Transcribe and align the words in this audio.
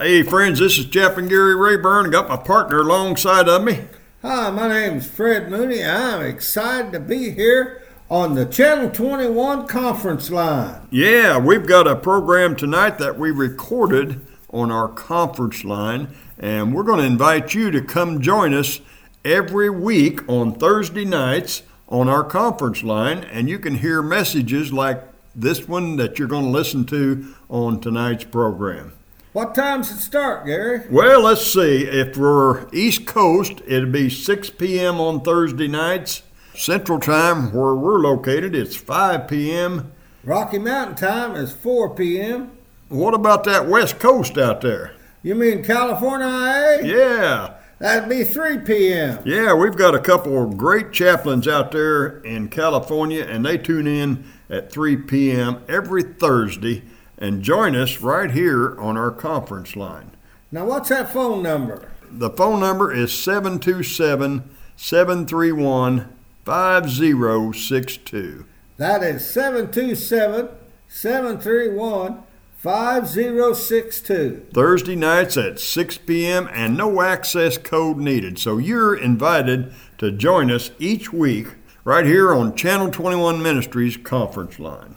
Hey, 0.00 0.22
friends, 0.22 0.60
this 0.60 0.78
is 0.78 0.86
Chaplain 0.86 1.26
Gary 1.26 1.56
Rayburn. 1.56 2.06
I 2.06 2.10
got 2.10 2.28
my 2.28 2.36
partner 2.36 2.82
alongside 2.82 3.48
of 3.48 3.64
me. 3.64 3.80
Hi, 4.22 4.48
my 4.48 4.68
name's 4.68 5.10
Fred 5.10 5.50
Mooney. 5.50 5.82
I'm 5.82 6.24
excited 6.24 6.92
to 6.92 7.00
be 7.00 7.32
here 7.32 7.82
on 8.08 8.36
the 8.36 8.46
Channel 8.46 8.90
21 8.90 9.66
conference 9.66 10.30
line. 10.30 10.86
Yeah, 10.92 11.38
we've 11.38 11.66
got 11.66 11.88
a 11.88 11.96
program 11.96 12.54
tonight 12.54 12.98
that 12.98 13.18
we 13.18 13.32
recorded 13.32 14.24
on 14.50 14.70
our 14.70 14.86
conference 14.86 15.64
line, 15.64 16.14
and 16.38 16.72
we're 16.72 16.84
going 16.84 17.00
to 17.00 17.04
invite 17.04 17.52
you 17.52 17.72
to 17.72 17.80
come 17.80 18.20
join 18.20 18.54
us 18.54 18.80
every 19.24 19.68
week 19.68 20.20
on 20.28 20.54
Thursday 20.54 21.04
nights 21.04 21.64
on 21.88 22.08
our 22.08 22.22
conference 22.22 22.84
line, 22.84 23.24
and 23.24 23.48
you 23.48 23.58
can 23.58 23.74
hear 23.74 24.00
messages 24.00 24.72
like 24.72 25.02
this 25.34 25.66
one 25.66 25.96
that 25.96 26.20
you're 26.20 26.28
going 26.28 26.44
to 26.44 26.50
listen 26.50 26.84
to 26.84 27.34
on 27.48 27.80
tonight's 27.80 28.22
program. 28.22 28.92
What 29.38 29.54
time's 29.54 29.88
it 29.92 29.98
start, 29.98 30.46
Gary? 30.46 30.80
Well, 30.90 31.22
let's 31.22 31.46
see. 31.46 31.84
If 31.84 32.16
we're 32.16 32.68
East 32.72 33.06
Coast, 33.06 33.62
it'd 33.68 33.92
be 33.92 34.10
6 34.10 34.50
p.m. 34.50 35.00
on 35.00 35.20
Thursday 35.20 35.68
nights. 35.68 36.24
Central 36.56 36.98
Time, 36.98 37.52
where 37.52 37.76
we're 37.76 38.00
located, 38.00 38.56
it's 38.56 38.74
5 38.74 39.28
p.m. 39.28 39.92
Rocky 40.24 40.58
Mountain 40.58 40.96
time 40.96 41.36
is 41.36 41.52
4 41.52 41.94
p.m. 41.94 42.50
What 42.88 43.14
about 43.14 43.44
that 43.44 43.68
West 43.68 44.00
Coast 44.00 44.36
out 44.38 44.60
there? 44.60 44.96
You 45.22 45.36
mean 45.36 45.62
California 45.62 46.26
IA? 46.26 46.84
Yeah. 46.84 47.54
That'd 47.78 48.08
be 48.08 48.24
3 48.24 48.58
p.m. 48.62 49.20
Yeah, 49.24 49.54
we've 49.54 49.76
got 49.76 49.94
a 49.94 50.00
couple 50.00 50.42
of 50.42 50.58
great 50.58 50.90
chaplains 50.90 51.46
out 51.46 51.70
there 51.70 52.18
in 52.22 52.48
California, 52.48 53.22
and 53.22 53.46
they 53.46 53.56
tune 53.56 53.86
in 53.86 54.24
at 54.50 54.72
3 54.72 54.96
p.m. 54.96 55.62
every 55.68 56.02
Thursday 56.02 56.82
and 57.18 57.42
join 57.42 57.76
us 57.76 58.00
right 58.00 58.30
here 58.30 58.78
on 58.80 58.96
our 58.96 59.10
conference 59.10 59.76
line. 59.76 60.12
Now, 60.50 60.64
what's 60.64 60.88
that 60.88 61.12
phone 61.12 61.42
number? 61.42 61.90
The 62.10 62.30
phone 62.30 62.60
number 62.60 62.90
is 62.92 63.12
727 63.12 64.48
731 64.76 66.16
5062. 66.44 68.46
That 68.78 69.02
is 69.02 69.28
727 69.28 70.48
731 70.88 72.22
5062. 72.56 74.46
Thursday 74.54 74.96
nights 74.96 75.36
at 75.36 75.60
6 75.60 75.98
p.m. 75.98 76.48
and 76.52 76.76
no 76.76 77.02
access 77.02 77.58
code 77.58 77.98
needed. 77.98 78.38
So 78.38 78.58
you're 78.58 78.96
invited 78.96 79.72
to 79.98 80.10
join 80.10 80.50
us 80.50 80.70
each 80.78 81.12
week 81.12 81.48
right 81.84 82.06
here 82.06 82.34
on 82.34 82.56
Channel 82.56 82.90
21 82.90 83.42
Ministries 83.42 83.96
conference 83.96 84.58
line. 84.58 84.96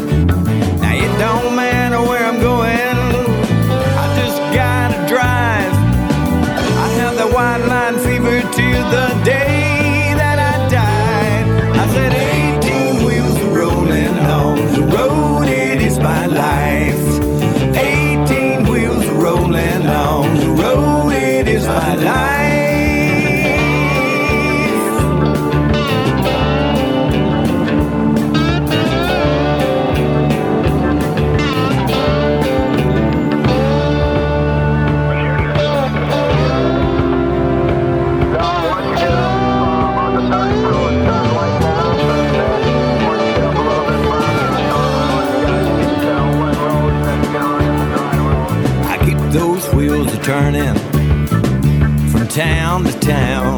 Town 52.71 52.85
to 52.85 52.99
town. 53.01 53.57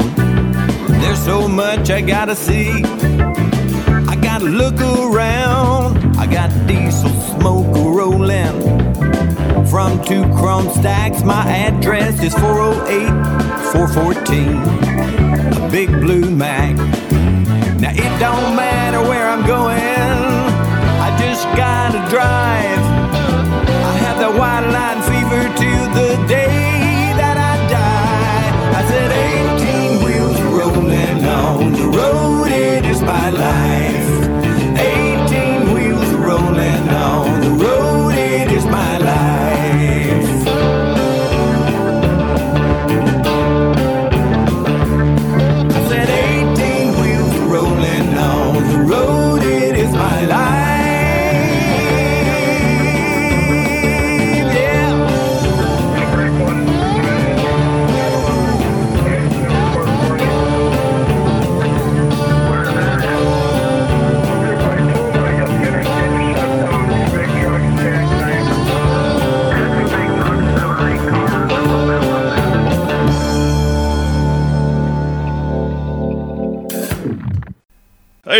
There's 1.00 1.24
so 1.24 1.46
much 1.46 1.88
I 1.88 2.00
gotta 2.00 2.34
see. 2.34 2.82
I 4.12 4.16
gotta 4.20 4.46
look 4.46 4.80
around. 4.80 6.16
I 6.18 6.26
got 6.26 6.50
diesel 6.66 7.10
smoke 7.38 7.76
rolling 7.76 8.58
from 9.66 10.02
two 10.04 10.24
chrome 10.34 10.68
stacks. 10.68 11.22
My 11.22 11.46
address 11.46 12.20
is 12.24 12.34
408 12.34 13.06
414. 13.70 15.62
A 15.62 15.70
big 15.70 15.90
blue 16.00 16.28
Mack. 16.28 16.74
Now 17.78 17.92
it 17.92 18.18
don't 18.18 18.56
matter 18.56 19.00
where 19.00 19.28
I'm 19.28 19.46
going. 19.46 19.78
I 21.06 21.16
just 21.20 21.44
gotta 21.56 22.00
drive. 22.10 22.82
I 23.90 23.92
have 24.06 24.18
the 24.18 24.36
white 24.36 24.66
line 24.74 25.00
fever 25.06 25.56
till 25.56 25.88
the 25.94 26.26
day 26.26 26.34
that. 26.38 26.43
I 28.76 28.84
said 28.88 29.10
18 29.60 30.04
wheels 30.04 30.40
rolling 30.42 31.24
on 31.24 31.72
the 31.72 31.86
road, 31.96 32.48
it 32.50 32.84
is 32.84 33.00
my 33.02 33.30
life. 33.30 34.23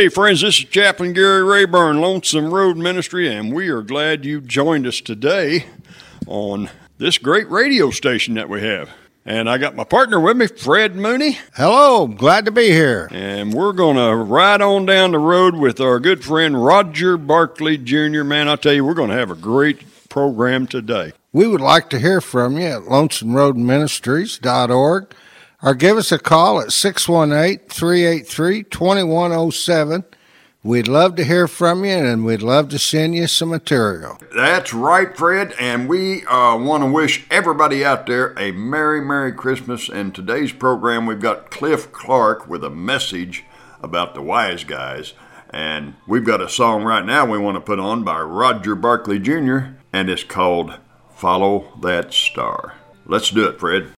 Hey, 0.04 0.10
friends, 0.10 0.42
this 0.42 0.58
is 0.58 0.66
Chaplain 0.66 1.14
Gary 1.14 1.42
Rayburn, 1.42 1.98
Lonesome 1.98 2.52
Road 2.52 2.76
Ministry, 2.76 3.34
and 3.34 3.54
we 3.54 3.70
are 3.70 3.80
glad 3.80 4.26
you 4.26 4.42
joined 4.42 4.86
us 4.86 5.00
today 5.00 5.64
on 6.26 6.68
this 6.98 7.16
great 7.16 7.50
radio 7.50 7.88
station 7.88 8.34
that 8.34 8.50
we 8.50 8.60
have. 8.60 8.90
And 9.24 9.48
I 9.48 9.56
got 9.56 9.74
my 9.74 9.84
partner 9.84 10.20
with 10.20 10.36
me, 10.36 10.46
Fred 10.46 10.94
Mooney, 10.94 11.38
Hello, 11.54 12.06
glad 12.06 12.44
to 12.44 12.50
be 12.50 12.68
here. 12.68 13.08
and 13.12 13.54
we're 13.54 13.72
going 13.72 13.96
to 13.96 14.14
ride 14.14 14.60
on 14.60 14.84
down 14.84 15.12
the 15.12 15.18
road 15.18 15.56
with 15.56 15.80
our 15.80 15.98
good 15.98 16.22
friend 16.22 16.62
Roger 16.62 17.16
Barkley 17.16 17.78
Jr. 17.78 18.24
Man, 18.24 18.46
I 18.46 18.56
tell 18.56 18.74
you, 18.74 18.84
we're 18.84 18.92
going 18.92 19.08
to 19.08 19.16
have 19.16 19.30
a 19.30 19.34
great 19.34 19.84
program 20.10 20.66
today. 20.66 21.12
We 21.32 21.46
would 21.46 21.62
like 21.62 21.88
to 21.88 21.98
hear 21.98 22.20
from 22.20 22.58
you 22.58 22.66
at 22.66 22.82
lonesomeroadministries.org 22.82 25.14
or 25.64 25.75
give 25.75 25.96
us 25.96 26.12
a 26.12 26.19
call 26.19 26.61
at 26.61 26.72
618 26.72 27.66
383 27.69 28.64
2107. 28.64 30.05
We'd 30.62 30.88
love 30.88 31.16
to 31.16 31.25
hear 31.25 31.49
from 31.49 31.84
you 31.84 31.93
and 31.93 32.25
we'd 32.25 32.43
love 32.43 32.69
to 32.70 32.78
send 32.78 33.14
you 33.14 33.26
some 33.26 33.50
material. 33.50 34.19
That's 34.34 34.72
right, 34.72 35.14
Fred. 35.16 35.55
And 35.58 35.88
we 35.88 36.25
uh, 36.26 36.56
want 36.56 36.82
to 36.82 36.90
wish 36.90 37.26
everybody 37.31 37.84
out 37.84 38.06
there 38.06 38.34
a 38.38 38.52
Merry, 38.52 39.00
Merry 39.00 39.32
Christmas. 39.32 39.88
And 39.88 40.14
today's 40.14 40.52
program, 40.52 41.06
we've 41.06 41.20
got 41.20 41.50
Cliff 41.50 41.93
Clark 41.93 42.49
with 42.49 42.64
a 42.64 42.70
message 42.70 43.44
about 43.82 44.14
the 44.14 44.22
wise 44.22 44.64
guys. 44.64 45.12
And 45.50 45.94
we've 46.06 46.25
got 46.25 46.40
a 46.40 46.49
song 46.49 46.82
right 46.82 47.05
now 47.05 47.26
we 47.26 47.38
want 47.38 47.56
to 47.56 47.60
put 47.60 47.78
on 47.78 48.02
by 48.02 48.20
Roger 48.20 48.75
Barkley 48.75 49.19
Jr., 49.19 49.76
and 49.93 50.10
it's 50.10 50.25
called 50.25 50.78
Follow 51.14 51.78
That 51.81 52.12
Star. 52.12 52.75
Let's 53.06 53.31
do 53.31 53.46
it, 53.46 53.60
Fred. 53.60 53.93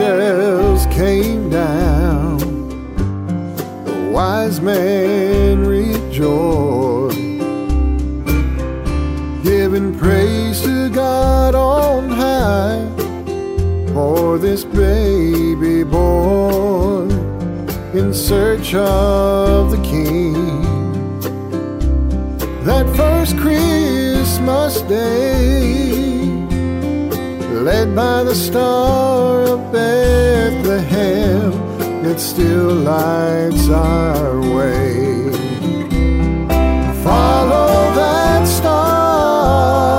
Angels 0.00 0.86
came 0.86 1.50
down, 1.50 2.38
the 3.84 4.10
wise 4.12 4.60
men 4.60 5.64
rejoiced, 5.64 7.16
giving 9.44 9.96
praise 9.96 10.62
to 10.62 10.90
God 10.90 11.54
on 11.54 12.10
high 12.10 12.90
for 13.92 14.36
this 14.38 14.64
baby 14.64 15.84
born 15.84 17.10
in 17.94 18.12
search 18.12 18.74
of 18.74 19.70
the 19.70 19.80
King. 19.84 20.34
That 22.64 22.86
first 22.96 23.36
Christmas 23.38 24.80
day 24.82 26.13
led 27.64 27.96
by 27.96 28.22
the 28.22 28.34
star 28.34 29.44
of 29.44 29.72
Bethlehem, 29.72 31.50
it 32.04 32.20
still 32.20 32.74
lights 32.74 33.70
our 33.70 34.38
way. 34.54 35.30
Follow 37.02 37.94
that 38.00 38.46
star 38.46 39.93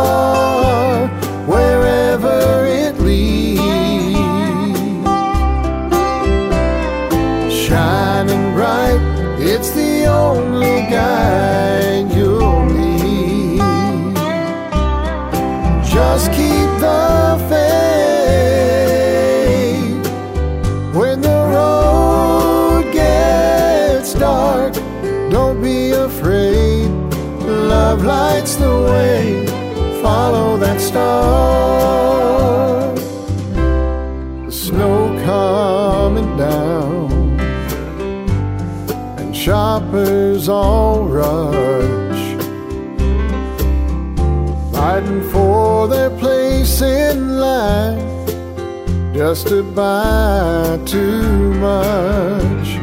to 49.44 49.64
buy 49.64 50.80
too 50.86 51.54
much 51.56 52.80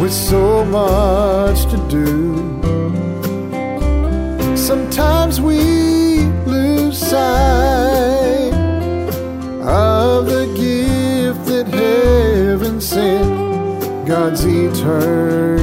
with 0.00 0.12
so 0.12 0.64
much 0.64 1.64
to 1.70 1.76
do. 1.88 2.36
Sometimes 4.56 5.40
we 5.40 6.20
lose 6.46 6.98
sight 6.98 8.52
of 9.62 10.26
the 10.26 10.46
gift 10.56 11.44
that 11.46 11.66
heaven 11.66 12.80
sent, 12.80 14.06
God's 14.06 14.44
eternal 14.44 15.55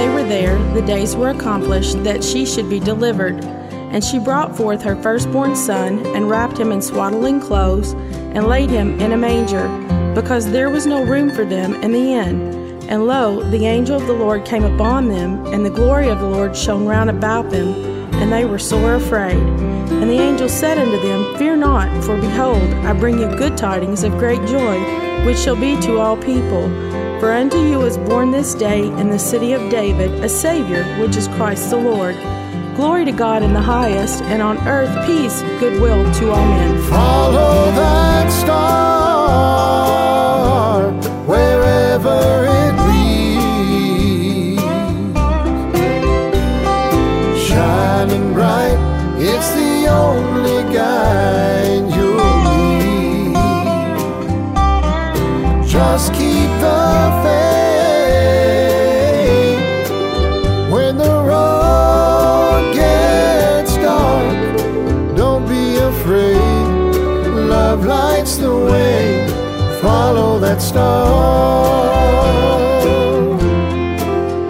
they 0.00 0.08
were 0.08 0.26
there, 0.26 0.56
the 0.72 0.80
days 0.80 1.14
were 1.14 1.28
accomplished 1.28 2.02
that 2.04 2.24
she 2.24 2.46
should 2.46 2.70
be 2.70 2.80
delivered. 2.80 3.44
And 3.92 4.02
she 4.02 4.18
brought 4.18 4.56
forth 4.56 4.80
her 4.80 4.96
firstborn 4.96 5.54
son, 5.54 6.06
and 6.16 6.30
wrapped 6.30 6.56
him 6.56 6.72
in 6.72 6.80
swaddling 6.80 7.38
clothes, 7.38 7.92
and 8.32 8.46
laid 8.46 8.70
him 8.70 8.98
in 8.98 9.12
a 9.12 9.18
manger, 9.18 9.68
because 10.14 10.50
there 10.50 10.70
was 10.70 10.86
no 10.86 11.04
room 11.04 11.28
for 11.30 11.44
them 11.44 11.74
in 11.82 11.92
the 11.92 12.14
inn. 12.14 12.80
And 12.88 13.06
lo, 13.06 13.42
the 13.50 13.66
angel 13.66 13.98
of 14.00 14.06
the 14.06 14.14
Lord 14.14 14.46
came 14.46 14.64
upon 14.64 15.08
them, 15.08 15.44
and 15.52 15.66
the 15.66 15.76
glory 15.80 16.08
of 16.08 16.20
the 16.20 16.30
Lord 16.30 16.56
shone 16.56 16.86
round 16.86 17.10
about 17.10 17.50
them, 17.50 17.74
and 18.14 18.32
they 18.32 18.46
were 18.46 18.58
sore 18.58 18.94
afraid. 18.94 19.36
And 19.36 20.08
the 20.08 20.18
angel 20.18 20.48
said 20.48 20.78
unto 20.78 20.98
them, 21.06 21.36
Fear 21.36 21.56
not, 21.56 22.04
for 22.04 22.18
behold, 22.18 22.72
I 22.86 22.94
bring 22.94 23.18
you 23.18 23.26
good 23.36 23.58
tidings 23.58 24.02
of 24.02 24.12
great 24.12 24.40
joy, 24.46 24.80
which 25.26 25.36
shall 25.36 25.56
be 25.56 25.78
to 25.82 25.98
all 25.98 26.16
people. 26.16 26.89
For 27.20 27.30
unto 27.32 27.58
you 27.58 27.82
is 27.82 27.98
born 27.98 28.30
this 28.30 28.54
day 28.54 28.86
in 28.86 29.10
the 29.10 29.18
city 29.18 29.52
of 29.52 29.70
David 29.70 30.24
a 30.24 30.28
Savior, 30.28 30.84
which 30.98 31.16
is 31.16 31.28
Christ 31.28 31.68
the 31.68 31.76
Lord. 31.76 32.16
Glory 32.76 33.04
to 33.04 33.12
God 33.12 33.42
in 33.42 33.52
the 33.52 33.60
highest, 33.60 34.22
and 34.22 34.40
on 34.40 34.56
earth 34.66 34.88
peace, 35.04 35.42
goodwill 35.60 36.10
to 36.14 36.30
all 36.30 36.46
men. 36.46 36.78
Follow 36.88 37.72
that 37.72 38.32
star 38.32 39.20
wherever 41.26 42.49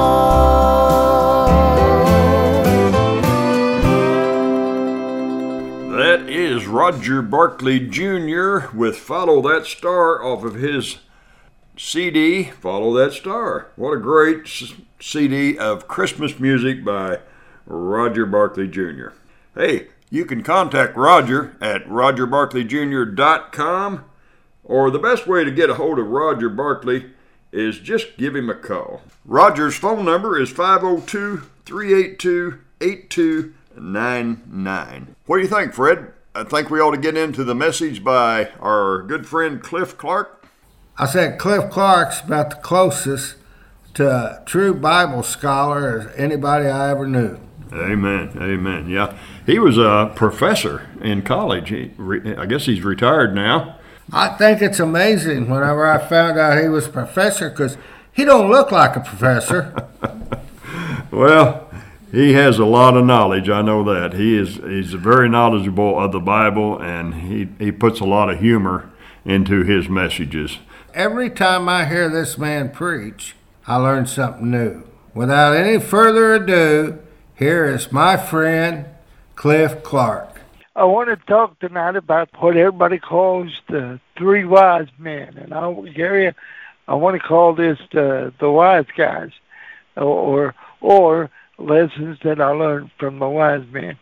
That 5.97 6.29
is 6.29 6.67
Roger 6.67 7.23
Barkley 7.23 7.79
Jr. 7.79 8.69
with 8.75 8.97
Follow 8.97 9.41
That 9.43 9.67
Star 9.67 10.23
off 10.25 10.43
of 10.43 10.55
his 10.55 10.99
CD, 11.77 12.45
Follow 12.45 12.93
That 12.95 13.13
Star. 13.13 13.69
What 13.77 13.93
a 13.93 14.01
great 14.01 14.49
CD 15.03 15.59
of 15.59 15.89
Christmas 15.89 16.39
music 16.39 16.85
by 16.85 17.19
Roger 17.67 18.25
Barkley 18.25 18.69
Jr. 18.69 19.09
Hey, 19.55 19.89
you 20.11 20.25
can 20.25 20.45
contact 20.45 20.97
Roger 20.97 21.57
at 21.61 21.85
rogerbarkleyjr.com 21.87 24.05
or 24.63 24.91
the 24.91 25.01
best 25.01 25.27
way 25.27 25.43
to 25.43 25.51
get 25.51 25.71
a 25.71 25.75
hold 25.75 25.99
of 25.99 26.07
Roger 26.07 26.49
Barkley 26.49 27.11
is 27.51 27.81
just 27.81 28.17
give 28.17 28.37
him 28.37 28.49
a 28.49 28.55
call. 28.55 29.03
Roger's 29.25 29.75
phone 29.75 30.05
number 30.05 30.41
is 30.41 30.51
502 30.51 31.43
382 31.67 32.61
8299. 32.81 35.17
What 35.27 35.37
do 35.37 35.43
you 35.43 35.49
think, 35.49 35.75
Fred? 35.75 36.13
I 36.35 36.45
think 36.45 36.71
we 36.71 36.81
ought 36.81 36.93
to 36.93 36.97
get 36.97 37.17
into 37.17 37.43
the 37.43 37.57
message 37.57 38.05
by 38.05 38.51
our 38.61 39.03
good 39.03 39.27
friend 39.27 39.61
Cliff 39.61 39.99
Clark. 39.99 40.47
I 40.97 41.07
said 41.07 41.39
Cliff 41.39 41.71
Clark's 41.71 42.21
about 42.21 42.51
the 42.51 42.57
closest 42.57 43.37
to 43.95 44.09
a 44.09 44.43
true 44.47 44.75
Bible 44.75 45.23
scholar 45.23 46.01
as 46.01 46.15
anybody 46.17 46.67
I 46.67 46.91
ever 46.91 47.07
knew. 47.07 47.39
Amen. 47.73 48.33
Amen. 48.37 48.89
Yeah. 48.89 49.17
He 49.47 49.59
was 49.59 49.79
a 49.79 50.13
professor 50.15 50.89
in 51.01 51.23
college. 51.23 51.71
He, 51.71 51.93
re, 51.97 52.37
I 52.37 52.47
guess 52.47 52.67
he's 52.67 52.83
retired 52.83 53.35
now. 53.35 53.79
I 54.13 54.29
think 54.29 54.61
it's 54.61 54.79
amazing 54.79 55.49
whenever 55.49 55.87
I 55.87 55.99
found 55.99 56.39
out 56.39 56.61
he 56.61 56.69
was 56.69 56.87
a 56.87 56.91
professor 56.91 57.49
because 57.49 57.79
he 58.13 58.25
don't 58.25 58.51
look 58.51 58.71
like 58.71 58.95
a 58.95 59.01
professor. 59.01 59.89
well, 61.11 61.71
he 62.11 62.35
has 62.35 62.59
a 62.59 62.67
lot 62.67 62.95
of 62.95 63.07
knowledge. 63.07 63.49
I 63.49 63.63
know 63.63 63.83
that. 63.85 64.13
He 64.13 64.37
is 64.37 64.57
he's 64.57 64.93
very 64.93 65.31
knowledgeable 65.31 65.99
of 65.99 66.13
the 66.13 66.21
Bible 66.21 66.79
and 66.79 67.15
he, 67.15 67.49
he 67.59 67.73
puts 67.73 68.01
a 68.01 68.05
lot 68.05 68.29
of 68.29 68.39
humor 68.39 68.91
into 69.25 69.63
his 69.63 69.89
messages. 69.89 70.59
Every 70.93 71.31
time 71.31 71.71
I 71.71 71.87
hear 71.87 72.11
this 72.11 72.37
man 72.37 72.71
preach, 72.71 73.35
I 73.67 73.77
learned 73.77 74.09
something 74.09 74.51
new. 74.51 74.83
Without 75.15 75.55
any 75.55 75.79
further 75.79 76.35
ado, 76.35 76.99
here 77.37 77.65
is 77.67 77.93
my 77.93 78.17
friend 78.17 78.87
Cliff 79.37 79.85
Clark. 79.85 80.41
I 80.75 80.85
want 80.85 81.11
to 81.11 81.27
talk 81.27 81.59
tonight 81.61 81.95
about 81.95 82.31
what 82.41 82.57
everybody 82.57 82.99
calls 82.99 83.53
the 83.69 84.01
three 84.17 84.45
wise 84.45 84.89
men, 84.99 85.37
and 85.37 85.55
I, 85.55 85.73
Gary, 85.95 86.35
I 86.89 86.95
want 86.95 87.21
to 87.21 87.27
call 87.27 87.55
this 87.55 87.79
the 87.93 88.33
the 88.41 88.51
wise 88.51 88.87
guys, 88.97 89.31
or 89.97 90.55
or 90.81 91.31
lessons 91.59 92.19
that 92.25 92.41
I 92.41 92.49
learned 92.49 92.91
from 92.99 93.19
the 93.21 93.29
wise 93.29 93.67
men. 93.71 93.97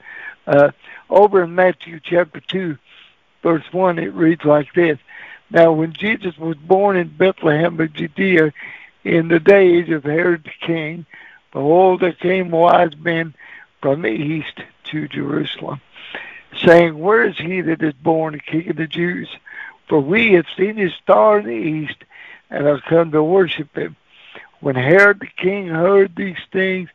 Uh, 0.47 0.71
over 1.11 1.43
in 1.43 1.55
Matthew 1.55 2.01
chapter 2.03 2.41
two, 2.41 2.79
verse 3.43 3.65
one, 3.73 3.99
it 3.99 4.15
reads 4.15 4.45
like 4.45 4.73
this: 4.75 4.99
Now, 5.51 5.73
when 5.73 5.93
Jesus 5.93 6.39
was 6.39 6.57
born 6.57 6.97
in 6.97 7.09
Bethlehem 7.09 7.79
of 7.79 7.93
Judea, 7.93 8.53
in 9.05 9.29
the 9.29 9.41
days 9.41 9.91
of 9.91 10.05
Herod 10.05 10.45
the 10.45 10.67
king, 10.67 11.07
behold, 11.53 12.01
there 12.01 12.13
came 12.13 12.51
wise 12.51 12.97
men 12.99 13.35
from 13.81 14.03
the 14.03 14.09
east 14.09 14.61
to 14.85 15.09
Jerusalem, 15.09 15.81
saying, 16.65 16.99
Where 16.99 17.25
is 17.25 17.39
he 17.39 17.61
that 17.63 17.83
is 17.83 17.95
born 17.95 18.41
King 18.41 18.71
of 18.71 18.77
the 18.77 18.87
Jews? 18.87 19.29
For 19.89 20.01
we 20.01 20.33
have 20.35 20.47
seen 20.57 20.77
his 20.77 20.93
star 21.03 21.41
in 21.41 21.47
the 21.47 21.53
east, 21.53 22.05
and 22.51 22.67
are 22.67 22.81
come 22.81 23.11
to 23.13 23.23
worship 23.23 23.77
him. 23.77 23.97
When 24.61 24.77
Herod 24.77 25.21
the 25.21 25.27
king 25.27 25.69
heard 25.69 26.15
these 26.15 26.37
things, 26.53 26.91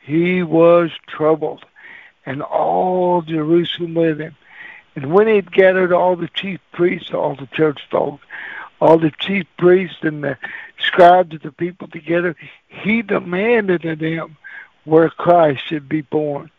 he 0.00 0.42
was 0.42 0.90
troubled, 1.06 1.64
and 2.24 2.42
all 2.42 3.22
Jerusalem 3.22 3.94
with 3.94 4.18
him. 4.18 4.36
And 4.96 5.12
when 5.12 5.28
he 5.28 5.36
had 5.36 5.52
gathered 5.52 5.92
all 5.92 6.16
the 6.16 6.28
chief 6.28 6.60
priests, 6.72 7.12
all 7.12 7.36
the 7.36 7.46
church 7.46 7.80
folk, 7.90 8.20
all 8.80 8.98
the 8.98 9.12
chief 9.18 9.46
priests 9.58 9.98
and 10.02 10.24
the 10.24 10.38
scribes 10.78 11.34
of 11.34 11.42
the 11.42 11.52
people 11.52 11.88
together, 11.88 12.34
he 12.68 13.02
demanded 13.02 13.84
of 13.84 13.98
them 13.98 14.36
where 14.84 15.10
Christ 15.10 15.66
should 15.66 15.88
be 15.88 16.00
born. 16.00 16.50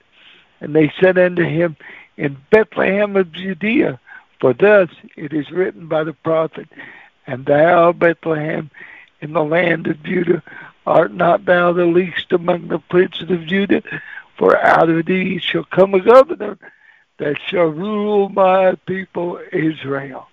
And 0.60 0.76
they 0.76 0.94
said 1.00 1.18
unto 1.18 1.44
him, 1.44 1.76
In 2.18 2.38
Bethlehem 2.52 3.16
of 3.16 3.32
Judea, 3.32 4.00
for 4.40 4.54
thus 4.54 4.90
it 5.16 5.34
is 5.34 5.52
written 5.52 5.88
by 5.88 6.04
the 6.04 6.14
prophet, 6.14 6.68
And 7.26 7.46
thou, 7.46 7.92
Bethlehem, 7.92 8.70
in 9.22 9.34
the 9.34 9.44
land 9.44 9.88
of 9.88 10.04
Judah, 10.04 10.44
art 10.86 11.14
not 11.14 11.46
thou 11.46 11.74
the 11.74 11.86
least 11.86 12.32
among 12.32 12.68
the 12.68 12.80
princes 12.80 13.30
of 13.30 13.46
Judah? 13.46 13.82
For 14.38 14.58
out 14.58 14.90
of 14.90 15.06
thee 15.06 15.40
shall 15.40 15.64
come 15.64 15.94
a 15.94 16.00
governor 16.00 16.58
that 17.18 17.38
shall 17.48 17.66
rule 17.66 18.30
my 18.30 18.76
people 18.88 19.40
Israel. 19.52 20.28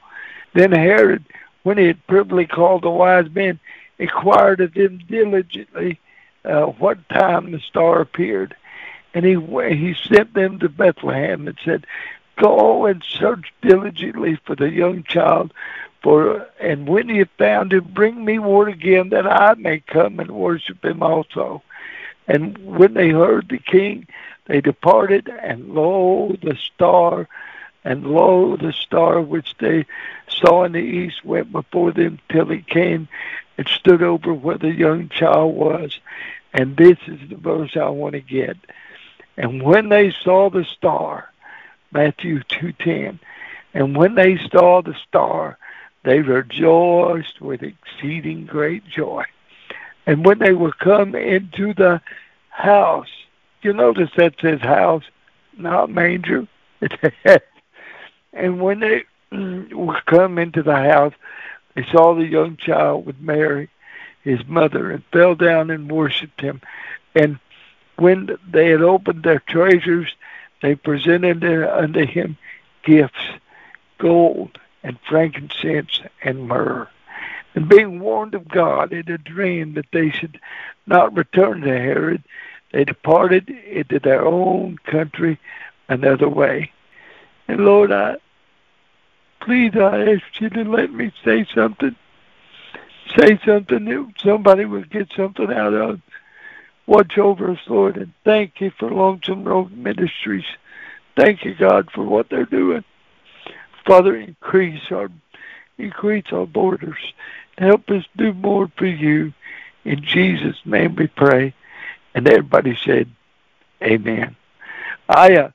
Then 0.54 0.72
Herod, 0.72 1.24
when 1.62 1.78
he 1.78 1.86
had 1.86 2.06
privily 2.06 2.46
called 2.46 2.82
the 2.82 2.90
wise 2.90 3.30
men, 3.30 3.58
inquired 3.98 4.60
of 4.60 4.74
them 4.74 4.98
diligently 5.08 5.98
uh, 6.44 6.66
what 6.66 7.08
time 7.08 7.50
the 7.50 7.60
star 7.60 8.00
appeared. 8.00 8.54
And 9.14 9.24
he 9.24 9.34
he 9.74 9.94
sent 9.94 10.34
them 10.34 10.58
to 10.58 10.68
Bethlehem 10.68 11.48
and 11.48 11.58
said, 11.64 11.86
Go 12.36 12.86
and 12.86 13.02
search 13.02 13.52
diligently 13.62 14.38
for 14.44 14.54
the 14.54 14.70
young 14.70 15.02
child, 15.02 15.52
for 16.02 16.46
and 16.60 16.88
when 16.88 17.08
you 17.08 17.20
have 17.20 17.30
found 17.30 17.72
him, 17.72 17.88
bring 17.92 18.24
me 18.24 18.38
word 18.38 18.68
again 18.68 19.08
that 19.08 19.26
I 19.26 19.54
may 19.54 19.80
come 19.80 20.20
and 20.20 20.30
worship 20.30 20.84
him 20.84 21.02
also. 21.02 21.62
And 22.28 22.58
when 22.58 22.94
they 22.94 23.08
heard 23.08 23.48
the 23.48 23.58
king, 23.58 24.06
they 24.46 24.60
departed, 24.60 25.28
and 25.28 25.74
lo, 25.74 26.36
the 26.42 26.56
star, 26.56 27.26
and 27.84 28.06
lo, 28.06 28.56
the 28.56 28.72
star 28.72 29.20
which 29.20 29.54
they 29.58 29.86
saw 30.28 30.64
in 30.64 30.72
the 30.72 30.78
east 30.78 31.24
went 31.24 31.52
before 31.52 31.92
them 31.92 32.18
till 32.30 32.50
it 32.50 32.66
came 32.66 33.08
and 33.56 33.68
stood 33.68 34.02
over 34.02 34.32
where 34.32 34.58
the 34.58 34.72
young 34.72 35.08
child 35.08 35.54
was. 35.54 35.98
And 36.52 36.76
this 36.76 36.98
is 37.06 37.28
the 37.28 37.36
verse 37.36 37.76
I 37.76 37.88
want 37.88 38.14
to 38.14 38.20
get. 38.20 38.56
And 39.36 39.62
when 39.62 39.88
they 39.88 40.10
saw 40.10 40.50
the 40.50 40.64
star, 40.64 41.30
Matthew 41.92 42.40
2.10, 42.40 43.18
and 43.74 43.96
when 43.96 44.14
they 44.14 44.38
saw 44.50 44.82
the 44.82 44.96
star, 45.06 45.58
they 46.04 46.20
rejoiced 46.20 47.40
with 47.40 47.62
exceeding 47.62 48.46
great 48.46 48.84
joy. 48.86 49.24
And 50.06 50.24
when 50.24 50.38
they 50.38 50.52
were 50.52 50.72
come 50.72 51.14
into 51.14 51.74
the 51.74 52.00
house, 52.50 53.10
you 53.62 53.72
notice 53.72 54.10
that 54.16 54.34
says 54.40 54.60
house, 54.60 55.04
not 55.56 55.90
manger. 55.90 56.46
and 58.32 58.60
when 58.60 58.80
they 58.80 59.04
mm, 59.32 59.72
would 59.72 60.04
come 60.06 60.38
into 60.38 60.62
the 60.62 60.76
house, 60.76 61.14
they 61.74 61.84
saw 61.84 62.14
the 62.14 62.26
young 62.26 62.56
child 62.56 63.06
with 63.06 63.20
Mary, 63.20 63.68
his 64.22 64.46
mother, 64.46 64.90
and 64.90 65.04
fell 65.12 65.34
down 65.34 65.70
and 65.70 65.90
worshipped 65.90 66.40
him. 66.40 66.60
And 67.14 67.38
when 67.96 68.36
they 68.48 68.70
had 68.70 68.82
opened 68.82 69.22
their 69.22 69.40
treasures, 69.40 70.14
they 70.62 70.74
presented 70.74 71.44
unto 71.44 72.04
him 72.04 72.36
gifts, 72.82 73.22
gold 73.98 74.58
and 74.82 74.98
frankincense 75.08 76.00
and 76.22 76.48
myrrh. 76.48 76.88
And 77.54 77.68
being 77.68 78.00
warned 78.00 78.34
of 78.34 78.48
God 78.48 78.92
in 78.92 79.10
a 79.10 79.18
dream 79.18 79.74
that 79.74 79.90
they 79.92 80.10
should 80.10 80.40
not 80.86 81.16
return 81.16 81.62
to 81.62 81.68
Herod, 81.68 82.22
they 82.72 82.84
departed 82.84 83.48
into 83.48 83.98
their 83.98 84.24
own 84.24 84.78
country 84.84 85.38
another 85.88 86.28
way. 86.28 86.72
And 87.48 87.64
Lord, 87.64 87.90
I 87.90 88.16
please 89.40 89.72
I 89.74 90.12
ask 90.12 90.40
you 90.40 90.50
to 90.50 90.64
let 90.64 90.92
me 90.92 91.12
say 91.24 91.46
something. 91.54 91.96
Say 93.16 93.40
something 93.44 93.86
that 93.86 94.12
somebody 94.22 94.66
will 94.66 94.84
get 94.84 95.08
something 95.16 95.50
out 95.50 95.72
of. 95.72 96.00
Watch 96.86 97.18
over 97.18 97.50
us, 97.50 97.58
Lord, 97.66 97.96
and 97.96 98.12
thank 98.24 98.60
you 98.60 98.70
for 98.70 98.90
Lonesome 98.90 99.44
Road 99.44 99.72
Ministries. 99.72 100.44
Thank 101.16 101.44
you, 101.44 101.54
God, 101.54 101.90
for 101.90 102.04
what 102.04 102.28
they're 102.28 102.44
doing. 102.44 102.84
Father, 103.86 104.14
increase 104.16 104.82
our 104.90 105.08
increase 105.78 106.26
our 106.32 106.46
borders. 106.46 106.98
Help 107.56 107.88
us 107.90 108.04
do 108.16 108.32
more 108.32 108.70
for 108.76 108.86
you. 108.86 109.32
In 109.84 110.02
Jesus' 110.02 110.58
name 110.64 110.96
we 110.96 111.06
pray. 111.06 111.54
And 112.14 112.28
everybody 112.28 112.76
said, 112.84 113.08
Amen. 113.82 114.36
I 115.08 115.36
uh, 115.36 115.50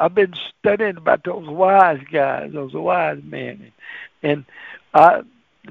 I've 0.00 0.14
been 0.14 0.34
studying 0.58 0.96
about 0.96 1.24
those 1.24 1.46
wise 1.46 2.00
guys, 2.10 2.52
those 2.52 2.72
wise 2.72 3.20
men, 3.22 3.70
and 4.22 4.46
I 4.94 5.22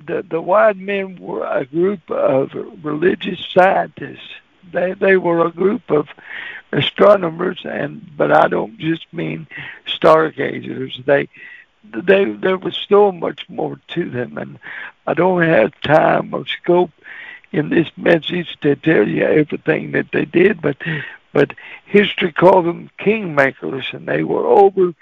the 0.05 0.23
the 0.29 0.39
wise 0.39 0.75
men 0.75 1.17
were 1.19 1.45
a 1.45 1.65
group 1.65 2.09
of 2.11 2.51
religious 2.83 3.43
scientists. 3.51 4.29
They 4.71 4.93
they 4.93 5.17
were 5.17 5.47
a 5.47 5.51
group 5.51 5.89
of 5.89 6.09
astronomers, 6.71 7.61
and 7.65 8.07
but 8.15 8.31
I 8.31 8.47
don't 8.47 8.77
just 8.77 9.11
mean 9.11 9.47
stargazers. 9.87 11.01
They 11.05 11.27
they 11.83 12.25
there 12.25 12.57
was 12.57 12.77
so 12.87 13.11
much 13.11 13.49
more 13.49 13.79
to 13.89 14.09
them, 14.09 14.37
and 14.37 14.59
I 15.07 15.15
don't 15.15 15.41
have 15.41 15.81
time 15.81 16.35
or 16.35 16.45
scope 16.45 16.91
in 17.51 17.69
this 17.69 17.89
message 17.97 18.57
to 18.61 18.75
tell 18.75 19.07
you 19.07 19.23
everything 19.23 19.91
that 19.93 20.11
they 20.11 20.25
did, 20.25 20.61
but 20.61 20.77
but 21.31 21.53
history 21.85 22.31
called 22.31 22.65
them 22.65 22.89
kingmakers, 22.99 23.93
and 23.93 24.07
they 24.07 24.23
were 24.23 24.45
over 24.45 24.93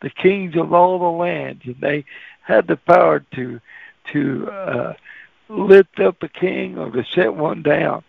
the 0.00 0.10
kings 0.10 0.56
of 0.56 0.72
all 0.72 0.98
the 0.98 1.18
lands, 1.18 1.62
and 1.64 1.80
they 1.80 2.04
had 2.42 2.66
the 2.66 2.76
power 2.76 3.20
to 3.34 3.60
to 4.12 4.50
uh, 4.50 4.94
lift 5.48 5.98
up 6.00 6.22
a 6.22 6.28
king 6.28 6.78
or 6.78 6.90
to 6.90 7.04
set 7.04 7.34
one 7.34 7.62
down. 7.62 8.04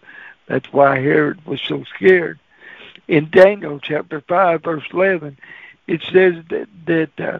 That's 0.48 0.72
why 0.72 1.00
Herod 1.00 1.46
was 1.46 1.62
so 1.62 1.84
scared. 1.96 2.40
In 3.08 3.30
Daniel 3.30 3.80
chapter 3.80 4.22
five, 4.22 4.64
verse 4.64 4.84
eleven, 4.92 5.38
it 5.88 6.02
says 6.12 6.36
that 6.50 6.68
that 6.86 7.20
uh, 7.20 7.40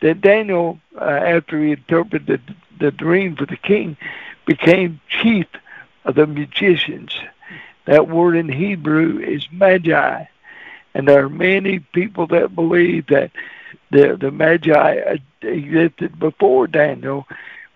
that 0.00 0.20
Daniel, 0.20 0.80
uh, 0.98 1.04
after 1.04 1.62
he 1.62 1.72
interpreted 1.72 2.26
the, 2.26 2.54
the 2.78 2.90
dream 2.90 3.36
for 3.36 3.46
the 3.46 3.56
king, 3.56 3.96
became 4.46 5.00
chief 5.08 5.46
of 6.04 6.14
the 6.14 6.26
magicians. 6.26 7.18
That 7.86 8.08
word 8.08 8.36
in 8.36 8.48
Hebrew 8.48 9.18
is 9.18 9.46
magi. 9.50 10.24
And 10.94 11.06
there 11.06 11.24
are 11.24 11.30
many 11.30 11.78
people 11.78 12.26
that 12.28 12.54
believe 12.54 13.06
that 13.08 13.30
the, 13.90 14.16
the 14.16 14.30
magi 14.30 15.18
existed 15.42 16.18
before 16.18 16.66
Daniel, 16.66 17.26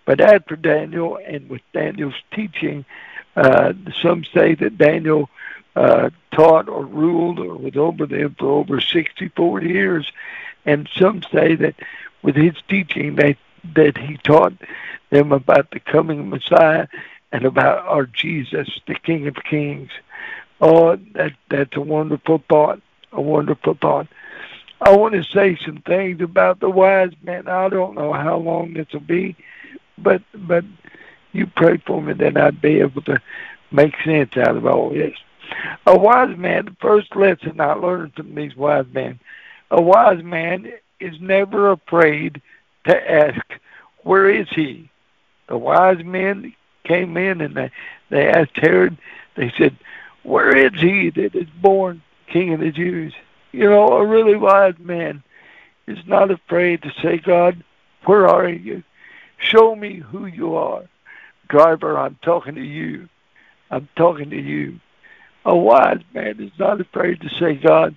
but 0.05 0.21
after 0.21 0.55
Daniel 0.55 1.17
and 1.25 1.49
with 1.49 1.61
Daniel's 1.73 2.21
teaching, 2.31 2.85
uh, 3.35 3.73
some 4.01 4.23
say 4.23 4.55
that 4.55 4.77
Daniel 4.77 5.29
uh, 5.75 6.09
taught 6.31 6.69
or 6.69 6.85
ruled 6.85 7.39
or 7.39 7.55
was 7.55 7.75
over 7.75 8.05
them 8.05 8.35
for 8.37 8.47
over 8.47 8.79
64 8.79 9.63
years. 9.63 10.11
And 10.65 10.89
some 10.97 11.21
say 11.31 11.55
that 11.55 11.75
with 12.21 12.35
his 12.35 12.55
teaching 12.67 13.15
that, 13.15 13.37
that 13.75 13.97
he 13.97 14.17
taught 14.17 14.53
them 15.09 15.31
about 15.31 15.71
the 15.71 15.79
coming 15.79 16.29
Messiah 16.29 16.87
and 17.35 17.43
about 17.43 17.85
our 17.85 18.05
Jesus, 18.05 18.69
the 18.87 18.95
King 18.95 19.27
of 19.27 19.35
Kings. 19.35 19.89
Oh, 20.61 20.95
that, 21.15 21.33
that's 21.49 21.75
a 21.75 21.81
wonderful 21.81 22.41
thought, 22.47 22.81
a 23.11 23.21
wonderful 23.21 23.73
thought. 23.73 24.07
I 24.79 24.95
want 24.95 25.15
to 25.15 25.23
say 25.23 25.57
some 25.65 25.81
things 25.81 26.21
about 26.21 26.61
the 26.61 26.69
wise 26.69 27.11
men. 27.23 27.49
I 27.49 27.67
don't 27.67 27.95
know 27.95 28.13
how 28.13 28.37
long 28.37 28.73
this 28.73 28.87
will 28.93 29.01
be, 29.01 29.35
but 29.97 30.21
but 30.33 30.63
you 31.33 31.45
pray 31.45 31.77
for 31.85 32.01
me 32.01 32.13
that 32.13 32.37
I'd 32.37 32.61
be 32.61 32.79
able 32.79 33.01
to 33.01 33.21
make 33.69 33.95
sense 34.05 34.37
out 34.37 34.55
of 34.55 34.65
all 34.65 34.91
this. 34.91 35.17
A 35.85 35.97
wise 35.97 36.37
man, 36.37 36.65
the 36.65 36.75
first 36.79 37.17
lesson 37.17 37.59
I 37.59 37.73
learned 37.73 38.13
from 38.13 38.33
these 38.33 38.55
wise 38.55 38.85
men, 38.93 39.19
a 39.71 39.81
wise 39.81 40.23
man 40.23 40.71
is 41.01 41.19
never 41.19 41.71
afraid 41.71 42.41
to 42.85 43.11
ask, 43.11 43.41
where 44.03 44.29
is 44.29 44.47
he? 44.51 44.89
The 45.49 45.57
wise 45.57 46.03
men 46.03 46.53
came 46.85 47.17
in 47.17 47.41
and 47.41 47.55
they, 47.55 47.71
they 48.09 48.27
asked 48.27 48.55
Herod, 48.55 48.97
they 49.35 49.51
said, 49.57 49.77
where 50.23 50.55
is 50.55 50.79
he 50.79 51.09
that 51.11 51.35
is 51.35 51.49
born 51.61 52.01
king 52.27 52.53
of 52.53 52.59
the 52.59 52.71
Jews? 52.71 53.13
You 53.51 53.69
know, 53.69 53.87
a 53.89 54.05
really 54.05 54.35
wise 54.35 54.77
man 54.79 55.23
is 55.87 55.99
not 56.07 56.31
afraid 56.31 56.81
to 56.81 56.91
say, 57.01 57.17
God, 57.17 57.63
where 58.05 58.27
are 58.27 58.49
you? 58.49 58.83
Show 59.37 59.75
me 59.75 59.97
who 59.97 60.25
you 60.25 60.55
are. 60.55 60.83
Driver, 61.47 61.97
I'm 61.97 62.17
talking 62.23 62.55
to 62.55 62.63
you. 62.63 63.07
I'm 63.69 63.87
talking 63.95 64.29
to 64.31 64.41
you. 64.41 64.79
A 65.45 65.55
wise 65.55 66.01
man 66.13 66.39
is 66.39 66.51
not 66.57 66.81
afraid 66.81 67.21
to 67.21 67.29
say, 67.29 67.55
God, 67.55 67.95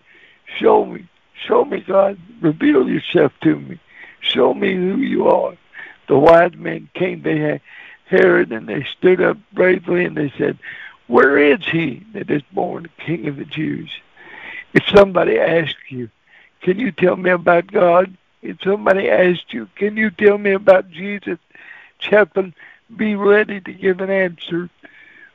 show 0.58 0.84
me. 0.84 1.08
Show 1.46 1.64
me, 1.64 1.80
God. 1.80 2.18
Reveal 2.40 2.88
yourself 2.88 3.32
to 3.42 3.58
me. 3.58 3.80
Show 4.20 4.52
me 4.52 4.74
who 4.74 4.96
you 4.96 5.28
are. 5.28 5.56
The 6.08 6.18
wise 6.18 6.54
men 6.56 6.90
came 6.94 7.22
to 7.22 7.34
Herod 8.08 8.52
and 8.52 8.66
they 8.66 8.84
stood 8.84 9.20
up 9.20 9.36
bravely 9.52 10.04
and 10.04 10.16
they 10.16 10.32
said, 10.38 10.58
Where 11.06 11.38
is 11.38 11.64
he 11.66 12.06
that 12.14 12.30
is 12.30 12.42
born 12.52 12.88
King 12.98 13.28
of 13.28 13.36
the 13.36 13.44
Jews? 13.44 13.90
If 14.72 14.86
somebody 14.88 15.38
asks 15.38 15.90
you, 15.90 16.10
Can 16.62 16.78
you 16.78 16.90
tell 16.90 17.16
me 17.16 17.30
about 17.30 17.66
God? 17.66 18.16
If 18.40 18.58
somebody 18.62 19.10
asks 19.10 19.52
you, 19.52 19.68
Can 19.76 19.96
you 19.96 20.10
tell 20.10 20.38
me 20.38 20.52
about 20.52 20.90
Jesus? 20.90 21.38
Chaplain, 21.98 22.54
be 22.96 23.14
ready 23.14 23.60
to 23.60 23.72
give 23.72 24.00
an 24.00 24.10
answer. 24.10 24.70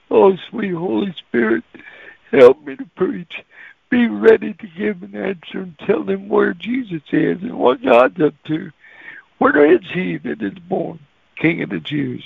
Oh, 0.10 0.36
sweet 0.50 0.74
Holy 0.74 1.14
Spirit, 1.14 1.64
help 2.32 2.64
me 2.66 2.76
to 2.76 2.86
preach. 2.96 3.44
Be 3.90 4.08
ready 4.08 4.54
to 4.54 4.68
give 4.68 5.04
an 5.04 5.16
answer 5.16 5.62
and 5.62 5.78
tell 5.80 6.04
them 6.04 6.30
where 6.30 6.54
Jesus 6.56 7.04
is 7.12 7.42
and 7.44 7.60
what 7.60 7.84
God's 7.84 8.20
up 8.20 8.34
to. 8.46 8.72
Where 9.38 9.72
is 9.72 9.82
he 9.92 10.18
that 10.18 10.42
is 10.42 10.58
born, 10.58 11.00
King 11.36 11.62
of 11.62 11.70
the 11.70 11.80
Jews? 11.80 12.24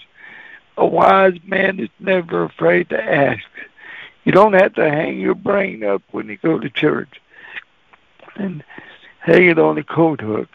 A 0.77 0.85
wise 0.85 1.37
man 1.43 1.79
is 1.79 1.89
never 1.99 2.43
afraid 2.43 2.89
to 2.89 3.03
ask. 3.03 3.43
You 4.23 4.31
don't 4.31 4.53
have 4.53 4.73
to 4.75 4.89
hang 4.89 5.19
your 5.19 5.35
brain 5.35 5.83
up 5.83 6.03
when 6.11 6.27
you 6.27 6.37
go 6.37 6.59
to 6.59 6.69
church 6.69 7.19
and 8.35 8.63
hang 9.19 9.47
it 9.47 9.59
on 9.59 9.77
a 9.77 9.83
coat 9.83 10.21
hook. 10.21 10.49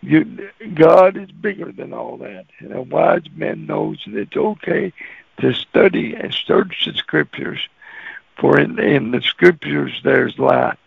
You, 0.00 0.50
God 0.74 1.16
is 1.16 1.30
bigger 1.30 1.72
than 1.72 1.92
all 1.92 2.18
that. 2.18 2.46
And 2.58 2.72
a 2.72 2.82
wise 2.82 3.24
man 3.34 3.66
knows 3.66 4.02
that 4.06 4.16
it's 4.16 4.36
okay 4.36 4.92
to 5.40 5.52
study 5.54 6.14
and 6.14 6.32
search 6.34 6.84
the 6.84 6.94
scriptures, 6.94 7.60
for 8.38 8.58
in, 8.58 8.78
in 8.78 9.10
the 9.10 9.22
scriptures 9.22 9.92
there's 10.04 10.38
life. 10.38 10.78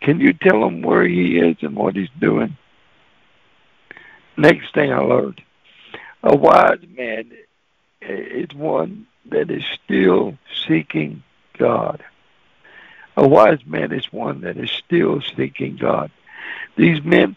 Can 0.00 0.20
you 0.20 0.32
tell 0.32 0.64
him 0.64 0.82
where 0.82 1.06
he 1.06 1.38
is 1.38 1.56
and 1.60 1.76
what 1.76 1.96
he's 1.96 2.08
doing? 2.18 2.56
Next 4.36 4.72
thing 4.74 4.92
I 4.92 4.98
learned, 4.98 5.42
a 6.26 6.34
wise 6.34 6.80
man 6.96 7.30
is 8.00 8.52
one 8.52 9.06
that 9.26 9.48
is 9.48 9.64
still 9.84 10.36
seeking 10.66 11.22
God. 11.56 12.04
A 13.16 13.26
wise 13.26 13.64
man 13.64 13.92
is 13.92 14.12
one 14.12 14.40
that 14.40 14.56
is 14.56 14.70
still 14.70 15.22
seeking 15.36 15.76
God. 15.76 16.10
These 16.76 17.02
men 17.04 17.36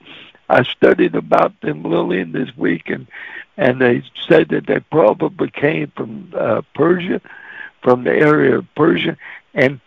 I 0.50 0.64
studied 0.64 1.14
about 1.14 1.62
them, 1.62 1.84
Lillian, 1.84 2.32
this 2.32 2.50
week, 2.58 2.90
and 2.90 3.06
and 3.58 3.80
they 3.80 4.02
said 4.28 4.50
that 4.50 4.66
they 4.66 4.80
probably 4.80 5.52
came 5.52 5.92
from 5.96 6.34
uh, 6.36 6.64
Persia, 6.74 7.22
from 7.84 8.04
the 8.04 8.12
area 8.12 8.58
of 8.58 8.76
Persia, 8.76 9.18
and 9.54 9.80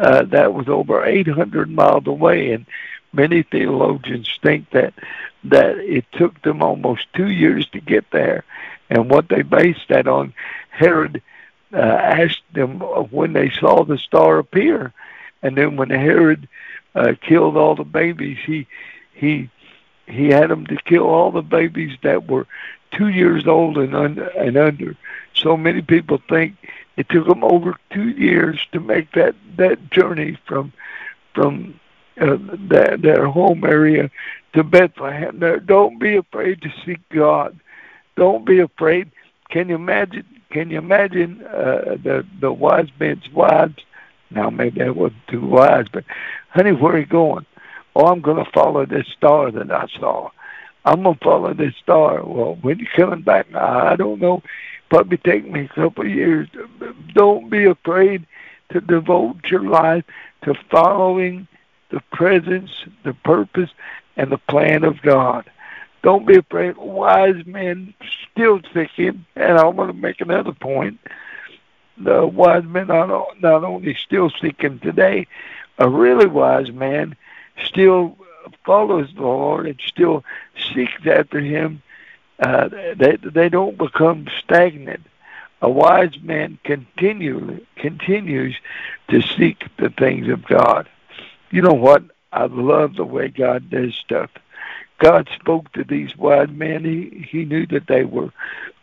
uh, 0.00 0.24
that 0.24 0.54
was 0.54 0.68
over 0.68 1.04
800 1.04 1.70
miles 1.70 2.06
away. 2.06 2.52
And 2.52 2.66
many 3.12 3.42
theologians 3.42 4.30
think 4.42 4.70
that 4.70 4.94
that 5.44 5.78
it 5.78 6.04
took 6.12 6.40
them 6.42 6.62
almost 6.62 7.06
two 7.14 7.30
years 7.30 7.66
to 7.70 7.80
get 7.80 8.04
there, 8.10 8.44
and 8.90 9.10
what 9.10 9.28
they 9.28 9.42
based 9.42 9.88
that 9.88 10.06
on, 10.06 10.34
Herod 10.68 11.22
uh, 11.72 11.78
asked 11.78 12.42
them 12.52 12.80
when 13.10 13.32
they 13.32 13.50
saw 13.50 13.84
the 13.84 13.98
star 13.98 14.38
appear, 14.38 14.92
and 15.42 15.56
then 15.56 15.76
when 15.76 15.90
Herod 15.90 16.48
uh, 16.94 17.14
killed 17.20 17.56
all 17.56 17.74
the 17.74 17.84
babies, 17.84 18.38
he 18.44 18.66
he 19.14 19.48
he 20.06 20.28
had 20.28 20.50
them 20.50 20.66
to 20.66 20.76
kill 20.76 21.06
all 21.06 21.30
the 21.30 21.42
babies 21.42 21.96
that 22.02 22.28
were 22.28 22.46
two 22.90 23.08
years 23.08 23.46
old 23.46 23.78
and 23.78 23.94
under. 23.94 24.26
And 24.26 24.56
under. 24.56 24.96
So 25.34 25.56
many 25.56 25.82
people 25.82 26.20
think 26.28 26.56
it 26.96 27.08
took 27.08 27.26
them 27.26 27.44
over 27.44 27.76
two 27.90 28.10
years 28.10 28.60
to 28.72 28.80
make 28.80 29.12
that 29.12 29.34
that 29.56 29.90
journey 29.90 30.36
from 30.46 30.72
from 31.34 31.78
uh, 32.20 32.36
their, 32.68 32.96
their 32.96 33.26
home 33.26 33.64
area 33.64 34.10
to 34.54 34.64
Bethlehem. 34.64 35.42
Don't 35.66 35.98
be 35.98 36.16
afraid 36.16 36.62
to 36.62 36.72
seek 36.84 37.00
God. 37.10 37.58
Don't 38.16 38.44
be 38.44 38.60
afraid. 38.60 39.10
Can 39.50 39.68
you 39.68 39.74
imagine? 39.74 40.26
Can 40.50 40.70
you 40.70 40.78
imagine 40.78 41.44
uh, 41.46 41.96
the 42.02 42.26
the 42.40 42.52
wise 42.52 42.88
men's 42.98 43.28
wives? 43.32 43.78
Now 44.30 44.50
maybe 44.50 44.80
that 44.80 44.96
wasn't 44.96 45.26
too 45.28 45.44
wise, 45.46 45.86
but 45.92 46.04
honey, 46.50 46.72
where 46.72 46.94
are 46.94 46.98
you 46.98 47.06
going? 47.06 47.46
oh, 47.94 48.06
I'm 48.06 48.20
going 48.20 48.42
to 48.42 48.50
follow 48.50 48.86
this 48.86 49.06
star 49.16 49.50
that 49.50 49.70
I 49.70 49.86
saw. 49.98 50.30
I'm 50.84 51.02
going 51.02 51.16
to 51.16 51.24
follow 51.24 51.54
this 51.54 51.74
star. 51.82 52.24
Well, 52.24 52.58
when 52.62 52.78
you 52.78 52.86
coming 52.96 53.22
back? 53.22 53.52
I 53.54 53.96
don't 53.96 54.20
know. 54.20 54.42
Probably 54.88 55.18
take 55.18 55.50
me 55.50 55.64
a 55.64 55.68
couple 55.68 56.04
of 56.04 56.10
years. 56.10 56.48
Don't 57.14 57.50
be 57.50 57.64
afraid 57.64 58.26
to 58.72 58.80
devote 58.80 59.44
your 59.50 59.68
life 59.68 60.04
to 60.44 60.54
following 60.70 61.46
the 61.90 62.00
presence, 62.12 62.70
the 63.04 63.14
purpose, 63.14 63.70
and 64.16 64.30
the 64.30 64.38
plan 64.38 64.84
of 64.84 65.02
God. 65.02 65.50
Don't 66.02 66.26
be 66.26 66.36
afraid. 66.36 66.76
Wise 66.76 67.44
men 67.46 67.94
still 68.32 68.60
seeking, 68.72 69.24
and 69.36 69.58
I 69.58 69.66
want 69.66 69.90
to 69.90 69.96
make 69.96 70.20
another 70.20 70.52
point. 70.52 70.98
The 71.98 72.26
wise 72.26 72.64
men 72.64 72.90
are 72.90 73.26
not 73.40 73.64
only 73.64 73.94
still 73.94 74.30
seeking 74.40 74.78
today, 74.78 75.26
a 75.78 75.88
really 75.88 76.26
wise 76.26 76.70
man 76.70 77.16
still 77.64 78.16
follows 78.64 79.08
the 79.14 79.22
Lord 79.22 79.66
and 79.66 79.80
still 79.86 80.24
seeks 80.72 81.06
after 81.06 81.40
Him, 81.40 81.82
uh, 82.38 82.68
they 82.68 83.16
they 83.16 83.48
don't 83.48 83.76
become 83.76 84.26
stagnant. 84.42 85.06
A 85.62 85.68
wise 85.68 86.18
man 86.22 86.58
continually 86.64 87.66
continues 87.76 88.56
to 89.08 89.20
seek 89.20 89.64
the 89.76 89.90
things 89.90 90.28
of 90.28 90.46
God. 90.46 90.88
You 91.50 91.62
know 91.62 91.74
what? 91.74 92.04
I 92.32 92.46
love 92.46 92.94
the 92.94 93.04
way 93.04 93.28
God 93.28 93.70
does 93.70 93.94
stuff. 93.94 94.30
God 94.98 95.28
spoke 95.40 95.72
to 95.72 95.82
these 95.82 96.16
wise 96.16 96.50
men. 96.50 96.84
He 96.84 97.26
he 97.28 97.44
knew 97.44 97.66
that 97.66 97.86
they 97.86 98.04
were 98.04 98.32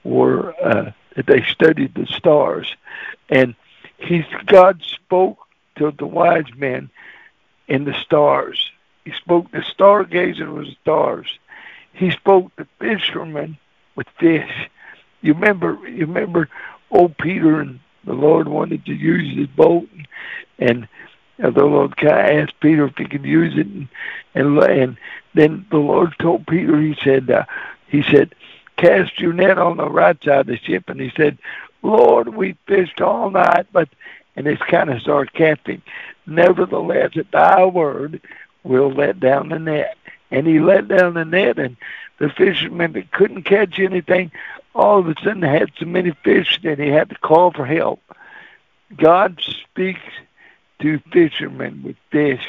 were 0.04 0.54
uh, 0.62 0.92
that 1.16 1.28
they 1.28 1.44
studied 1.44 1.96
the 1.96 2.08
stars, 2.08 2.76
and 3.30 3.56
he 3.98 4.26
God 4.46 4.82
spoke 4.84 5.38
to 5.78 5.92
the 5.92 6.08
wise 6.08 6.54
men 6.56 6.90
in 7.68 7.86
the 7.86 7.94
stars. 7.94 8.72
He 9.06 9.12
spoke 9.12 9.52
to 9.52 9.60
stargazer 9.60 10.54
with 10.54 10.76
stars. 10.82 11.28
He 11.94 12.12
spoke 12.12 12.56
to 12.58 12.68
fishermen 12.80 13.58
with 13.96 14.08
fish. 14.20 14.70
You 15.22 15.34
remember? 15.34 15.78
You 15.88 16.06
remember? 16.06 16.50
Old 16.90 17.18
Peter 17.18 17.60
and 17.60 17.80
the 18.06 18.14
Lord 18.14 18.48
wanted 18.48 18.86
to 18.86 18.94
use 18.94 19.38
his 19.38 19.48
boat, 19.48 19.88
and, 19.94 20.08
and 20.60 20.88
the 21.38 21.66
Lord 21.66 21.94
asked 22.04 22.60
Peter 22.60 22.86
if 22.86 22.98
he 22.98 23.06
could 23.06 23.26
use 23.26 23.58
it, 23.58 23.68
and 23.68 23.88
and, 24.36 24.60
and 24.60 24.98
then 25.34 25.66
the 25.70 25.78
Lord 25.78 26.14
told 26.20 26.48
Peter. 26.48 26.80
He 26.82 26.96
said, 27.04 27.30
uh, 27.30 27.46
he 27.88 28.04
said, 28.04 28.34
cast 28.78 29.20
your 29.20 29.34
net 29.34 29.58
on 29.58 29.78
the 29.78 29.90
right 29.90 30.22
side 30.24 30.42
of 30.42 30.48
the 30.48 30.58
ship. 30.58 30.90
And 30.90 31.00
he 31.00 31.12
said, 31.16 31.38
Lord, 31.82 32.30
we 32.30 32.58
fished 32.68 33.02
all 33.02 33.30
night, 33.30 33.68
but, 33.72 33.90
and 34.36 34.48
it's 34.48 34.62
kind 34.64 34.90
of 34.90 35.02
sarcastic, 35.02 35.82
nevertheless, 36.26 37.12
at 37.16 37.32
thy 37.32 37.66
word, 37.66 38.22
we'll 38.64 38.92
let 38.92 39.20
down 39.20 39.50
the 39.50 39.60
net. 39.60 39.98
And 40.32 40.46
he 40.48 40.60
let 40.60 40.88
down 40.88 41.14
the 41.14 41.26
net, 41.26 41.58
and 41.58 41.78
the 42.20 42.30
fishermen 42.30 42.94
that 42.94 43.12
couldn't 43.12 43.44
catch 43.44 43.80
anything, 43.80 44.32
all 44.76 45.00
of 45.00 45.08
a 45.08 45.16
sudden 45.24 45.44
had 45.44 45.72
so 45.80 45.86
many 45.86 46.12
fish 46.24 46.60
that 46.64 46.80
he 46.80 46.88
had 46.88 47.10
to 47.10 47.18
call 47.20 47.52
for 47.52 47.66
help. 47.66 48.02
God 48.96 49.42
speaks 49.42 50.02
to 50.80 51.00
fishermen 51.12 51.84
with 51.84 51.96
fish. 52.12 52.46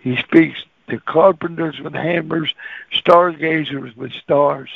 He 0.00 0.16
speaks 0.16 0.62
to 0.88 0.98
carpenters 1.00 1.80
with 1.80 1.94
hammers, 1.94 2.52
stargazers 2.92 3.96
with 3.96 4.12
stars. 4.12 4.70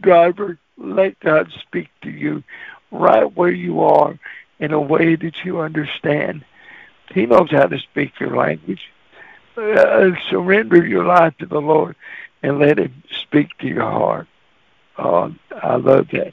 Driver, 0.00 0.58
let 0.78 1.18
God 1.20 1.52
speak 1.60 1.88
to 2.02 2.10
you 2.10 2.42
right 2.90 3.30
where 3.36 3.50
you 3.50 3.80
are 3.82 4.18
in 4.58 4.72
a 4.72 4.80
way 4.80 5.16
that 5.16 5.44
you 5.44 5.60
understand. 5.60 6.44
He 7.12 7.26
knows 7.26 7.50
how 7.50 7.66
to 7.66 7.78
speak 7.78 8.18
your 8.20 8.36
language. 8.36 8.82
Uh, 9.56 10.12
surrender 10.30 10.86
your 10.86 11.04
life 11.04 11.36
to 11.38 11.46
the 11.46 11.60
Lord 11.60 11.96
and 12.42 12.58
let 12.58 12.78
Him 12.78 13.02
speak 13.10 13.58
to 13.58 13.66
your 13.66 13.82
heart. 13.82 14.28
Oh, 14.96 15.34
I 15.50 15.76
love 15.76 16.08
that. 16.12 16.32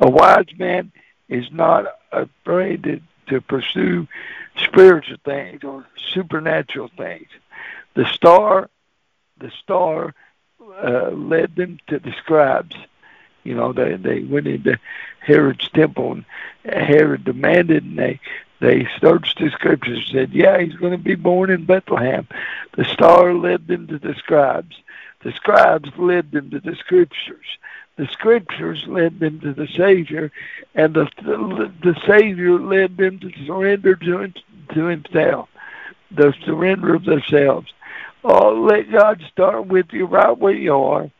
A 0.00 0.08
wise 0.08 0.46
man 0.58 0.92
is 1.28 1.50
not 1.52 1.86
afraid 2.12 2.84
to, 2.84 3.00
to 3.28 3.40
pursue 3.40 4.06
spiritual 4.56 5.18
things 5.24 5.64
or 5.64 5.86
supernatural 6.12 6.90
things. 6.96 7.28
The 7.94 8.06
star, 8.06 8.70
the 9.38 9.50
star 9.62 10.14
uh, 10.82 11.10
led 11.10 11.56
them 11.56 11.78
to 11.88 11.98
the 11.98 12.12
scribes. 12.12 12.76
You 13.44 13.54
know, 13.54 13.72
they 13.72 13.94
they 13.94 14.20
went 14.20 14.46
into 14.46 14.78
Herod's 15.20 15.68
temple, 15.70 16.12
and 16.12 16.24
Herod 16.64 17.24
demanded, 17.24 17.84
and 17.84 17.98
they 17.98 18.20
they 18.60 18.88
searched 19.00 19.38
the 19.38 19.50
scriptures 19.50 19.98
and 19.98 20.08
said, 20.08 20.32
"Yeah, 20.32 20.58
he's 20.60 20.74
going 20.74 20.92
to 20.92 20.98
be 20.98 21.14
born 21.14 21.50
in 21.50 21.64
Bethlehem." 21.64 22.26
The 22.76 22.84
star 22.84 23.32
led 23.34 23.66
them 23.66 23.86
to 23.88 23.98
the 23.98 24.14
scribes. 24.14 24.76
The 25.22 25.32
scribes 25.32 25.90
led 25.96 26.30
them 26.32 26.50
to 26.50 26.60
the 26.60 26.76
scriptures. 26.76 27.46
The 27.98 28.06
scriptures 28.06 28.84
led 28.86 29.18
them 29.18 29.40
to 29.40 29.52
the 29.52 29.66
Savior, 29.66 30.30
and 30.76 30.94
the 30.94 31.10
the, 31.20 32.00
Savior 32.06 32.60
led 32.60 32.96
them 32.96 33.18
to 33.18 33.32
surrender 33.44 33.96
to 33.96 34.32
to 34.72 34.84
Himself, 34.84 35.48
the 36.12 36.32
surrender 36.44 36.94
of 36.94 37.04
themselves. 37.04 37.72
Oh, 38.22 38.54
let 38.54 38.92
God 38.92 39.20
start 39.32 39.66
with 39.66 39.92
you 39.92 40.06
right 40.06 40.38
where 40.38 40.54
you 40.54 40.76
are, 40.76 41.10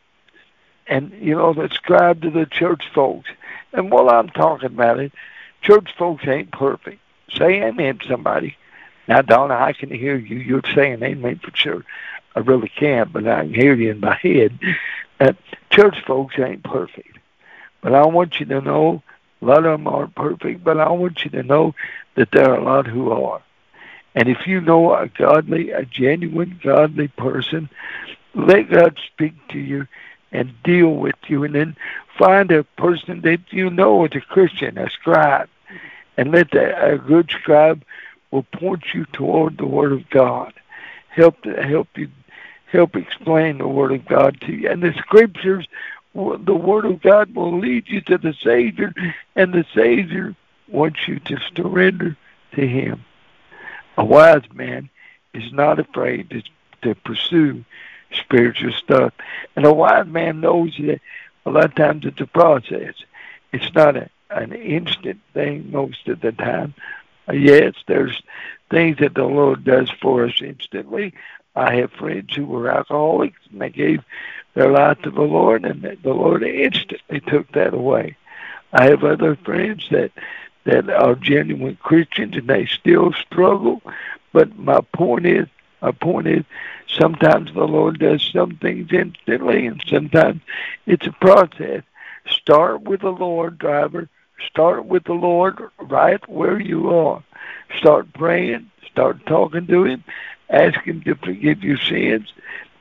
and 0.87 1.11
you 1.19 1.35
know, 1.35 1.53
subscribe 1.53 2.21
to 2.21 2.29
the 2.29 2.45
church 2.45 2.85
folks. 2.95 3.29
And 3.73 3.91
while 3.91 4.09
I'm 4.09 4.29
talking 4.29 4.67
about 4.67 5.01
it, 5.01 5.11
church 5.61 5.89
folks 5.97 6.25
ain't 6.25 6.53
perfect. 6.53 7.01
Say 7.29 7.61
amen, 7.61 7.99
somebody. 8.07 8.55
Now, 9.09 9.21
Donna, 9.21 9.55
I 9.55 9.73
can 9.73 9.91
hear 9.91 10.15
you. 10.15 10.37
You're 10.37 10.61
saying 10.73 11.03
amen 11.03 11.41
for 11.43 11.51
sure. 11.53 11.83
I 12.37 12.39
really 12.39 12.69
can't, 12.69 13.11
but 13.11 13.27
I 13.27 13.41
can 13.41 13.53
hear 13.53 13.73
you 13.73 13.91
in 13.91 13.99
my 13.99 14.15
head. 14.21 14.57
Church 15.69 15.97
folks 16.05 16.35
ain't 16.39 16.63
perfect. 16.63 17.17
But 17.81 17.93
I 17.93 18.05
want 18.07 18.39
you 18.39 18.45
to 18.47 18.61
know 18.61 19.03
a 19.41 19.45
lot 19.45 19.65
of 19.65 19.79
them 19.79 19.87
aren't 19.87 20.15
perfect, 20.15 20.63
but 20.63 20.79
I 20.79 20.89
want 20.91 21.23
you 21.23 21.31
to 21.31 21.43
know 21.43 21.75
that 22.15 22.31
there 22.31 22.49
are 22.49 22.59
a 22.59 22.63
lot 22.63 22.87
who 22.87 23.11
are. 23.11 23.41
And 24.15 24.27
if 24.27 24.47
you 24.47 24.59
know 24.59 24.93
a 24.93 25.07
godly, 25.07 25.71
a 25.71 25.85
genuine 25.85 26.59
godly 26.61 27.07
person, 27.07 27.69
let 28.33 28.69
God 28.69 28.99
speak 29.07 29.33
to 29.49 29.59
you 29.59 29.87
and 30.31 30.61
deal 30.63 30.89
with 30.89 31.15
you. 31.27 31.43
And 31.43 31.55
then 31.55 31.75
find 32.17 32.51
a 32.51 32.63
person 32.63 33.21
that 33.21 33.41
you 33.51 33.69
know 33.69 34.05
is 34.05 34.15
a 34.15 34.21
Christian, 34.21 34.77
a 34.77 34.89
scribe. 34.89 35.49
And 36.17 36.31
let 36.31 36.53
a 36.53 36.97
good 36.97 37.29
scribe 37.29 37.83
will 38.31 38.43
point 38.43 38.93
you 38.93 39.05
toward 39.05 39.57
the 39.57 39.65
Word 39.65 39.93
of 39.93 40.09
God. 40.09 40.53
Help 41.07 41.45
help 41.45 41.87
you 41.95 42.09
help 42.71 42.95
explain 42.95 43.57
the 43.57 43.67
Word 43.67 43.91
of 43.91 44.05
God 44.05 44.39
to 44.41 44.53
you. 44.53 44.69
And 44.69 44.81
the 44.81 44.93
scriptures 44.93 45.67
the 46.13 46.55
Word 46.55 46.85
of 46.85 47.01
God 47.01 47.35
will 47.35 47.59
lead 47.59 47.87
you 47.87 48.01
to 48.01 48.17
the 48.17 48.33
Savior, 48.43 48.93
and 49.35 49.53
the 49.53 49.65
Savior 49.75 50.35
wants 50.67 51.07
you 51.07 51.19
to 51.19 51.37
surrender 51.55 52.17
to 52.53 52.67
Him. 52.67 53.05
A 53.97 54.03
wise 54.03 54.43
man 54.53 54.89
is 55.33 55.51
not 55.53 55.79
afraid 55.79 56.29
to, 56.31 56.43
to 56.81 56.95
pursue 56.95 57.63
spiritual 58.11 58.73
stuff. 58.73 59.13
And 59.55 59.65
a 59.65 59.73
wise 59.73 60.07
man 60.07 60.41
knows 60.41 60.75
that 60.79 60.99
a 61.45 61.51
lot 61.51 61.65
of 61.65 61.75
times 61.75 62.05
it's 62.05 62.21
a 62.21 62.27
process. 62.27 62.95
It's 63.51 63.73
not 63.73 63.95
a, 63.95 64.09
an 64.29 64.53
instant 64.53 65.19
thing 65.33 65.71
most 65.71 66.07
of 66.07 66.21
the 66.21 66.31
time. 66.31 66.73
Yes, 67.31 67.75
there's 67.87 68.21
things 68.71 68.97
that 68.97 69.13
the 69.13 69.25
Lord 69.25 69.63
does 69.63 69.89
for 70.01 70.25
us 70.25 70.41
instantly. 70.41 71.13
I 71.59 71.75
have 71.75 71.91
friends 71.91 72.33
who 72.33 72.45
were 72.45 72.69
alcoholics 72.69 73.39
and 73.51 73.61
they 73.61 73.69
gave 73.69 74.01
their 74.53 74.71
life 74.71 75.01
to 75.01 75.11
the 75.11 75.21
Lord 75.21 75.65
and 75.65 75.83
the 76.03 76.13
Lord 76.13 76.43
instantly 76.43 77.19
took 77.19 77.51
that 77.51 77.73
away. 77.73 78.15
I 78.71 78.85
have 78.85 79.03
other 79.03 79.35
friends 79.35 79.87
that 79.91 80.11
that 80.63 80.89
are 80.89 81.15
genuine 81.15 81.77
Christians 81.81 82.35
and 82.35 82.47
they 82.47 82.65
still 82.65 83.11
struggle. 83.13 83.81
But 84.31 84.57
my 84.57 84.81
point 84.93 85.25
is, 85.25 85.47
my 85.81 85.91
point 85.91 86.27
is, 86.27 86.45
sometimes 86.87 87.53
the 87.53 87.67
Lord 87.67 87.99
does 87.99 88.23
some 88.31 88.57
things 88.57 88.89
instantly, 88.91 89.65
and 89.65 89.83
sometimes 89.87 90.41
it's 90.85 91.07
a 91.07 91.11
process. 91.13 91.83
Start 92.27 92.81
with 92.81 93.01
the 93.01 93.11
Lord, 93.11 93.57
driver. 93.57 94.07
Start 94.47 94.85
with 94.85 95.05
the 95.05 95.13
Lord 95.13 95.59
right 95.79 96.27
where 96.29 96.59
you 96.59 96.93
are. 96.93 97.23
Start 97.77 98.13
praying. 98.13 98.69
Start 98.91 99.25
talking 99.25 99.67
to 99.67 99.85
Him. 99.85 100.03
Ask 100.49 100.79
Him 100.81 101.01
to 101.03 101.15
forgive 101.15 101.63
your 101.63 101.77
sins. 101.77 102.31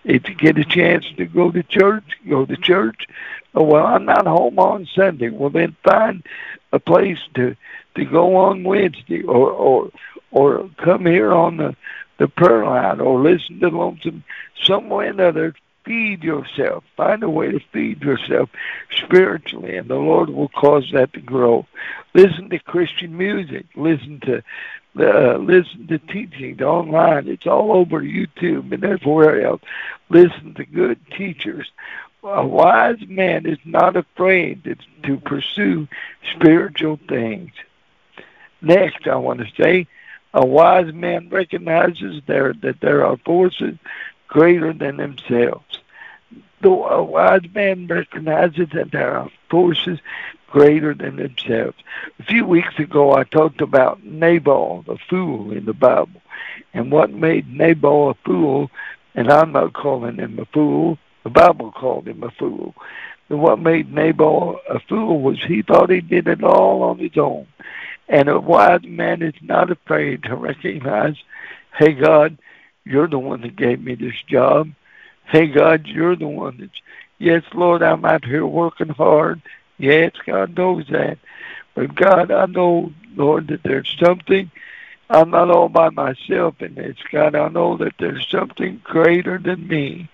If 0.04 0.28
you 0.28 0.34
get 0.34 0.58
a 0.58 0.64
chance 0.64 1.04
to 1.16 1.26
go 1.26 1.50
to 1.50 1.62
church, 1.62 2.04
go 2.28 2.46
to 2.46 2.56
church. 2.56 3.06
Oh, 3.54 3.64
well, 3.64 3.84
I'm 3.86 4.04
not 4.04 4.26
home 4.26 4.58
on 4.58 4.88
Sunday. 4.94 5.28
Well, 5.28 5.50
then 5.50 5.76
find 5.82 6.22
a 6.72 6.78
place 6.78 7.18
to 7.34 7.56
to 7.94 8.04
go 8.04 8.36
on 8.36 8.64
Wednesday, 8.64 9.22
or 9.22 9.50
or 9.50 9.90
or 10.30 10.70
come 10.78 11.06
here 11.06 11.32
on 11.32 11.56
the 11.56 11.76
the 12.18 12.28
prayer 12.28 12.64
line, 12.64 13.00
or 13.00 13.20
listen 13.20 13.60
to 13.60 13.68
lonesome 13.68 14.24
some 14.62 14.88
way 14.88 15.06
or 15.06 15.10
another. 15.10 15.54
Feed 15.84 16.22
yourself. 16.22 16.84
Find 16.96 17.22
a 17.22 17.30
way 17.30 17.50
to 17.50 17.60
feed 17.72 18.02
yourself 18.02 18.50
spiritually, 18.90 19.76
and 19.76 19.88
the 19.88 19.94
Lord 19.94 20.28
will 20.28 20.48
cause 20.48 20.90
that 20.92 21.14
to 21.14 21.20
grow. 21.20 21.66
Listen 22.14 22.50
to 22.50 22.58
Christian 22.58 23.16
music. 23.16 23.64
Listen 23.74 24.20
to 24.20 24.42
uh, 25.00 25.36
listen 25.38 25.86
to 25.88 25.98
teaching 25.98 26.62
online. 26.62 27.28
It's 27.28 27.46
all 27.46 27.72
over 27.72 28.00
YouTube 28.00 28.72
and 28.72 28.84
everywhere 28.84 29.42
else. 29.42 29.62
Listen 30.10 30.54
to 30.54 30.64
good 30.64 30.98
teachers 31.16 31.70
a 32.22 32.46
wise 32.46 33.00
man 33.06 33.46
is 33.46 33.58
not 33.64 33.96
afraid 33.96 34.64
to, 34.64 34.76
to 35.04 35.18
pursue 35.18 35.88
spiritual 36.34 36.98
things. 37.08 37.52
Next, 38.60 39.06
I 39.06 39.16
want 39.16 39.40
to 39.40 39.62
say, 39.62 39.86
a 40.34 40.44
wise 40.44 40.92
man 40.92 41.28
recognizes 41.30 42.22
there 42.26 42.52
that 42.62 42.80
there 42.80 43.06
are 43.06 43.16
forces 43.18 43.76
greater 44.26 44.72
than 44.72 44.96
themselves. 44.96 45.78
Though 46.60 46.86
a 46.86 47.02
wise 47.02 47.48
man 47.54 47.86
recognizes 47.86 48.68
that 48.74 48.90
there 48.90 49.16
are 49.16 49.30
forces 49.48 50.00
greater 50.50 50.94
than 50.94 51.16
themselves. 51.16 51.76
A 52.18 52.22
few 52.24 52.44
weeks 52.44 52.78
ago, 52.78 53.14
I 53.14 53.24
talked 53.24 53.60
about 53.60 54.04
Nabal, 54.04 54.82
the 54.86 54.98
fool 55.08 55.52
in 55.52 55.64
the 55.64 55.72
Bible, 55.72 56.20
and 56.72 56.90
what 56.90 57.10
made 57.12 57.52
Nabal 57.52 58.10
a 58.10 58.14
fool. 58.14 58.70
And 59.14 59.30
I'm 59.30 59.52
not 59.52 59.72
calling 59.72 60.16
him 60.16 60.38
a 60.38 60.44
fool. 60.46 60.98
The 61.24 61.30
Bible 61.30 61.72
called 61.72 62.06
him 62.06 62.22
a 62.22 62.30
fool. 62.30 62.74
And 63.28 63.40
what 63.40 63.58
made 63.58 63.92
Nabal 63.92 64.60
a 64.68 64.78
fool 64.80 65.20
was 65.20 65.42
he 65.42 65.62
thought 65.62 65.90
he 65.90 66.00
did 66.00 66.28
it 66.28 66.42
all 66.42 66.82
on 66.82 66.98
his 66.98 67.16
own. 67.16 67.46
And 68.08 68.28
a 68.28 68.40
wise 68.40 68.84
man 68.84 69.22
is 69.22 69.34
not 69.42 69.70
afraid 69.70 70.22
to 70.22 70.36
recognize, 70.36 71.16
hey, 71.76 71.92
God, 71.92 72.38
you're 72.84 73.08
the 73.08 73.18
one 73.18 73.42
that 73.42 73.56
gave 73.56 73.82
me 73.82 73.94
this 73.96 74.14
job. 74.26 74.70
Hey, 75.26 75.48
God, 75.48 75.86
you're 75.86 76.16
the 76.16 76.28
one 76.28 76.56
that's, 76.58 76.80
yes, 77.18 77.42
Lord, 77.52 77.82
I'm 77.82 78.04
out 78.04 78.24
here 78.24 78.46
working 78.46 78.88
hard. 78.88 79.42
Yes, 79.78 80.12
God 80.26 80.56
knows 80.56 80.86
that. 80.90 81.18
But 81.74 81.94
God, 81.94 82.30
I 82.30 82.46
know, 82.46 82.92
Lord, 83.14 83.48
that 83.48 83.62
there's 83.62 83.96
something. 84.02 84.50
I'm 85.08 85.30
not 85.30 85.50
all 85.50 85.68
by 85.68 85.90
myself 85.90 86.60
in 86.60 86.74
this. 86.74 86.96
God, 87.10 87.34
I 87.34 87.48
know 87.48 87.76
that 87.78 87.94
there's 87.98 88.26
something 88.30 88.80
greater 88.84 89.38
than 89.38 89.68
me. 89.68 90.10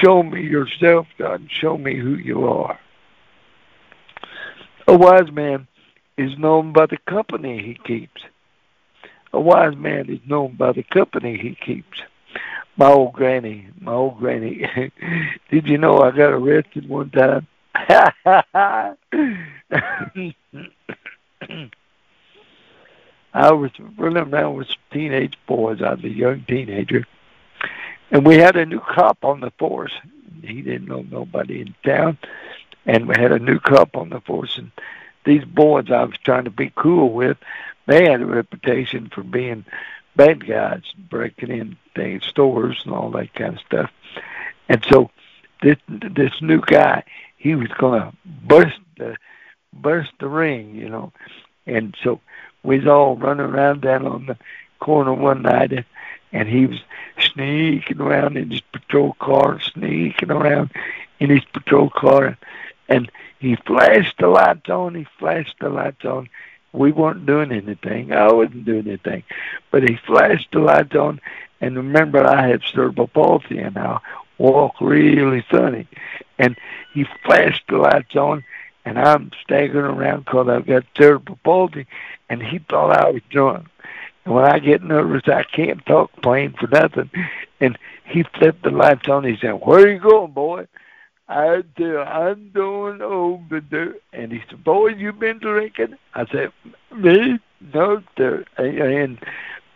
Show 0.00 0.22
me 0.22 0.42
yourself, 0.42 1.06
God. 1.18 1.48
Show 1.50 1.76
me 1.76 1.98
who 1.98 2.14
you 2.14 2.46
are. 2.46 2.78
A 4.86 4.96
wise 4.96 5.30
man 5.32 5.66
is 6.16 6.38
known 6.38 6.72
by 6.72 6.86
the 6.86 6.98
company 7.08 7.62
he 7.62 7.74
keeps. 7.74 8.22
A 9.32 9.40
wise 9.40 9.76
man 9.76 10.08
is 10.08 10.20
known 10.26 10.54
by 10.56 10.72
the 10.72 10.82
company 10.82 11.36
he 11.36 11.54
keeps. 11.54 12.00
My 12.76 12.88
old 12.88 13.12
granny, 13.12 13.68
my 13.80 13.92
old 13.92 14.18
granny. 14.18 14.66
did 15.50 15.66
you 15.66 15.78
know 15.78 15.98
I 15.98 16.10
got 16.10 16.32
arrested 16.32 16.88
one 16.88 17.10
time? 17.10 17.46
I 17.74 18.94
was 23.50 23.70
running 23.96 24.34
around 24.34 24.56
with 24.56 24.68
some 24.68 24.76
teenage 24.92 25.38
boys. 25.46 25.80
I 25.80 25.94
was 25.94 26.04
a 26.04 26.08
young 26.08 26.44
teenager. 26.46 27.06
And 28.10 28.26
we 28.26 28.36
had 28.36 28.56
a 28.56 28.66
new 28.66 28.80
cop 28.80 29.24
on 29.24 29.40
the 29.40 29.50
force. 29.58 29.92
He 30.42 30.60
didn't 30.60 30.88
know 30.88 31.02
nobody 31.02 31.62
in 31.62 31.74
town. 31.84 32.18
And 32.84 33.08
we 33.08 33.14
had 33.16 33.32
a 33.32 33.38
new 33.38 33.58
cop 33.58 33.96
on 33.96 34.10
the 34.10 34.20
force. 34.20 34.58
And 34.58 34.70
these 35.24 35.44
boys 35.44 35.90
I 35.90 36.04
was 36.04 36.18
trying 36.24 36.44
to 36.44 36.50
be 36.50 36.72
cool 36.74 37.10
with, 37.10 37.38
they 37.86 38.10
had 38.10 38.20
a 38.20 38.26
reputation 38.26 39.08
for 39.08 39.22
being 39.22 39.64
bad 40.14 40.46
guys, 40.46 40.82
breaking 41.08 41.50
in 41.50 41.76
things, 41.94 42.24
stores 42.26 42.82
and 42.84 42.94
all 42.94 43.10
that 43.12 43.32
kind 43.34 43.54
of 43.54 43.60
stuff. 43.60 43.90
And 44.68 44.84
so 44.88 45.10
this 45.62 45.76
this 45.88 46.32
new 46.40 46.60
guy, 46.60 47.04
he 47.42 47.56
was 47.56 47.68
gonna 47.76 48.12
burst 48.24 48.78
the 48.96 49.16
burst 49.72 50.12
the 50.20 50.28
ring, 50.28 50.76
you 50.76 50.88
know. 50.88 51.12
And 51.66 51.96
so 52.04 52.20
we 52.62 52.78
was 52.78 52.86
all 52.86 53.16
running 53.16 53.46
around 53.46 53.80
down 53.80 54.06
on 54.06 54.26
the 54.26 54.36
corner 54.78 55.12
one 55.12 55.42
night 55.42 55.72
and, 55.72 55.84
and 56.32 56.48
he 56.48 56.66
was 56.66 56.78
sneaking 57.18 58.00
around 58.00 58.36
in 58.36 58.50
his 58.50 58.60
patrol 58.60 59.14
car, 59.14 59.60
sneaking 59.60 60.30
around 60.30 60.70
in 61.18 61.30
his 61.30 61.44
patrol 61.46 61.90
car 61.90 62.26
and, 62.26 62.36
and 62.88 63.10
he 63.40 63.56
flashed 63.56 64.18
the 64.18 64.28
lights 64.28 64.70
on, 64.70 64.94
he 64.94 65.06
flashed 65.18 65.56
the 65.60 65.68
lights 65.68 66.04
on. 66.04 66.28
We 66.72 66.92
weren't 66.92 67.26
doing 67.26 67.50
anything. 67.50 68.12
I 68.12 68.32
wasn't 68.32 68.66
doing 68.66 68.86
anything. 68.86 69.24
But 69.72 69.82
he 69.82 69.96
flashed 69.96 70.52
the 70.52 70.60
lights 70.60 70.94
on 70.94 71.20
and 71.60 71.76
remember 71.76 72.24
I 72.24 72.46
had 72.46 72.62
cerebral 72.62 73.08
palsy 73.08 73.58
and 73.58 73.76
I 73.76 73.98
walk 74.38 74.80
really 74.80 75.44
funny. 75.50 75.86
And 76.38 76.56
he 76.92 77.06
flashed 77.24 77.64
the 77.68 77.76
lights 77.76 78.16
on 78.16 78.42
and 78.84 78.98
I'm 78.98 79.30
staggering 79.42 79.96
around 79.96 80.24
because 80.24 80.48
I've 80.48 80.66
got 80.66 80.84
cerebral 80.96 81.38
palsy, 81.44 81.86
and 82.28 82.42
he 82.42 82.58
thought 82.58 82.98
I 82.98 83.10
was 83.10 83.22
drunk. 83.30 83.68
And 84.24 84.34
when 84.34 84.44
I 84.44 84.58
get 84.58 84.82
nervous, 84.82 85.22
I 85.26 85.42
can't 85.44 85.84
talk 85.86 86.10
plain 86.22 86.54
for 86.58 86.66
nothing. 86.68 87.10
And 87.60 87.78
he 88.04 88.24
flipped 88.24 88.62
the 88.62 88.70
lights 88.70 89.08
on. 89.08 89.24
He 89.24 89.36
said, 89.36 89.52
"Where 89.52 89.88
you 89.88 89.98
going, 89.98 90.32
boy?" 90.32 90.66
I 91.28 91.62
said, 91.78 91.96
"I'm 91.96 92.50
doing 92.50 93.00
over 93.00 93.60
there." 93.60 93.94
And 94.12 94.32
he 94.32 94.42
said, 94.48 94.64
"Boy, 94.64 94.88
you 94.88 95.12
been 95.12 95.38
drinking?" 95.38 95.96
I 96.14 96.26
said, 96.26 96.52
"Me? 96.94 97.38
No, 97.72 98.02
sir." 98.16 98.44
And 98.56 99.18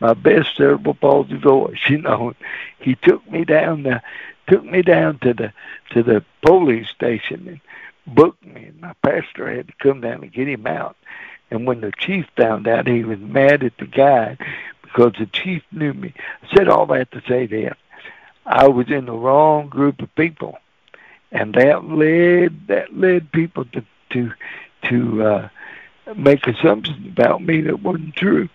my 0.00 0.14
best 0.14 0.56
cerebral 0.56 0.94
palsy 0.94 1.36
voice, 1.36 1.78
you 1.88 1.98
know, 1.98 2.34
he 2.80 2.96
took 2.96 3.28
me 3.30 3.44
down 3.44 3.84
the 3.84 4.02
took 4.48 4.64
me 4.64 4.82
down 4.82 5.18
to 5.20 5.34
the 5.34 5.52
to 5.90 6.02
the 6.02 6.24
police 6.42 6.88
station 6.88 7.48
and 7.48 7.60
booked 8.14 8.44
me, 8.44 8.66
and 8.66 8.80
my 8.80 8.94
pastor 9.02 9.54
had 9.54 9.68
to 9.68 9.74
come 9.80 10.00
down 10.00 10.22
and 10.22 10.32
get 10.32 10.48
him 10.48 10.66
out. 10.66 10.96
And 11.50 11.66
when 11.66 11.80
the 11.80 11.92
chief 11.98 12.26
found 12.36 12.66
out, 12.66 12.86
he 12.86 13.04
was 13.04 13.18
mad 13.20 13.62
at 13.62 13.76
the 13.78 13.86
guy 13.86 14.36
because 14.82 15.12
the 15.18 15.26
chief 15.26 15.62
knew 15.70 15.92
me. 15.94 16.12
I 16.42 16.56
said 16.56 16.68
all 16.68 16.86
that 16.86 17.10
to 17.12 17.22
say 17.28 17.46
this. 17.46 17.74
I 18.44 18.68
was 18.68 18.90
in 18.90 19.06
the 19.06 19.12
wrong 19.12 19.68
group 19.68 20.00
of 20.00 20.14
people, 20.14 20.58
and 21.32 21.54
that 21.54 21.84
led 21.84 22.68
that 22.68 22.96
led 22.96 23.32
people 23.32 23.64
to 23.66 23.84
to 24.10 24.32
to 24.84 25.22
uh, 25.22 25.48
make 26.16 26.46
assumptions 26.46 27.06
about 27.08 27.42
me 27.42 27.62
that 27.62 27.82
wasn't 27.82 28.14
true. 28.14 28.48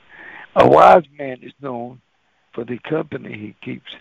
A 0.56 0.68
wise 0.68 1.04
man 1.18 1.40
is 1.42 1.54
known 1.62 2.02
for 2.54 2.64
the 2.64 2.78
company 2.80 3.38
he 3.38 3.56
keeps. 3.62 3.92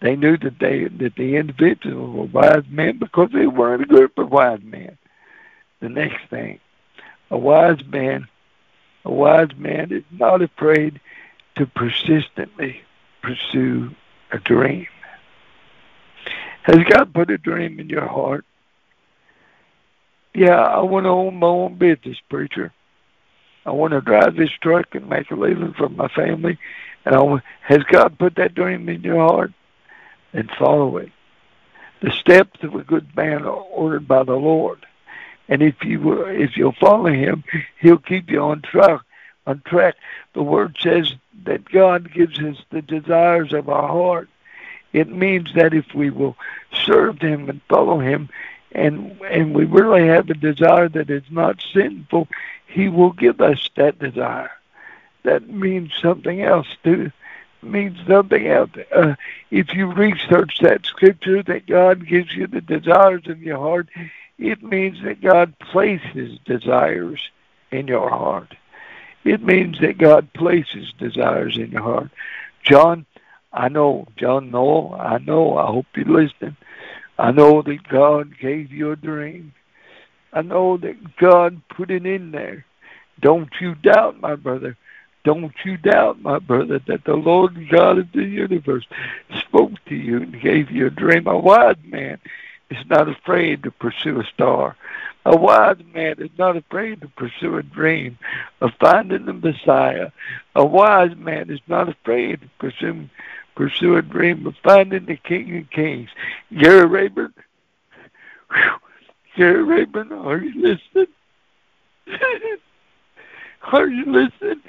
They 0.00 0.14
knew 0.16 0.36
that 0.38 0.58
they 0.58 0.84
that 0.84 1.16
the 1.16 1.36
individuals 1.36 2.14
were 2.14 2.40
wise 2.40 2.64
men 2.68 2.98
because 2.98 3.30
they 3.32 3.46
were 3.46 3.74
in 3.74 3.82
a 3.82 3.86
group 3.86 4.18
of 4.18 4.30
wise 4.30 4.60
men. 4.62 4.98
The 5.80 5.88
next 5.88 6.28
thing, 6.28 6.60
a 7.30 7.38
wise 7.38 7.84
man, 7.86 8.28
a 9.04 9.12
wise 9.12 9.54
man 9.56 9.92
is 9.92 10.04
not 10.10 10.42
afraid 10.42 11.00
to 11.56 11.66
persistently 11.66 12.82
pursue 13.22 13.94
a 14.30 14.38
dream. 14.38 14.86
Has 16.62 16.78
God 16.90 17.14
put 17.14 17.30
a 17.30 17.38
dream 17.38 17.80
in 17.80 17.88
your 17.88 18.06
heart? 18.06 18.44
Yeah, 20.34 20.60
I 20.60 20.80
want 20.82 21.04
to 21.04 21.10
own 21.10 21.36
my 21.36 21.46
own 21.46 21.76
business, 21.76 22.18
preacher. 22.28 22.72
I 23.64 23.70
want 23.70 23.92
to 23.92 24.00
drive 24.00 24.36
this 24.36 24.50
truck 24.60 24.94
and 24.94 25.08
make 25.08 25.30
a 25.30 25.34
living 25.34 25.74
for 25.78 25.88
my 25.88 26.08
family. 26.08 26.58
And 27.04 27.14
I 27.14 27.22
want, 27.22 27.42
has 27.62 27.82
God 27.84 28.18
put 28.18 28.34
that 28.36 28.54
dream 28.54 28.88
in 28.88 29.02
your 29.02 29.26
heart? 29.26 29.52
And 30.32 30.50
follow 30.50 30.96
it. 30.96 31.10
The 32.00 32.10
steps 32.10 32.62
of 32.62 32.74
a 32.74 32.82
good 32.82 33.16
man 33.16 33.44
are 33.44 33.50
ordered 33.50 34.06
by 34.06 34.22
the 34.22 34.36
Lord, 34.36 34.84
and 35.48 35.62
if 35.62 35.82
you 35.82 36.24
if 36.26 36.56
you'll 36.56 36.72
follow 36.72 37.10
Him, 37.10 37.44
He'll 37.80 37.98
keep 37.98 38.30
you 38.30 38.40
on 38.40 38.62
track. 38.62 39.00
On 39.46 39.62
track, 39.64 39.94
the 40.34 40.42
Word 40.42 40.76
says 40.80 41.14
that 41.44 41.70
God 41.70 42.12
gives 42.12 42.38
us 42.40 42.56
the 42.70 42.82
desires 42.82 43.52
of 43.52 43.68
our 43.68 43.88
heart. 43.88 44.28
It 44.92 45.08
means 45.08 45.54
that 45.54 45.72
if 45.72 45.94
we 45.94 46.10
will 46.10 46.36
serve 46.84 47.20
Him 47.20 47.48
and 47.48 47.60
follow 47.68 47.98
Him, 47.98 48.28
and 48.72 49.18
and 49.22 49.54
we 49.54 49.64
really 49.64 50.06
have 50.06 50.28
a 50.28 50.34
desire 50.34 50.88
that 50.90 51.08
is 51.08 51.24
not 51.30 51.64
sinful, 51.72 52.28
He 52.66 52.88
will 52.88 53.12
give 53.12 53.40
us 53.40 53.70
that 53.76 53.98
desire. 53.98 54.50
That 55.22 55.48
means 55.48 55.92
something 56.00 56.42
else 56.42 56.68
too 56.84 57.10
means 57.62 57.98
nothing 58.08 58.46
else. 58.46 58.70
Uh, 58.94 59.14
if 59.50 59.74
you 59.74 59.86
research 59.86 60.58
that 60.60 60.86
scripture 60.86 61.42
that 61.42 61.66
God 61.66 62.06
gives 62.06 62.34
you 62.34 62.46
the 62.46 62.60
desires 62.60 63.22
in 63.26 63.40
your 63.40 63.58
heart, 63.58 63.88
it 64.38 64.62
means 64.62 65.02
that 65.04 65.20
God 65.20 65.58
places 65.58 66.38
desires 66.44 67.20
in 67.70 67.86
your 67.86 68.10
heart. 68.10 68.54
It 69.24 69.42
means 69.42 69.80
that 69.80 69.98
God 69.98 70.32
places 70.34 70.92
desires 70.98 71.56
in 71.56 71.72
your 71.72 71.82
heart. 71.82 72.10
John, 72.62 73.06
I 73.52 73.68
know, 73.68 74.06
John 74.16 74.50
Noel, 74.50 74.94
I 74.98 75.18
know, 75.18 75.56
I 75.56 75.66
hope 75.66 75.86
you're 75.96 76.04
listening. 76.04 76.56
I 77.18 77.32
know 77.32 77.62
that 77.62 77.88
God 77.88 78.38
gave 78.38 78.70
you 78.70 78.92
a 78.92 78.96
dream. 78.96 79.52
I 80.32 80.42
know 80.42 80.76
that 80.76 81.16
God 81.16 81.62
put 81.68 81.90
it 81.90 82.04
in 82.04 82.30
there. 82.30 82.66
Don't 83.20 83.50
you 83.60 83.74
doubt, 83.74 84.20
my 84.20 84.36
brother. 84.36 84.76
Don't 85.26 85.52
you 85.64 85.76
doubt, 85.76 86.22
my 86.22 86.38
brother, 86.38 86.78
that 86.86 87.02
the 87.02 87.16
Lord 87.16 87.68
God 87.68 87.98
of 87.98 88.12
the 88.12 88.22
universe 88.22 88.86
spoke 89.36 89.72
to 89.86 89.96
you 89.96 90.18
and 90.18 90.40
gave 90.40 90.70
you 90.70 90.86
a 90.86 90.90
dream. 90.90 91.26
A 91.26 91.36
wise 91.36 91.74
man 91.84 92.20
is 92.70 92.86
not 92.88 93.08
afraid 93.08 93.64
to 93.64 93.72
pursue 93.72 94.20
a 94.20 94.24
star. 94.32 94.76
A 95.24 95.36
wise 95.36 95.80
man 95.92 96.14
is 96.18 96.30
not 96.38 96.56
afraid 96.56 97.00
to 97.00 97.08
pursue 97.08 97.56
a 97.56 97.64
dream 97.64 98.16
of 98.60 98.70
finding 98.78 99.24
the 99.24 99.32
Messiah. 99.32 100.12
A 100.54 100.64
wise 100.64 101.16
man 101.16 101.50
is 101.50 101.58
not 101.66 101.88
afraid 101.88 102.42
to 102.42 102.48
pursue, 102.60 103.08
pursue 103.56 103.96
a 103.96 104.02
dream 104.02 104.46
of 104.46 104.54
finding 104.62 105.06
the 105.06 105.16
King 105.16 105.58
of 105.58 105.70
Kings. 105.70 106.08
Gary 106.56 106.86
Rayburn, 106.86 107.34
whew, 108.52 108.78
Gary 109.36 109.64
Rayburn, 109.64 110.12
are 110.12 110.38
you 110.38 110.54
listening? 110.62 111.12
are 113.72 113.88
you 113.88 114.04
listening? 114.04 114.62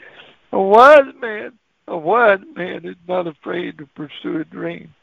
A 0.51 0.59
wise 0.59 1.13
man, 1.21 1.53
a 1.87 1.97
wise 1.97 2.39
man 2.55 2.85
is 2.85 2.95
not 3.07 3.27
afraid 3.27 3.77
to 3.77 3.85
pursue 3.87 4.39
a 4.39 4.45
dream. 4.45 4.93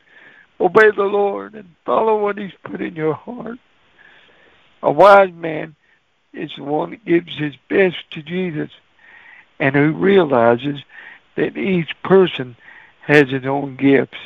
Obey 0.60 0.90
the 0.90 1.02
Lord 1.02 1.54
and 1.54 1.68
follow 1.84 2.20
what 2.20 2.38
He's 2.38 2.52
put 2.62 2.80
in 2.80 2.94
your 2.94 3.14
heart. 3.14 3.58
A 4.82 4.92
wise 4.92 5.32
man 5.32 5.74
is 6.34 6.50
the 6.56 6.64
one 6.64 6.90
that 6.90 7.04
gives 7.04 7.36
his 7.38 7.54
best 7.68 7.96
to 8.10 8.22
Jesus 8.22 8.70
and 9.58 9.74
who 9.74 9.92
realizes 9.92 10.80
that 11.36 11.56
each 11.56 11.90
person 12.02 12.56
has 13.00 13.30
his 13.30 13.46
own 13.46 13.76
gifts. 13.76 14.18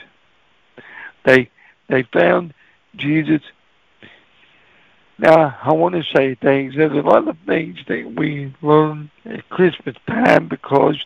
They 1.25 1.51
they 1.89 2.03
found 2.03 2.55
Jesus. 2.97 3.43
Now 5.19 5.57
I 5.63 5.73
want 5.73 5.97
to 5.97 6.05
say 6.15 6.37
things. 6.37 6.75
There's 6.77 6.93
a 6.93 7.09
lot 7.09 7.27
of 7.27 7.37
things 7.45 7.79
that 7.89 8.15
we 8.17 8.55
learn 8.63 9.11
at 9.25 9.49
Christmas 9.49 9.97
time 10.07 10.49
because 10.49 10.97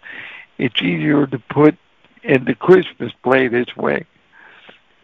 it's 0.59 0.83
easier 0.83 1.27
to 1.27 1.38
put 1.38 1.77
in 2.22 2.44
the 2.44 2.55
Christmas 2.55 3.12
play 3.22 3.48
this 3.48 3.75
way. 3.77 4.05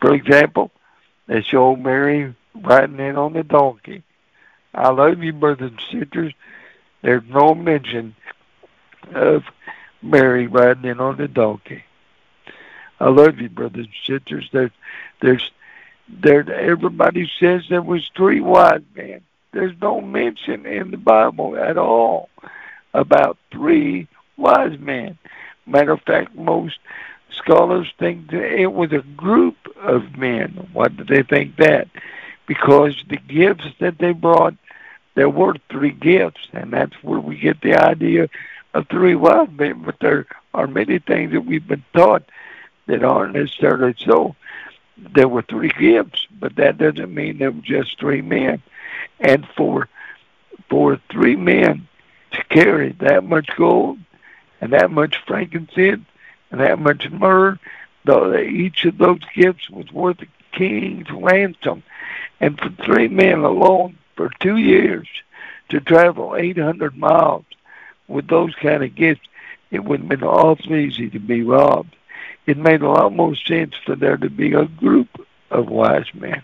For 0.01 0.15
example, 0.15 0.71
they 1.27 1.43
show 1.43 1.75
Mary 1.75 2.35
riding 2.55 3.01
in 3.01 3.17
on 3.17 3.33
the 3.33 3.43
donkey. 3.43 4.03
I 4.75 4.91
love 4.91 5.23
you, 5.23 5.33
brothers 5.33 5.73
and 5.73 5.81
sisters. 5.91 6.35
There's 7.03 7.23
no 7.29 7.55
mention 7.55 8.15
of 9.15 9.45
Mary 10.03 10.47
riding 10.47 10.85
in 10.85 11.01
on 11.01 11.17
the 11.17 11.29
donkey. 11.29 11.85
I 13.01 13.09
love 13.09 13.39
you, 13.39 13.49
brothers 13.49 13.87
and 13.87 13.95
sisters. 14.07 14.49
There's, 14.53 14.71
there's, 15.21 15.51
there. 16.09 16.51
Everybody 16.53 17.31
says 17.39 17.63
there 17.69 17.83
was 17.83 18.11
three 18.17 18.41
wise 18.41 18.83
men. 18.95 19.21
There's 19.53 19.77
no 19.81 20.01
mention 20.01 20.67
in 20.67 20.91
the 20.91 20.97
Bible 20.97 21.57
at 21.57 21.79
all 21.79 22.29
about 22.95 23.39
three 23.51 24.09
wise 24.37 24.79
men. 24.79 25.19
Matter 25.67 25.93
of 25.93 26.03
fact, 26.03 26.35
most 26.35 26.79
scholars 27.31 27.93
think 27.99 28.31
that 28.31 28.43
it 28.43 28.73
was 28.73 28.93
a 28.93 29.05
group 29.17 29.57
of 29.77 30.17
men. 30.17 30.69
Why 30.73 30.89
do 30.89 31.05
they 31.05 31.23
think 31.23 31.57
that? 31.57 31.89
Because 32.47 32.95
the 33.09 33.17
gifts 33.17 33.67
that 33.81 33.99
they 33.99 34.13
brought 34.13 34.55
there 35.19 35.29
were 35.29 35.57
three 35.69 35.91
gifts, 35.91 36.47
and 36.53 36.73
that's 36.73 36.95
where 37.03 37.19
we 37.19 37.37
get 37.37 37.61
the 37.61 37.75
idea 37.75 38.29
of 38.73 38.87
three 38.87 39.17
wise 39.17 39.49
men. 39.51 39.83
But 39.85 39.97
there 40.01 40.27
are 40.55 40.69
many 40.69 41.01
things 41.01 41.33
that 41.33 41.41
we've 41.41 41.67
been 41.67 41.83
taught 41.93 42.23
that 42.87 43.03
aren't 43.03 43.35
necessarily 43.35 43.97
so. 43.99 44.37
There 44.99 45.29
were 45.29 45.43
three 45.43 45.71
gifts, 45.79 46.27
but 46.39 46.57
that 46.57 46.79
doesn't 46.79 47.15
mean 47.15 47.39
there 47.39 47.51
were 47.51 47.61
just 47.63 47.99
three 47.99 48.23
men. 48.23 48.63
And 49.21 49.47
for 49.57 49.89
for 50.69 51.01
three 51.11 51.37
men 51.37 51.89
to 52.33 52.45
carry 52.45 52.93
that 53.01 53.25
much 53.25 53.49
gold 53.57 53.99
and 54.61 54.73
that 54.73 54.91
much 54.91 55.17
frankincense 55.27 56.05
and 56.51 56.61
that 56.61 56.79
much 56.79 57.11
myrrh, 57.11 57.59
though 58.05 58.37
each 58.37 58.85
of 58.85 58.99
those 58.99 59.21
gifts 59.35 59.71
was 59.71 59.91
worth 59.93 60.21
a 60.23 60.57
king's 60.57 61.11
ransom. 61.11 61.83
And 62.41 62.59
for 62.59 62.71
three 62.85 63.09
men 63.09 63.41
alone 63.41 63.99
for 64.17 64.31
two 64.41 64.57
years 64.57 65.09
to 65.71 65.81
travel 65.81 66.37
800 66.37 66.97
miles 66.97 67.45
with 68.07 68.29
those 68.29 68.55
kind 68.55 68.83
of 68.83 68.95
gifts, 68.95 69.27
it 69.71 69.85
would 69.85 70.01
have 70.01 70.09
been 70.09 70.25
awful 70.25 70.75
easy 70.75 71.11
to 71.11 71.19
be 71.19 71.43
robbed. 71.43 71.95
It 72.49 72.57
made 72.57 72.81
a 72.81 72.89
lot 72.89 73.13
more 73.13 73.37
sense 73.37 73.75
for 73.85 73.95
there 73.95 74.17
to 74.17 74.31
be 74.31 74.55
a 74.55 74.65
group 74.65 75.09
of 75.51 75.69
wise 75.69 76.07
men. 76.15 76.43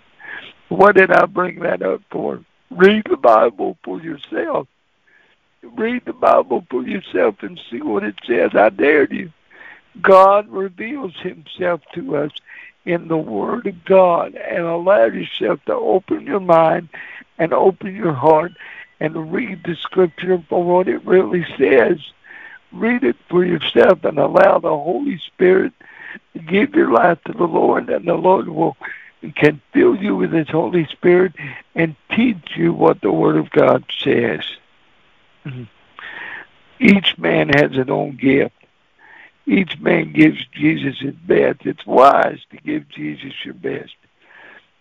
What 0.69 0.97
did 0.97 1.11
I 1.11 1.25
bring 1.25 1.61
that 1.61 1.81
up 1.81 2.03
for? 2.11 2.45
Read 2.71 3.05
the 3.09 3.17
Bible 3.17 3.79
for 3.83 4.03
yourself. 4.03 4.69
Read 5.63 6.05
the 6.05 6.13
Bible 6.13 6.67
for 6.69 6.83
yourself 6.83 7.37
and 7.41 7.59
see 7.71 7.81
what 7.81 8.05
it 8.05 8.17
says. 8.27 8.51
I 8.55 8.69
dare 8.69 9.11
you. 9.11 9.33
God 10.03 10.47
reveals 10.51 11.17
himself 11.21 11.81
to 11.95 12.19
us 12.19 12.33
in 12.85 13.09
the 13.09 13.17
Word 13.17 13.67
of 13.67 13.83
God 13.87 14.35
and 14.35 14.67
allow 14.67 15.07
yourself 15.07 15.65
to 15.65 15.73
open 15.73 16.27
your 16.27 16.41
mind 16.41 16.91
and 17.39 17.55
open 17.55 17.97
your 17.97 18.13
heart 18.13 18.53
and 19.01 19.33
read 19.33 19.63
the 19.65 19.75
Scripture 19.77 20.45
for 20.51 20.63
what 20.63 20.87
it 20.87 21.03
really 21.07 21.47
says. 21.57 21.97
Read 22.73 23.05
it 23.05 23.17
for 23.31 23.43
yourself 23.43 24.05
and 24.05 24.19
allow 24.19 24.59
the 24.59 24.69
Holy 24.69 25.17
Spirit 25.17 25.73
give 26.47 26.75
your 26.75 26.91
life 26.91 27.19
to 27.25 27.33
the 27.33 27.47
Lord, 27.47 27.89
and 27.91 28.07
the 28.07 28.15
Lord 28.15 28.49
will 28.49 28.77
can 29.37 29.61
fill 29.73 29.97
you 29.97 30.15
with 30.17 30.33
His 30.33 30.49
Holy 30.49 30.87
Spirit 30.87 31.33
and 31.75 31.97
teach 32.11 32.57
you 32.57 32.75
what 32.75 33.01
the 33.01 33.13
Word 33.13 33.37
of 33.37 33.51
God 33.51 33.85
says. 33.99 34.43
Mm-hmm. 35.47 35.65
Each 36.81 37.17
man 37.17 37.49
has 37.49 37.73
his 37.73 37.89
own 37.89 38.17
gift. 38.17 38.55
Each 39.47 39.79
man 39.79 40.13
gives 40.13 40.45
Jesus 40.53 40.99
his 40.99 41.15
best. 41.15 41.61
It's 41.65 41.87
wise 41.87 42.41
to 42.51 42.57
give 42.59 42.89
Jesus 42.89 43.33
your 43.45 43.55
best. 43.55 43.95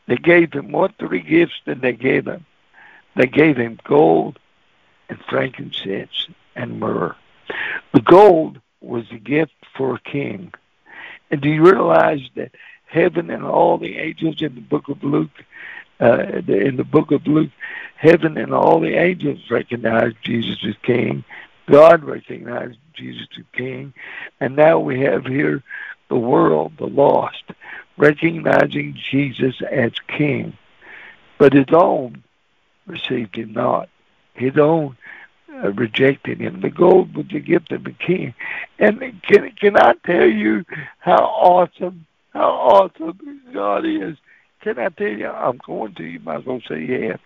They 0.08 0.16
gave 0.16 0.54
him 0.54 0.72
what 0.72 0.98
three 0.98 1.22
gifts 1.22 1.60
did 1.66 1.82
they 1.82 1.94
give 1.94 2.28
him? 2.28 2.46
They 3.16 3.28
gave 3.28 3.58
him 3.58 3.80
gold 3.84 4.40
and 5.10 5.20
frankincense 5.30 6.28
and 6.56 6.80
myrrh. 6.80 7.16
The 7.94 8.02
gold 8.02 8.60
was 8.82 9.06
a 9.12 9.18
gift 9.18 9.54
for 9.78 9.96
a 9.96 10.00
king. 10.00 10.54
And 11.34 11.42
do 11.42 11.50
you 11.50 11.64
realize 11.64 12.22
that 12.36 12.52
heaven 12.86 13.32
and 13.32 13.44
all 13.44 13.80
the 13.80 13.98
angels 13.98 14.40
in 14.44 14.54
the 14.54 14.62
book 14.62 14.88
of 14.88 15.04
Luke, 15.04 15.32
uh, 16.00 16.26
in 16.48 16.76
the 16.76 16.84
book 16.84 17.10
of 17.10 17.26
Luke, 17.26 17.50
heaven 17.96 18.38
and 18.38 18.54
all 18.54 18.80
the 18.80 18.94
angels 18.94 19.40
recognized 19.50 20.18
Jesus 20.22 20.64
as 20.64 20.76
king. 20.84 21.24
God 21.66 22.04
recognized 22.04 22.78
Jesus 22.94 23.28
as 23.36 23.46
king. 23.52 23.96
And 24.40 24.56
now 24.56 24.78
we 24.78 25.00
have 25.00 25.26
here 25.26 25.64
the 26.08 26.18
world, 26.18 26.74
the 26.78 26.86
lost, 26.86 27.46
recognizing 27.98 28.96
Jesus 29.10 29.60
as 29.72 29.94
king. 30.08 30.56
But 31.40 31.54
his 31.54 31.74
own 31.74 32.24
received 32.86 33.36
him 33.36 33.54
not. 33.54 33.90
His 34.36 34.56
own 34.60 34.98
uh, 35.54 35.72
rejected 35.74 36.40
him. 36.40 36.62
The 36.62 36.70
gold 36.70 37.16
was 37.16 37.28
the 37.32 37.40
gift 37.40 37.72
of 37.72 37.84
the 37.84 37.92
king. 37.92 38.34
And 38.80 39.00
can, 39.24 39.52
can 39.52 39.78
I 39.78 39.94
tell 40.06 40.28
you 40.28 40.66
how 41.00 41.24
awesome, 41.24 42.06
how 42.34 42.50
awesome 42.50 43.42
God 43.54 43.86
is? 43.86 44.18
Can 44.62 44.80
I 44.80 44.90
tell 44.90 45.08
you? 45.08 45.28
I'm 45.28 45.60
going 45.66 45.94
to. 45.96 46.04
You 46.04 46.20
might 46.20 46.40
as 46.40 46.46
well 46.46 46.62
say 46.68 46.86
yes. 46.86 47.20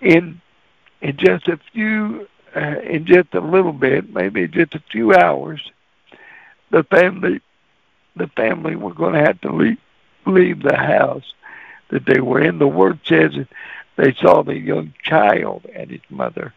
In 0.00 0.40
in 1.00 1.16
just 1.18 1.48
a 1.48 1.58
few 1.72 2.26
uh, 2.56 2.80
in 2.80 3.04
just 3.04 3.34
a 3.34 3.40
little 3.40 3.72
bit, 3.72 4.12
maybe 4.12 4.46
just 4.46 4.74
a 4.74 4.82
few 4.90 5.14
hours, 5.14 5.60
the 6.70 6.84
family, 6.84 7.40
the 8.16 8.28
family 8.28 8.76
were 8.76 8.94
going 8.94 9.14
to 9.14 9.20
have 9.20 9.40
to 9.40 9.52
leave, 9.52 9.78
leave 10.26 10.62
the 10.62 10.76
house 10.76 11.24
that 11.90 12.06
they 12.06 12.20
were 12.20 12.40
in. 12.40 12.58
The 12.58 12.68
word 12.68 13.00
says 13.04 13.32
they 13.96 14.14
saw 14.14 14.42
the 14.42 14.56
young 14.56 14.94
child 15.02 15.66
and 15.74 15.90
his 15.90 16.00
mother, 16.08 16.54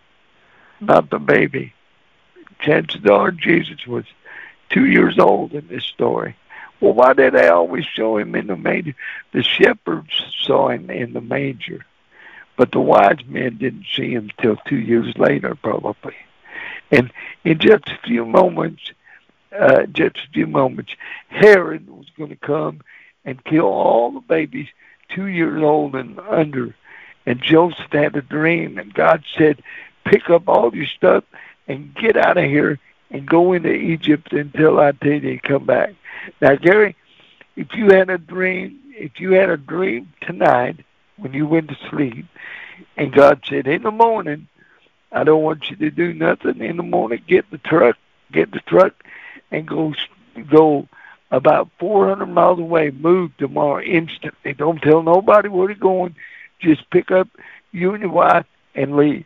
not 0.80 1.10
the 1.10 1.20
baby. 1.20 1.74
Chances 2.60 3.06
are 3.06 3.32
Jesus 3.32 3.86
was 3.86 4.06
two 4.70 4.86
years 4.86 5.20
old 5.20 5.54
in 5.54 5.68
this 5.68 5.84
story. 5.86 6.36
Well, 6.80 6.94
why 6.94 7.13
did 7.13 7.34
they 7.34 7.48
always 7.48 7.86
show 7.86 8.18
him 8.18 8.36
in 8.36 8.48
the 8.48 8.56
manger? 8.56 8.94
The 9.32 9.44
shepherds 9.44 10.24
saw 10.42 10.70
him 10.70 10.90
in 10.90 11.13
the 11.13 11.22
manger. 11.22 11.86
But 12.56 12.72
the 12.72 12.80
wise 12.80 13.24
men 13.28 13.58
didn't 13.58 13.86
see 13.96 14.12
him 14.12 14.32
till 14.42 14.58
two 14.58 14.78
years 14.78 15.16
later, 15.18 15.56
probably. 15.56 16.16
And 16.92 17.12
in 17.44 17.60
just 17.60 17.88
a 17.90 18.00
few 18.04 18.26
moments, 18.26 18.92
uh, 19.58 19.84
just 19.86 20.18
a 20.18 20.32
few 20.34 20.48
moments, 20.48 20.94
Herod 21.30 21.90
was 21.90 22.08
going 22.18 22.30
to 22.30 22.36
come 22.36 22.82
and 23.26 23.44
kill 23.44 23.66
all 23.66 24.12
the 24.12 24.20
babies 24.20 24.68
two 25.10 25.28
years 25.28 25.62
old 25.62 25.96
and 25.96 26.20
under. 26.20 26.76
And 27.26 27.42
Joseph 27.42 27.92
had 27.92 28.16
a 28.16 28.22
dream, 28.22 28.78
and 28.78 28.94
God 28.94 29.24
said, 29.38 29.62
pick 30.08 30.30
up 30.30 30.48
all 30.48 30.76
your 30.76 30.88
stuff 30.88 31.24
and 31.67 31.93
get 31.96 32.17
out 32.17 32.38
of 32.38 32.46
here 32.46 32.80
and 33.12 33.26
go 33.26 33.54
into 33.54 33.72
Egypt 33.72 34.34
until 34.34 34.80
I 34.80 34.91
tell 34.91 35.13
you 35.13 35.22
to 35.22 35.38
come 35.39 35.65
back. 35.65 35.93
Now, 36.41 36.56
Gary, 36.56 36.96
if 37.56 37.74
you 37.74 37.89
had 37.89 38.10
a 38.10 38.17
dream, 38.17 38.80
if 38.89 39.20
you 39.20 39.32
had 39.32 39.50
a 39.50 39.58
dream 39.58 40.12
tonight 40.22 40.84
when 41.17 41.34
you 41.34 41.48
went 41.48 41.70
to 41.70 41.78
sleep, 41.89 42.26
and 42.96 43.12
God 43.12 43.41
said, 43.48 43.67
in 43.67 43.84
the 43.84 43.91
morning, 43.91 44.48
I 45.12 45.24
don't 45.24 45.43
want 45.43 45.70
you 45.70 45.76
to 45.78 45.89
do 45.89 46.13
nothing. 46.13 46.60
In 46.62 46.78
the 46.78 46.84
morning, 46.84 47.24
get 47.28 47.50
the 47.50 47.58
truck, 47.58 47.98
get 48.32 48.52
the 48.52 48.60
truck, 48.60 48.93
and 49.52 49.67
go 49.67 49.93
go 50.50 50.88
about 51.32 51.70
400 51.80 52.26
miles 52.28 52.60
away. 52.60 52.91
Move 52.91 53.36
tomorrow 53.38 53.82
instantly. 53.82 54.54
Don't 54.54 54.82
tell 54.82 55.02
nobody 55.02 55.50
where 55.50 55.70
you're 55.70 55.78
going. 55.78 56.15
Just 56.60 56.89
pick 56.89 57.12
up 57.12 57.28
you 57.72 57.93
and 57.93 58.02
your 58.02 58.12
wife 58.12 58.46
and 58.76 58.96
leave. 58.96 59.26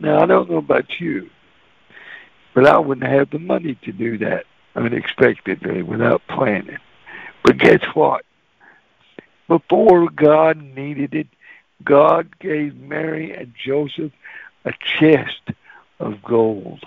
Now 0.00 0.22
I 0.22 0.26
don't 0.26 0.50
know 0.50 0.56
about 0.56 0.98
you, 0.98 1.28
but 2.54 2.66
I 2.66 2.78
wouldn't 2.78 3.06
have 3.06 3.30
the 3.30 3.38
money 3.38 3.76
to 3.82 3.92
do 3.92 4.18
that 4.18 4.46
unexpectedly 4.74 5.82
without 5.82 6.22
planning. 6.26 6.78
But 7.44 7.58
guess 7.58 7.84
what? 7.94 8.24
Before 9.46 10.08
God 10.08 10.62
needed 10.62 11.14
it, 11.14 11.26
God 11.84 12.38
gave 12.38 12.76
Mary 12.76 13.34
and 13.34 13.52
Joseph 13.54 14.12
a 14.64 14.72
chest 14.98 15.50
of 15.98 16.22
gold. 16.22 16.82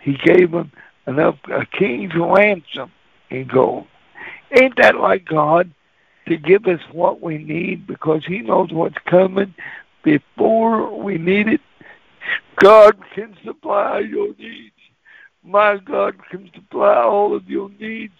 He 0.00 0.14
gave 0.14 0.52
them 0.52 0.72
enough 1.06 1.36
a 1.50 1.66
king's 1.66 2.14
ransom 2.14 2.92
in 3.30 3.46
gold. 3.46 3.86
Ain't 4.56 4.76
that 4.76 4.96
like 4.96 5.24
God 5.24 5.70
to 6.26 6.36
give 6.36 6.66
us 6.66 6.80
what 6.92 7.20
we 7.20 7.38
need 7.38 7.86
because 7.86 8.24
He 8.24 8.38
knows 8.38 8.72
what's 8.72 8.98
coming 9.06 9.54
before 10.02 10.96
we 11.02 11.18
need 11.18 11.48
it? 11.48 11.60
God 12.56 12.96
can 13.14 13.36
supply 13.44 14.00
your 14.00 14.34
needs. 14.38 14.70
My 15.42 15.76
God 15.76 16.16
can 16.30 16.50
supply 16.54 17.02
all 17.02 17.34
of 17.34 17.48
your 17.48 17.70
needs 17.78 18.14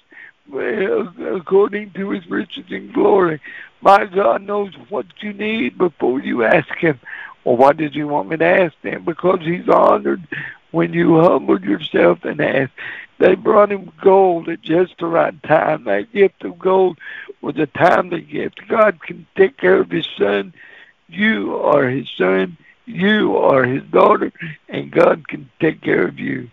according 0.53 1.93
to 1.93 2.11
his 2.11 2.27
riches 2.29 2.67
and 2.69 2.93
glory. 2.93 3.41
My 3.81 4.05
God 4.05 4.43
knows 4.43 4.75
what 4.89 5.07
you 5.21 5.33
need 5.33 5.79
before 5.79 6.21
you 6.21 6.45
ask 6.45 6.75
him. 6.77 7.01
Well, 7.45 7.57
why 7.57 7.73
did 7.73 7.95
you 7.95 8.09
want 8.09 8.29
me 8.29 8.37
to 8.39 8.45
ask 8.45 8.75
him? 8.83 9.05
Because 9.05 9.41
he's 9.41 9.69
honored 9.69 10.27
when 10.71 10.93
you 10.93 11.21
humbled 11.21 11.63
yourself 11.63 12.25
and 12.25 12.41
asked. 12.41 12.73
They 13.19 13.37
brought 13.37 13.73
him 13.73 13.93
gold 14.03 14.49
at 14.49 14.61
just 14.61 14.99
the 14.99 15.07
right 15.07 15.41
time. 15.45 15.85
That 15.85 16.13
gift 16.13 16.45
of 16.45 16.59
gold 16.59 16.99
was 17.41 17.57
a 17.59 17.67
timely 17.67 18.23
gift. 18.23 18.67
God 18.69 19.01
can 19.03 19.27
take 19.37 19.57
care 19.57 19.81
of 19.81 19.91
his 19.91 20.09
son. 20.19 20.53
You 21.09 21.57
are 21.57 21.89
his 21.89 22.11
son. 22.19 22.57
You 22.87 23.37
are 23.37 23.65
his 23.65 23.83
daughter. 23.85 24.33
And 24.69 24.91
God 24.91 25.27
can 25.29 25.51
take 25.61 25.81
care 25.81 26.07
of 26.07 26.19
you. 26.19 26.51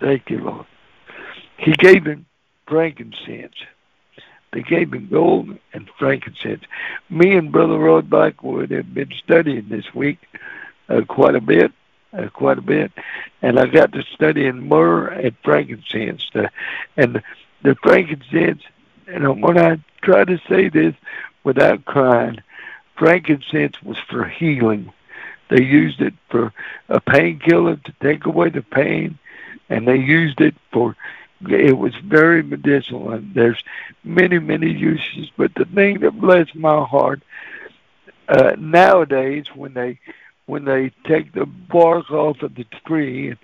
Thank 0.00 0.30
you, 0.30 0.40
Lord. 0.40 0.66
He 1.56 1.72
gave 1.72 2.04
him 2.04 2.26
frankincense. 2.66 3.54
They 4.52 4.62
gave 4.62 4.92
him 4.92 5.08
gold 5.08 5.56
and 5.72 5.88
frankincense. 5.98 6.64
Me 7.08 7.36
and 7.36 7.50
Brother 7.52 7.78
Rod 7.78 8.10
Blackwood 8.10 8.70
have 8.70 8.92
been 8.92 9.12
studying 9.24 9.68
this 9.68 9.94
week 9.94 10.18
uh, 10.88 11.02
quite 11.08 11.34
a 11.34 11.40
bit, 11.40 11.72
uh, 12.12 12.28
quite 12.28 12.58
a 12.58 12.62
bit, 12.62 12.92
and 13.40 13.58
I 13.58 13.66
got 13.66 13.92
to 13.92 14.02
studying 14.02 14.68
myrrh 14.68 15.08
and 15.08 15.34
frankincense. 15.42 16.28
Uh, 16.34 16.48
and 16.96 17.22
the, 17.62 17.74
frankincense, 17.76 18.62
and 19.06 19.42
when 19.42 19.56
I 19.56 19.78
try 20.02 20.24
to 20.24 20.38
say 20.48 20.68
this 20.68 20.94
without 21.44 21.84
crying, 21.86 22.42
frankincense 23.02 23.82
was 23.82 23.98
for 23.98 24.24
healing. 24.24 24.92
They 25.48 25.60
used 25.60 26.00
it 26.00 26.14
for 26.30 26.52
a 26.88 27.00
painkiller 27.00 27.74
to 27.74 27.92
take 28.00 28.26
away 28.26 28.50
the 28.50 28.62
pain, 28.62 29.18
and 29.68 29.88
they 29.88 29.96
used 29.96 30.40
it 30.40 30.54
for 30.70 30.96
it 31.50 31.76
was 31.76 31.92
very 32.04 32.44
medicinal 32.44 33.10
and 33.10 33.34
there's 33.34 33.60
many 34.04 34.38
many 34.38 34.70
uses 34.70 35.28
but 35.36 35.52
the 35.56 35.64
thing 35.64 35.98
that 35.98 36.20
blessed 36.20 36.54
my 36.54 36.84
heart 36.84 37.20
uh 38.28 38.54
nowadays 38.56 39.46
when 39.52 39.74
they 39.74 39.98
when 40.46 40.64
they 40.64 40.92
take 41.04 41.32
the 41.32 41.44
bark 41.44 42.08
off 42.12 42.40
of 42.42 42.54
the 42.54 42.64
tree 42.86 43.34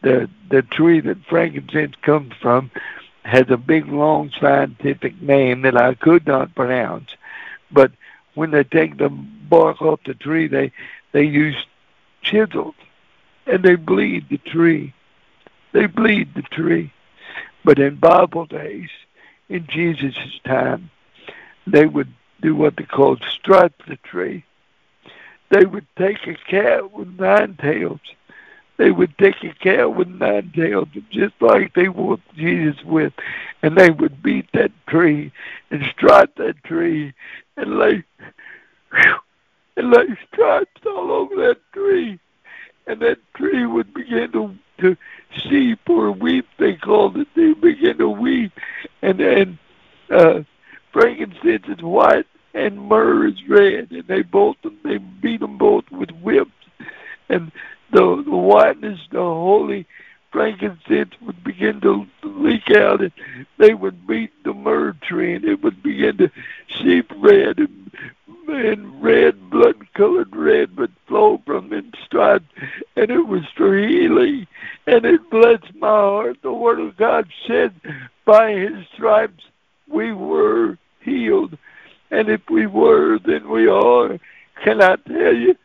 the 0.00 0.30
the 0.48 0.62
tree 0.62 1.00
that 1.00 1.22
frankincense 1.26 1.94
comes 2.00 2.32
from 2.40 2.70
has 3.22 3.44
a 3.50 3.58
big 3.58 3.86
long 3.86 4.30
scientific 4.40 5.20
name 5.20 5.60
that 5.60 5.76
I 5.76 5.92
could 5.92 6.26
not 6.26 6.54
pronounce 6.54 7.10
but 7.70 7.92
when 8.34 8.50
they 8.50 8.64
take 8.64 8.98
the 8.98 9.08
bark 9.08 9.82
off 9.82 10.00
the 10.06 10.14
tree 10.14 10.46
they 10.46 10.72
they 11.12 11.22
use 11.22 11.56
chisels 12.22 12.74
and 13.46 13.62
they 13.62 13.74
bleed 13.74 14.28
the 14.28 14.38
tree 14.38 14.94
they 15.72 15.86
bleed 15.86 16.34
the 16.34 16.42
tree 16.42 16.92
but 17.64 17.78
in 17.78 17.96
Bible 17.96 18.46
days, 18.46 18.90
in 19.48 19.66
Jesus' 19.68 20.40
time, 20.44 20.90
they 21.66 21.86
would 21.86 22.12
do 22.40 22.56
what 22.56 22.76
they 22.76 22.84
called 22.84 23.22
strut 23.30 23.72
the 23.86 23.96
tree. 23.96 24.44
They 25.50 25.64
would 25.64 25.86
take 25.96 26.26
a 26.26 26.34
cat 26.34 26.92
with 26.92 27.20
nine 27.20 27.56
tails. 27.60 28.00
They 28.78 28.90
would 28.90 29.16
take 29.18 29.36
a 29.44 29.54
cow 29.62 29.88
with 29.90 30.08
nine 30.08 30.52
tails, 30.54 30.88
just 31.10 31.34
like 31.40 31.74
they 31.74 31.88
would 31.88 32.20
Jesus 32.36 32.82
with, 32.84 33.12
and 33.62 33.76
they 33.76 33.90
would 33.90 34.22
beat 34.22 34.46
that 34.54 34.72
tree 34.88 35.30
and 35.70 35.84
strike 35.96 36.34
that 36.36 36.62
tree 36.64 37.12
and 37.56 37.78
lay 37.78 38.04
and 39.76 39.90
lay 39.90 40.16
stripes 40.32 40.80
all 40.86 41.12
over 41.12 41.36
that 41.36 41.58
tree, 41.72 42.18
and 42.86 43.00
that 43.00 43.18
tree 43.34 43.66
would 43.66 43.92
begin 43.94 44.32
to 44.32 44.56
to 44.82 44.96
sheep 45.48 45.78
or 45.88 46.12
weep, 46.12 46.46
they 46.58 46.74
called 46.74 47.16
it. 47.16 47.28
They 47.34 47.52
begin 47.54 47.98
to 47.98 48.08
weep. 48.08 48.52
And 49.00 49.18
then 49.18 49.58
uh, 50.10 50.42
frankincense 50.92 51.66
is 51.68 51.82
white 51.82 52.26
and 52.54 52.80
myrrh 52.80 53.28
is 53.28 53.48
red. 53.48 53.90
And 53.90 54.06
they 54.06 54.22
both 54.22 54.56
they 54.84 54.98
beat 54.98 55.40
them 55.40 55.56
both 55.56 55.84
with 55.90 56.10
whips. 56.10 56.50
And 57.28 57.50
the, 57.92 58.22
the 58.24 58.36
whiteness, 58.36 59.00
the 59.10 59.18
holy 59.18 59.86
frankincense 60.32 61.12
would 61.20 61.44
begin 61.44 61.80
to 61.82 62.06
leak 62.22 62.70
out 62.70 63.02
and 63.02 63.12
they 63.58 63.74
would 63.74 64.06
beat 64.06 64.32
the 64.44 64.54
myrrh 64.54 64.96
tree 65.02 65.34
and 65.34 65.44
it 65.44 65.62
would 65.62 65.82
begin 65.82 66.16
to 66.16 66.30
sheep 66.68 67.12
red 67.18 67.58
and, 67.58 67.90
and 68.48 69.02
red, 69.02 69.50
blood 69.50 69.76
colored 69.94 70.34
red 70.34 70.74
would 70.76 70.92
flow 71.06 71.40
from 71.44 71.70
stripes 72.04 72.44
and 72.96 73.10
it 73.10 73.26
was 73.26 73.42
for 73.56 73.76
healing 73.76 74.46
and 74.86 75.04
it 75.04 75.30
blessed 75.30 75.74
my 75.74 75.88
heart. 75.88 76.38
The 76.42 76.52
Word 76.52 76.80
of 76.80 76.96
God 76.96 77.28
said, 77.46 77.74
by 78.24 78.52
His 78.52 78.86
stripes 78.94 79.44
we 79.88 80.12
were 80.12 80.78
healed. 81.00 81.58
And 82.10 82.28
if 82.28 82.40
we 82.50 82.66
were, 82.66 83.18
then 83.18 83.48
we 83.48 83.68
are. 83.68 84.18
Can 84.64 84.82
I 84.82 84.96
tell 84.96 85.34
you? 85.34 85.56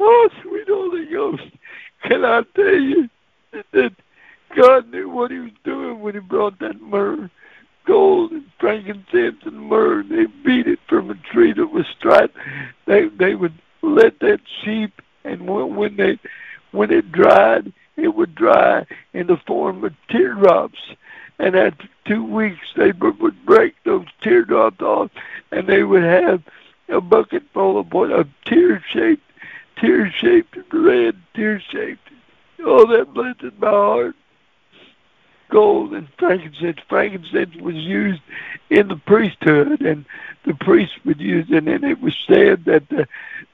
Oh, 0.00 0.28
sweet 0.42 0.68
Holy 0.68 1.06
Ghost, 1.06 1.50
can 2.04 2.24
I 2.24 2.42
tell 2.54 2.80
you 2.80 3.08
that 3.72 3.92
God 4.56 4.90
knew 4.90 5.08
what 5.08 5.30
He 5.30 5.38
was 5.38 5.52
doing 5.64 6.00
when 6.00 6.14
He 6.14 6.20
brought 6.20 6.58
that 6.60 6.80
myrrh, 6.80 7.30
gold 7.86 8.32
and 8.32 8.44
frankincense 8.58 9.42
and 9.44 9.60
myrrh. 9.60 10.02
They 10.02 10.26
beat 10.26 10.66
it 10.66 10.78
from 10.88 11.10
a 11.10 11.14
tree 11.14 11.52
that 11.52 11.66
was 11.66 11.86
striped. 11.98 12.36
They 12.86 13.08
they 13.08 13.34
would 13.34 13.54
let 13.82 14.20
that 14.20 14.40
sheep, 14.62 15.02
and 15.24 15.48
when 15.48 15.76
when 15.76 15.96
they 15.96 16.18
when 16.70 16.90
it 16.90 17.10
dried, 17.12 17.72
it 17.96 18.14
would 18.14 18.34
dry 18.34 18.86
in 19.12 19.26
the 19.26 19.36
form 19.46 19.84
of 19.84 19.94
teardrops. 20.08 20.78
And 21.38 21.56
after 21.56 21.88
two 22.04 22.24
weeks, 22.24 22.66
they 22.76 22.92
would 22.92 23.44
break 23.44 23.74
those 23.84 24.06
teardrops 24.22 24.80
off, 24.80 25.10
and 25.50 25.66
they 25.66 25.82
would 25.82 26.04
have 26.04 26.42
a 26.88 27.00
bucket 27.00 27.42
full 27.52 27.78
of 27.78 27.92
what 27.92 28.12
a 28.12 28.26
tear-shaped, 28.44 29.22
tear-shaped 29.76 30.56
red, 30.72 31.16
tear-shaped. 31.44 32.08
Oh, 32.60 32.86
that 32.86 33.12
blessed 33.12 33.58
my 33.58 33.68
heart 33.68 34.16
gold 35.50 35.92
and 35.92 36.08
frankincense. 36.18 36.78
Frankincense 36.88 37.54
was 37.56 37.76
used 37.76 38.22
in 38.70 38.88
the 38.88 38.96
priesthood, 38.96 39.82
and 39.82 40.04
the 40.44 40.54
priests 40.54 40.96
would 41.04 41.20
use 41.20 41.46
it, 41.50 41.68
and 41.68 41.84
it 41.84 42.00
was 42.00 42.16
said 42.26 42.64
that 42.64 42.88
the 42.88 43.06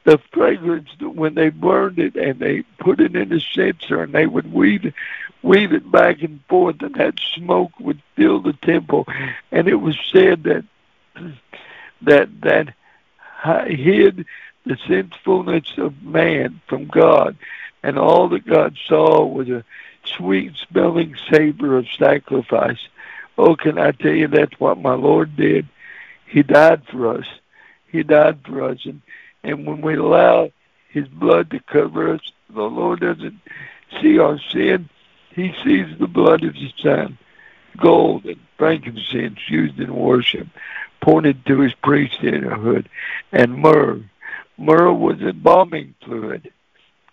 the 0.04 0.18
fragrance 0.32 0.88
when 1.00 1.34
they 1.34 1.50
burned 1.50 1.98
it 1.98 2.16
and 2.16 2.38
they 2.38 2.62
put 2.78 3.00
it 3.00 3.14
in 3.14 3.32
a 3.32 3.40
censer 3.40 4.02
and 4.02 4.14
they 4.14 4.26
would 4.26 4.50
weave 4.50 4.86
it, 4.86 4.94
weave 5.42 5.74
it 5.74 5.90
back 5.90 6.22
and 6.22 6.40
forth, 6.48 6.80
and 6.80 6.94
that 6.94 7.20
smoke 7.34 7.72
would 7.78 8.00
fill 8.16 8.40
the 8.40 8.54
temple, 8.54 9.06
and 9.50 9.68
it 9.68 9.76
was 9.76 9.98
said 10.10 10.44
that 10.44 10.64
that 12.02 12.28
that 12.40 12.74
hid 13.68 14.24
the 14.64 14.78
sinfulness 14.86 15.72
of 15.76 16.02
man 16.02 16.60
from 16.66 16.86
God, 16.86 17.36
and 17.82 17.98
all 17.98 18.28
that 18.30 18.46
God 18.46 18.76
saw 18.86 19.24
was 19.24 19.48
a 19.48 19.64
sweet 20.04 20.52
smelling 20.68 21.16
savor 21.30 21.78
of 21.78 21.86
sacrifice. 21.98 22.80
Oh, 23.38 23.56
can 23.56 23.78
I 23.78 23.92
tell 23.92 24.12
you 24.12 24.28
that's 24.28 24.58
what 24.58 24.78
my 24.78 24.94
Lord 24.94 25.36
did? 25.36 25.66
He 26.26 26.42
died 26.42 26.82
for 26.90 27.16
us. 27.16 27.26
He 27.90 28.02
died 28.02 28.40
for 28.46 28.62
us. 28.62 28.78
And, 28.84 29.02
and 29.42 29.66
when 29.66 29.80
we 29.80 29.96
allow 29.96 30.52
his 30.88 31.08
blood 31.08 31.50
to 31.50 31.60
cover 31.60 32.14
us, 32.14 32.32
the 32.48 32.62
Lord 32.62 33.00
doesn't 33.00 33.40
see 34.00 34.18
our 34.18 34.38
sin. 34.50 34.88
He 35.34 35.54
sees 35.64 35.86
the 35.98 36.06
blood 36.06 36.44
of 36.44 36.54
his 36.54 36.72
son. 36.82 37.18
Gold 37.76 38.26
and 38.26 38.40
frankincense 38.58 39.38
used 39.48 39.78
in 39.78 39.94
worship 39.94 40.48
pointed 41.00 41.46
to 41.46 41.60
his 41.60 41.74
priesthood. 41.74 42.88
And 43.32 43.58
myrrh. 43.58 44.02
Myrrh 44.58 44.92
was 44.92 45.20
embalming 45.20 45.94
fluid. 46.04 46.52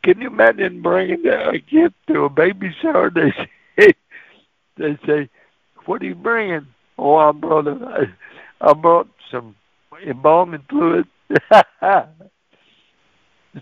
Can 0.03 0.21
you 0.21 0.27
imagine 0.27 0.81
bringing 0.81 1.25
a 1.27 1.57
gift 1.59 1.95
to 2.07 2.25
a 2.25 2.29
baby 2.29 2.75
shower? 2.81 3.11
They 3.77 3.85
say, 3.85 3.93
they 4.77 4.97
say, 5.05 5.29
"What 5.85 6.01
are 6.01 6.05
you 6.05 6.15
bringing?" 6.15 6.67
Oh, 6.97 7.15
I 7.15 7.31
brought 7.31 7.67
a, 7.67 8.11
I 8.61 8.73
brought 8.73 9.09
some 9.29 9.55
embalming 10.03 10.65
fluid. 10.69 11.07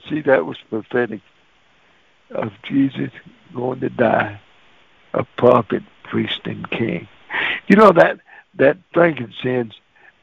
See, 0.10 0.22
that 0.22 0.46
was 0.46 0.58
prophetic 0.70 1.22
of 2.32 2.52
Jesus 2.64 3.12
going 3.54 3.80
to 3.82 3.90
die, 3.90 4.42
a 5.14 5.24
prophet, 5.38 5.84
priest, 6.04 6.42
and 6.46 6.70
king. 6.70 7.08
You 7.68 7.76
know 7.76 7.92
that 7.94 8.20
that 8.56 8.78
frankincense, 8.94 9.76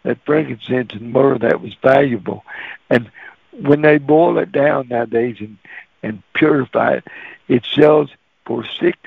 that 0.02 0.18
frankincense 0.24 0.92
and 0.92 1.12
myrrh, 1.12 1.38
that 1.38 1.60
was 1.60 1.74
valuable, 1.82 2.44
and 2.90 3.10
when 3.52 3.82
they 3.82 3.98
boil 3.98 4.38
it 4.38 4.50
down 4.52 4.88
nowadays 4.88 5.36
and 5.40 5.58
and 6.02 6.22
purify 6.34 6.94
it. 6.94 7.06
It 7.48 7.64
sells 7.64 8.10
for 8.44 8.64
six 8.80 8.98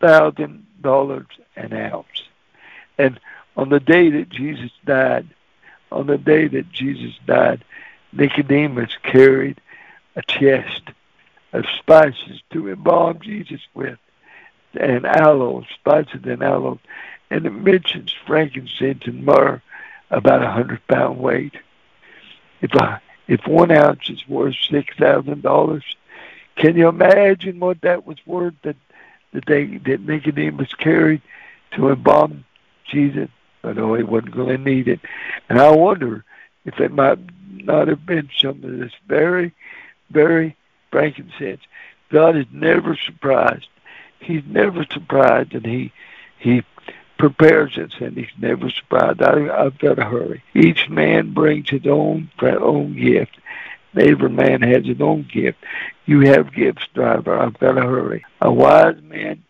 thousand 0.00 0.66
dollars 0.80 1.26
an 1.56 1.72
ounce. 1.72 2.22
And 2.98 3.20
on 3.56 3.68
the 3.68 3.80
day 3.80 4.10
that 4.10 4.28
Jesus 4.28 4.70
died, 4.84 5.28
on 5.92 6.06
the 6.06 6.18
day 6.18 6.48
that 6.48 6.70
Jesus 6.72 7.14
died, 7.26 7.64
Nicodemus 8.12 8.96
carried 9.02 9.60
a 10.16 10.22
chest 10.22 10.82
of 11.52 11.64
spices 11.78 12.40
to 12.52 12.70
embalm 12.70 13.20
Jesus 13.20 13.60
with, 13.74 13.98
and 14.74 15.04
aloes, 15.04 15.66
spices 15.74 16.20
and 16.24 16.42
aloes, 16.42 16.78
and 17.30 17.46
it 17.46 17.50
mentions 17.50 18.14
frankincense 18.26 19.04
and 19.06 19.24
myrrh, 19.24 19.60
about 20.10 20.42
a 20.42 20.50
hundred 20.50 20.86
pound 20.88 21.18
weight. 21.18 21.54
If 22.60 22.74
I, 22.74 23.00
if 23.28 23.46
one 23.46 23.70
ounce 23.70 24.10
is 24.10 24.26
worth 24.28 24.56
six 24.68 24.96
thousand 24.96 25.42
dollars, 25.42 25.84
can 26.60 26.76
you 26.76 26.88
imagine 26.88 27.58
what 27.58 27.80
that 27.80 28.06
was 28.06 28.18
worth 28.26 28.54
that 28.62 28.76
that 29.32 29.46
they 29.46 29.64
that 29.64 30.02
Nicodemus 30.02 30.74
carried 30.74 31.22
to 31.72 31.88
embalm 31.88 32.44
Jesus? 32.86 33.30
I 33.64 33.72
know 33.72 33.94
he 33.94 34.02
wasn't 34.02 34.34
going 34.34 34.58
to 34.58 34.58
need 34.58 34.86
it, 34.86 35.00
and 35.48 35.58
I 35.58 35.70
wonder 35.70 36.22
if 36.66 36.78
it 36.78 36.92
might 36.92 37.18
not 37.50 37.88
have 37.88 38.04
been 38.04 38.28
some 38.36 38.62
of 38.62 38.78
this 38.78 38.92
very, 39.06 39.54
very 40.10 40.54
frankincense. 40.90 41.62
God 42.10 42.36
is 42.36 42.46
never 42.52 42.94
surprised. 42.94 43.68
He's 44.20 44.44
never 44.46 44.84
surprised, 44.84 45.54
and 45.54 45.64
he 45.64 45.92
he 46.38 46.62
prepares 47.18 47.78
us, 47.78 47.92
and 48.00 48.18
he's 48.18 48.36
never 48.38 48.68
surprised. 48.68 49.22
I, 49.22 49.48
I've 49.48 49.78
got 49.78 49.94
to 49.94 50.04
hurry. 50.04 50.42
Each 50.54 50.90
man 50.90 51.32
brings 51.32 51.70
his 51.70 51.86
own 51.86 52.30
own 52.42 53.00
gift, 53.00 53.38
Every 53.96 54.30
man 54.30 54.62
has 54.62 54.84
his 54.84 55.00
own 55.00 55.28
gift. 55.32 55.58
You 56.06 56.20
have 56.28 56.54
gifts, 56.54 56.86
driver. 56.94 57.38
I've 57.38 57.58
got 57.58 57.72
to 57.72 57.82
hurry. 57.82 58.24
A 58.40 58.52
wise 58.52 59.00
man 59.02 59.42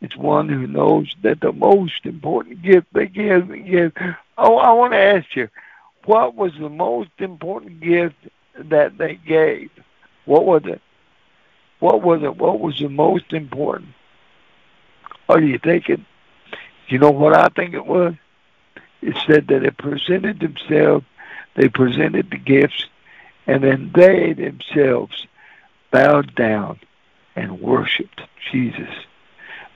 is 0.00 0.16
one 0.16 0.48
who 0.48 0.66
knows 0.66 1.14
that 1.22 1.40
the 1.40 1.52
most 1.52 2.04
important 2.04 2.62
gift 2.62 2.86
they 2.92 3.06
give. 3.06 3.48
give. 3.66 3.92
Oh, 4.38 4.56
I 4.56 4.72
want 4.72 4.92
to 4.92 4.98
ask 4.98 5.36
you, 5.36 5.48
what 6.04 6.34
was 6.34 6.52
the 6.58 6.68
most 6.68 7.10
important 7.18 7.80
gift 7.80 8.16
that 8.58 8.98
they 8.98 9.16
gave, 9.16 9.70
what 10.24 10.44
was 10.44 10.62
it? 10.64 10.80
What 11.78 12.02
was 12.02 12.22
it? 12.22 12.36
What 12.36 12.60
was 12.60 12.78
the 12.78 12.88
most 12.88 13.32
important? 13.32 13.90
Are 15.28 15.40
you 15.40 15.58
thinking? 15.58 16.06
You 16.88 16.98
know 16.98 17.10
what 17.10 17.34
I 17.34 17.48
think 17.48 17.74
it 17.74 17.84
was? 17.84 18.14
It 19.02 19.16
said 19.26 19.48
that 19.48 19.62
they 19.62 19.70
presented 19.70 20.40
themselves, 20.40 21.04
they 21.54 21.68
presented 21.68 22.30
the 22.30 22.38
gifts, 22.38 22.86
and 23.46 23.62
then 23.62 23.90
they 23.94 24.32
themselves 24.32 25.26
bowed 25.90 26.34
down 26.34 26.80
and 27.34 27.60
worshiped 27.60 28.22
Jesus. 28.50 28.90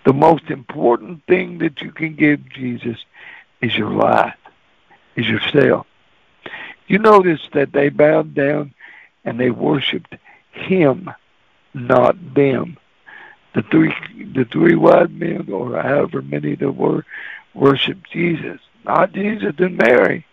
The 0.05 0.13
most 0.13 0.51
important 0.51 1.25
thing 1.27 1.59
that 1.59 1.81
you 1.83 1.93
can 1.93 2.15
give 2.15 2.49
Jesus 2.49 2.97
is 3.61 3.77
your 3.77 3.91
life, 3.91 4.37
is 5.15 5.29
yourself. 5.29 5.87
You 6.89 6.99
notice 6.99 7.43
that 7.53 7.73
they 7.73 7.91
bowed 7.91 8.35
down 8.35 8.75
and 9.25 9.39
they 9.39 9.51
worshiped 9.51 10.15
him, 10.53 11.11
not 11.75 12.35
them. 12.35 12.79
The 13.55 13.63
three 13.63 13.95
the 14.33 14.45
three 14.45 14.77
wise 14.77 15.11
men 15.11 15.49
or 15.53 15.81
however 15.83 16.23
many 16.23 16.55
there 16.55 16.71
were 16.71 17.05
worshiped 17.55 18.11
Jesus, 18.11 18.61
not 18.85 19.13
Jesus 19.13 19.55
and 19.59 19.77
Mary. 19.77 20.25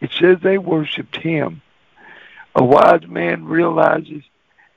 It 0.00 0.10
says 0.12 0.38
they 0.40 0.58
worshiped 0.58 1.16
him. 1.16 1.62
A 2.54 2.64
wise 2.64 3.06
man 3.06 3.44
realizes 3.44 4.22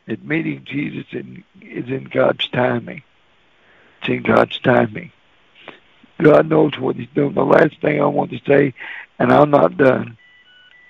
that 0.08 0.24
meeting 0.24 0.64
Jesus 0.66 1.06
in, 1.12 1.44
is 1.62 1.90
in 1.90 2.06
God's 2.06 2.48
timing. 2.50 3.04
It's 4.02 4.10
in 4.10 4.24
God's 4.24 4.60
timing. 4.60 5.12
God 6.22 6.50
knows 6.50 6.78
what 6.78 6.96
He's 6.96 7.08
doing. 7.16 7.34
The 7.34 7.44
last 7.44 7.80
thing 7.82 8.02
I 8.02 8.06
want 8.06 8.32
to 8.32 8.40
say, 8.48 8.74
and 9.20 9.32
I'm 9.32 9.50
not 9.50 9.78
done. 9.78 10.18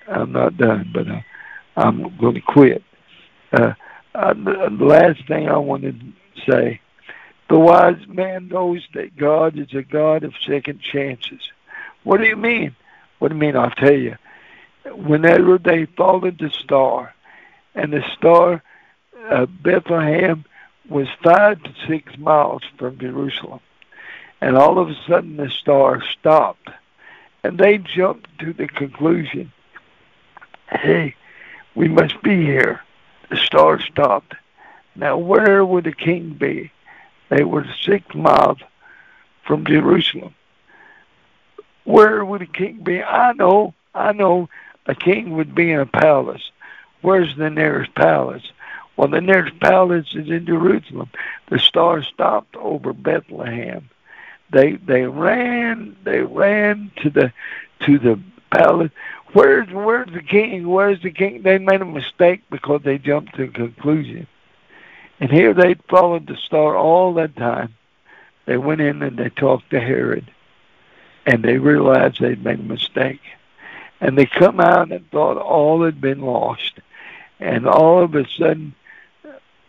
I'm 0.06 0.32
not 0.32 0.56
done, 0.56 0.90
but 0.92 1.08
uh, 1.08 1.20
I'm 1.76 2.16
going 2.18 2.34
to 2.34 2.40
quit. 2.40 2.82
Uh, 3.52 3.72
uh, 4.14 4.34
the 4.34 4.76
last 4.80 5.26
thing 5.26 5.48
I 5.48 5.56
want 5.56 5.82
to 5.82 5.94
say, 6.46 6.80
the 7.48 7.58
wise 7.58 8.06
man 8.06 8.48
knows 8.48 8.86
that 8.94 9.16
God 9.16 9.58
is 9.58 9.72
a 9.74 9.82
God 9.82 10.24
of 10.24 10.34
second 10.46 10.80
chances. 10.80 11.40
What 12.02 12.18
do 12.20 12.26
you 12.26 12.36
mean? 12.36 12.76
What 13.18 13.28
do 13.28 13.34
you 13.34 13.40
mean? 13.40 13.56
I'll 13.56 13.70
tell 13.70 13.94
you. 13.94 14.16
Whenever 14.92 15.58
they 15.58 15.86
followed 15.86 16.38
the 16.38 16.50
star, 16.50 17.14
and 17.74 17.92
the 17.92 18.04
star, 18.16 18.62
uh, 19.28 19.46
Bethlehem, 19.46 20.44
was 20.88 21.08
five 21.22 21.62
to 21.62 21.74
six 21.86 22.16
miles 22.18 22.62
from 22.78 22.98
Jerusalem. 22.98 23.60
And 24.40 24.56
all 24.56 24.78
of 24.78 24.90
a 24.90 24.96
sudden 25.08 25.36
the 25.36 25.48
star 25.48 26.02
stopped. 26.02 26.68
And 27.42 27.58
they 27.58 27.78
jumped 27.78 28.38
to 28.40 28.52
the 28.52 28.66
conclusion, 28.66 29.52
hey, 30.70 31.14
we 31.74 31.88
must 31.88 32.22
be 32.22 32.44
here. 32.44 32.80
The 33.30 33.36
star 33.36 33.80
stopped. 33.80 34.34
Now 34.94 35.16
where 35.16 35.64
would 35.64 35.84
the 35.84 35.92
king 35.92 36.30
be? 36.34 36.70
They 37.30 37.44
were 37.44 37.66
six 37.82 38.14
miles 38.14 38.58
from 39.46 39.64
Jerusalem. 39.64 40.34
Where 41.84 42.24
would 42.24 42.42
the 42.42 42.46
king 42.46 42.80
be? 42.82 43.02
I 43.02 43.32
know, 43.32 43.74
I 43.94 44.12
know 44.12 44.48
a 44.86 44.94
king 44.94 45.36
would 45.36 45.54
be 45.54 45.70
in 45.70 45.80
a 45.80 45.86
palace. 45.86 46.50
Where's 47.02 47.36
the 47.36 47.50
nearest 47.50 47.94
palace? 47.94 48.44
Well, 48.96 49.08
the 49.08 49.20
nearest 49.20 49.58
palace 49.60 50.14
is 50.14 50.30
in 50.30 50.46
Jerusalem. 50.46 51.10
The 51.48 51.58
star 51.58 52.02
stopped 52.02 52.56
over 52.56 52.92
Bethlehem. 52.92 53.90
They 54.50 54.72
they 54.72 55.02
ran 55.02 55.96
they 56.04 56.20
ran 56.20 56.92
to 57.02 57.10
the 57.10 57.32
to 57.80 57.98
the 57.98 58.20
palace. 58.50 58.92
Where's 59.32 59.68
where's 59.70 60.12
the 60.12 60.22
king? 60.22 60.68
Where's 60.68 61.02
the 61.02 61.10
king? 61.10 61.42
They 61.42 61.58
made 61.58 61.80
a 61.80 61.86
mistake 61.86 62.42
because 62.50 62.82
they 62.84 62.98
jumped 62.98 63.34
to 63.34 63.44
a 63.44 63.48
conclusion. 63.48 64.28
And 65.18 65.30
here 65.30 65.54
they 65.54 65.74
followed 65.88 66.26
the 66.26 66.36
star 66.36 66.76
all 66.76 67.14
that 67.14 67.36
time. 67.36 67.74
They 68.46 68.56
went 68.56 68.80
in 68.80 69.02
and 69.02 69.16
they 69.16 69.30
talked 69.30 69.70
to 69.70 69.80
Herod. 69.80 70.30
And 71.26 71.42
they 71.42 71.58
realized 71.58 72.20
they'd 72.20 72.44
made 72.44 72.60
a 72.60 72.62
mistake. 72.62 73.22
And 74.00 74.18
they 74.18 74.26
come 74.26 74.60
out 74.60 74.92
and 74.92 75.10
thought 75.10 75.36
all 75.38 75.84
had 75.84 76.00
been 76.00 76.20
lost. 76.20 76.80
And 77.40 77.66
all 77.66 78.02
of 78.02 78.14
a 78.14 78.28
sudden 78.28 78.74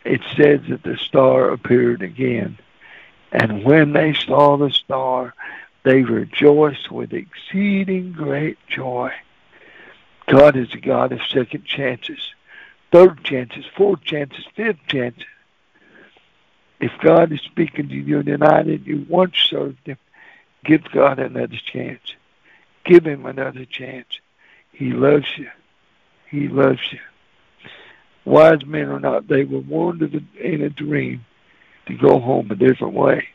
it 0.05 0.21
says 0.37 0.61
that 0.69 0.83
the 0.83 0.97
star 0.97 1.49
appeared 1.49 2.03
again. 2.03 2.59
And 3.31 3.63
when 3.63 3.93
they 3.93 4.13
saw 4.13 4.55
the 4.55 4.69
star, 4.69 5.33
they 5.83 6.03
rejoiced 6.03 6.91
with 6.91 7.11
exceeding 7.11 8.11
great 8.11 8.57
joy. 8.67 9.11
God 10.27 10.55
is 10.55 10.73
a 10.73 10.77
God 10.77 11.11
of 11.11 11.19
second 11.29 11.65
chances, 11.65 12.19
third 12.91 13.23
chances, 13.23 13.65
fourth 13.75 14.03
chances, 14.03 14.45
fifth 14.55 14.79
chances. 14.87 15.25
If 16.79 16.91
God 17.01 17.31
is 17.31 17.41
speaking 17.41 17.89
to 17.89 17.95
you 17.95 18.23
tonight 18.23 18.67
and 18.67 18.85
you 18.85 19.05
once 19.09 19.37
served 19.37 19.85
Him, 19.85 19.97
give 20.63 20.83
God 20.91 21.19
another 21.19 21.57
chance. 21.57 22.13
Give 22.85 23.05
Him 23.05 23.25
another 23.25 23.65
chance. 23.65 24.07
He 24.71 24.91
loves 24.91 25.27
you. 25.37 25.49
He 26.29 26.47
loves 26.47 26.81
you 26.91 26.99
wise 28.25 28.65
men 28.65 28.89
or 28.89 28.99
not, 28.99 29.27
they 29.27 29.43
were 29.43 29.59
warned 29.59 30.01
in 30.01 30.61
a 30.61 30.69
dream 30.69 31.25
to 31.85 31.93
go 31.93 32.19
home 32.19 32.49
a 32.49 32.55
different 32.55 32.95
way. 32.95 33.27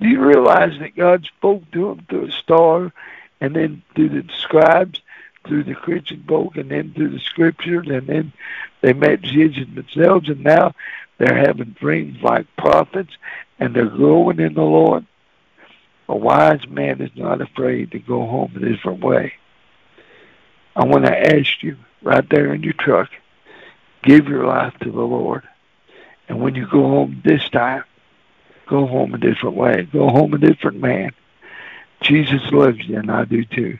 Do 0.00 0.08
you 0.08 0.20
realize 0.20 0.78
that 0.80 0.96
God 0.96 1.24
spoke 1.24 1.70
to 1.72 1.88
them 1.88 2.06
through 2.08 2.26
a 2.26 2.32
star 2.32 2.92
and 3.40 3.54
then 3.54 3.82
through 3.94 4.10
the 4.10 4.28
scribes, 4.36 5.00
through 5.46 5.64
the 5.64 5.74
Christian 5.74 6.24
folk, 6.26 6.56
and 6.56 6.70
then 6.70 6.92
through 6.92 7.10
the 7.10 7.20
scriptures, 7.20 7.86
and 7.88 8.06
then 8.06 8.32
they 8.80 8.92
met 8.92 9.22
Jesus 9.22 9.66
themselves, 9.72 10.28
and 10.28 10.42
now 10.42 10.74
they're 11.16 11.36
having 11.36 11.76
dreams 11.78 12.20
like 12.22 12.46
prophets, 12.56 13.16
and 13.58 13.74
they're 13.74 13.86
growing 13.86 14.40
in 14.40 14.54
the 14.54 14.62
Lord? 14.62 15.06
A 16.08 16.16
wise 16.16 16.66
man 16.68 17.00
is 17.00 17.10
not 17.14 17.40
afraid 17.40 17.90
to 17.92 17.98
go 17.98 18.26
home 18.26 18.52
a 18.56 18.60
different 18.60 19.04
way. 19.04 19.34
I 20.74 20.84
want 20.84 21.04
to 21.04 21.36
ask 21.36 21.62
you 21.62 21.76
right 22.02 22.28
there 22.30 22.54
in 22.54 22.62
your 22.62 22.74
truck, 22.74 23.10
Give 24.02 24.28
your 24.28 24.46
life 24.46 24.74
to 24.82 24.90
the 24.90 25.02
Lord. 25.02 25.46
And 26.28 26.40
when 26.40 26.54
you 26.54 26.66
go 26.66 26.82
home 26.82 27.20
this 27.24 27.48
time, 27.48 27.84
go 28.66 28.86
home 28.86 29.14
a 29.14 29.18
different 29.18 29.56
way. 29.56 29.88
Go 29.92 30.08
home 30.08 30.34
a 30.34 30.38
different 30.38 30.80
man. 30.80 31.10
Jesus 32.00 32.42
loves 32.52 32.78
you, 32.86 32.96
and 32.96 33.10
I 33.10 33.24
do 33.24 33.44
too. 33.44 33.78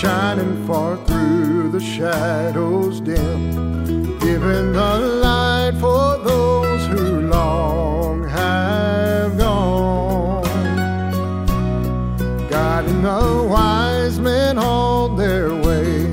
Shining 0.00 0.66
far 0.66 0.96
through 1.04 1.70
the 1.70 1.78
shadows 1.78 3.02
dim, 3.02 4.18
giving 4.18 4.72
the 4.72 4.98
light 5.22 5.74
for 5.78 6.16
those 6.24 6.86
who 6.86 7.20
long 7.28 8.26
have 8.26 9.36
gone. 9.36 10.42
Guiding 12.48 13.02
the 13.02 13.46
wise 13.46 14.18
men 14.18 14.56
on 14.56 15.18
their 15.18 15.50
way 15.54 16.06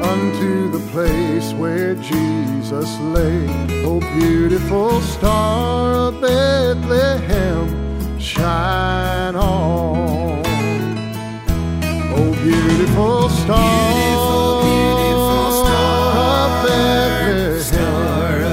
unto 0.00 0.70
the 0.70 0.82
place 0.90 1.52
where 1.52 1.94
Jesus 1.96 2.98
lay. 3.00 3.46
Oh, 3.84 4.00
beautiful 4.18 5.02
star 5.02 5.92
of 6.08 6.22
Bethlehem, 6.22 7.68
shine 8.18 9.36
on. 9.36 10.45
Beautiful 12.46 13.28
star. 13.28 13.58
Beautiful, 13.92 14.62
beautiful 14.62 15.50
star 15.64 16.14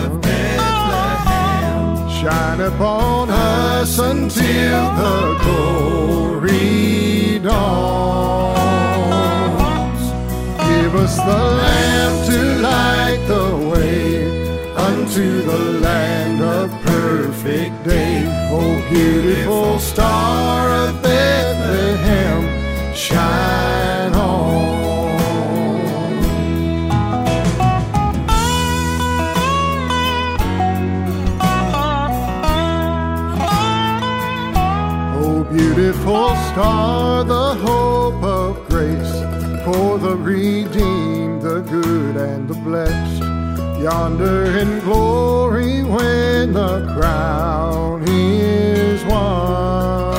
of 0.01 0.09
Bethlehem 0.23 1.77
shine 2.09 2.61
upon 2.61 3.29
us 3.29 3.99
until 3.99 4.81
the 4.95 5.37
glory 5.43 7.37
dawns. 7.37 8.63
Give 10.57 10.95
us 10.95 11.15
the 11.17 11.43
lamp 11.61 12.25
to 12.31 12.39
light 12.63 13.21
the 13.27 13.47
way 13.69 14.25
unto 14.75 15.25
the 15.43 15.61
land 15.81 16.41
of 16.41 16.71
perfect 16.81 17.83
day. 17.83 18.25
Oh, 18.51 18.81
beautiful 18.89 19.77
star 19.77 20.71
of 20.87 20.99
Bethlehem, 21.03 22.41
shine 22.95 23.72
star, 36.53 37.23
the 37.23 37.55
hope 37.65 38.23
of 38.23 38.69
grace 38.69 39.13
for 39.65 39.97
the 39.97 40.15
redeemed, 40.15 41.41
the 41.41 41.61
good 41.61 42.15
and 42.15 42.47
the 42.47 42.53
blessed. 42.53 43.23
Yonder 43.81 44.45
in 44.59 44.79
glory 44.81 45.81
when 45.83 46.53
the 46.53 46.93
crown 46.93 48.03
is 48.07 49.03
won. 49.05 50.13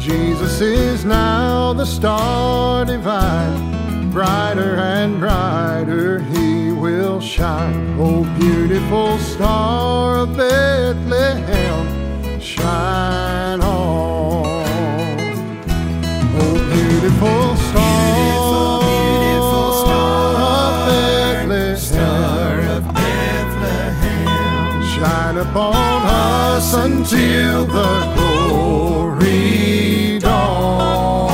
Jesus 0.00 0.62
is 0.62 1.04
now 1.04 1.74
the 1.74 1.84
star 1.84 2.86
divine, 2.86 4.10
brighter 4.10 4.76
and 4.76 5.20
brighter 5.20 6.20
he 6.32 6.72
will 6.72 7.20
shine. 7.20 7.94
Oh, 8.00 8.24
beautiful 8.38 9.18
star 9.18 10.16
of 10.16 10.36
us 26.72 26.84
until 26.84 27.64
the 27.66 28.14
glory 28.16 30.18
dawns. 30.18 31.30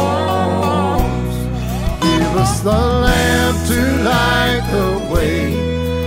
Give 2.00 2.36
us 2.36 2.60
the 2.60 2.70
lamp 2.70 3.66
to 3.68 4.02
light 4.02 4.66
the 4.70 4.98
way 5.12 5.54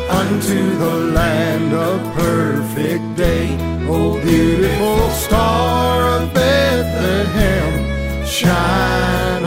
unto 0.10 0.78
the 0.78 0.96
land 1.14 1.74
of 1.74 2.02
perfect 2.16 3.16
day. 3.16 3.58
Oh, 3.88 4.20
beautiful 4.22 5.10
star 5.10 6.22
of 6.22 6.34
Bethlehem, 6.34 8.26
shine 8.26 9.39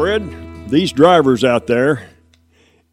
Fred, 0.00 0.70
these 0.70 0.92
drivers 0.92 1.44
out 1.44 1.66
there, 1.66 2.08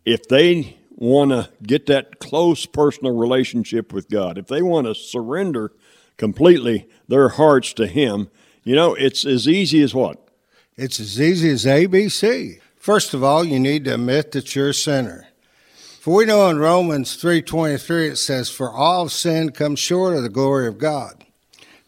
if 0.04 0.28
they 0.28 0.78
want 0.90 1.32
to 1.32 1.50
get 1.64 1.86
that 1.86 2.20
close 2.20 2.66
personal 2.66 3.16
relationship 3.16 3.94
with 3.94 4.10
God, 4.10 4.38
if 4.38 4.48
they 4.48 4.62
want 4.62 4.88
to 4.88 4.94
surrender 4.94 5.72
completely 6.18 6.86
their 7.08 7.30
hearts 7.30 7.72
to 7.76 7.88
Him, 7.88 8.30
you 8.66 8.76
know, 8.76 8.94
it's 8.94 9.24
as 9.24 9.48
easy 9.48 9.82
as 9.82 9.96
what? 9.96 10.28
It's 10.76 11.00
as 11.00 11.22
easy 11.22 11.50
as 11.50 11.64
ABC. 11.64 12.60
First 12.76 13.14
of 13.14 13.24
all, 13.24 13.46
you 13.46 13.58
need 13.58 13.86
to 13.86 13.94
admit 13.94 14.34
that 14.34 14.54
you're 14.54 14.72
a 14.72 14.74
sinner. 14.74 15.30
For 16.02 16.14
we 16.14 16.26
know 16.26 16.50
in 16.50 16.60
Romans 16.60 17.16
3:23 17.16 18.10
it 18.10 18.18
says, 18.18 18.50
"For 18.50 18.70
all 18.70 19.08
sin 19.08 19.52
comes 19.52 19.80
short 19.80 20.14
of 20.18 20.24
the 20.24 20.30
glory 20.30 20.68
of 20.68 20.78
God." 20.78 21.24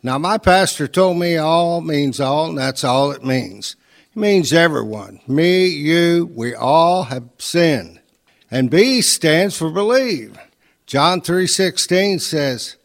Now, 0.02 0.18
my 0.18 0.38
pastor 0.38 0.88
told 0.88 1.18
me 1.18 1.36
all 1.36 1.82
means 1.82 2.22
all, 2.22 2.48
and 2.48 2.58
that's 2.58 2.86
all 2.86 3.12
it 3.12 3.26
means. 3.26 3.76
It 4.16 4.20
means 4.20 4.52
everyone. 4.52 5.20
Me, 5.28 5.68
you, 5.68 6.32
we 6.34 6.56
all 6.56 7.04
have 7.04 7.30
sinned. 7.38 8.00
And 8.50 8.72
B 8.72 9.02
stands 9.02 9.56
for 9.56 9.70
believe. 9.70 10.38
John 10.88 11.22
3:16 11.22 12.20
says, 12.20 12.76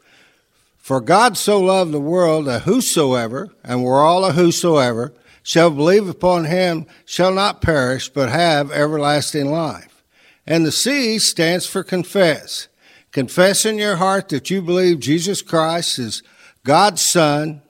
"For 0.77 1.01
God 1.01 1.39
so 1.39 1.59
loved 1.59 1.93
the 1.93 2.01
world 2.01 2.45
that 2.45 2.63
whosoever, 2.63 3.49
and 3.65 3.83
we're 3.83 4.05
all 4.05 4.27
a 4.27 4.33
whosoever, 4.33 5.15
shall 5.43 5.71
believe 5.71 6.09
upon 6.09 6.45
him 6.45 6.87
shall 7.07 7.33
not 7.33 7.63
perish 7.63 8.11
but 8.11 8.29
have 8.29 8.71
everlasting 8.71 9.51
life." 9.51 10.03
And 10.47 10.67
the 10.67 10.73
C 10.73 11.19
stands 11.19 11.65
for 11.65 11.83
confess. 11.83 12.69
Confess 13.13 13.65
in 13.65 13.79
your 13.79 13.97
heart 13.97 14.29
that 14.29 14.51
you 14.51 14.61
believe 14.61 15.01
Jesus 15.01 15.41
Christ 15.41 15.99
is 15.99 16.23
God's 16.65 17.01
Son. 17.01 17.63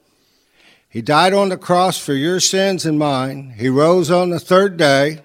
He 0.95 1.03
died 1.03 1.35
on 1.35 1.49
the 1.49 1.57
cross 1.57 1.99
for 1.99 2.15
your 2.15 2.39
sins 2.39 2.87
and 2.87 2.97
mine. 2.97 3.55
He 3.59 3.69
rose 3.69 4.13
on 4.13 4.31
the 4.31 4.39
third 4.39 4.77
day. 4.77 5.23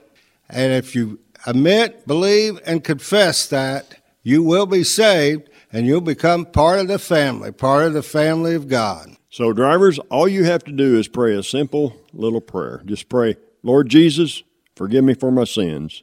And 0.50 0.74
if 0.74 0.96
you 0.96 1.20
admit, 1.46 2.08
believe, 2.08 2.60
and 2.66 2.84
confess 2.84 3.46
that, 3.46 3.94
you 4.24 4.42
will 4.42 4.66
be 4.66 4.84
saved 4.84 5.48
and 5.72 5.86
you'll 5.86 6.02
become 6.02 6.48
part 6.48 6.80
of 6.80 6.88
the 6.88 6.98
family, 6.98 7.52
part 7.52 7.86
of 7.86 7.94
the 7.94 8.02
family 8.02 8.56
of 8.56 8.68
God. 8.68 9.16
So, 9.30 9.54
drivers, 9.54 10.00
all 10.10 10.28
you 10.28 10.44
have 10.44 10.64
to 10.64 10.72
do 10.72 10.98
is 10.98 11.08
pray 11.08 11.36
a 11.36 11.44
simple 11.44 11.96
little 12.14 12.42
prayer. 12.42 12.82
Just 12.84 13.08
pray, 13.08 13.36
Lord 13.62 13.90
Jesus, 13.90 14.42
forgive 14.76 15.04
me 15.04 15.14
for 15.14 15.30
my 15.30 15.44
sins. 15.44 16.02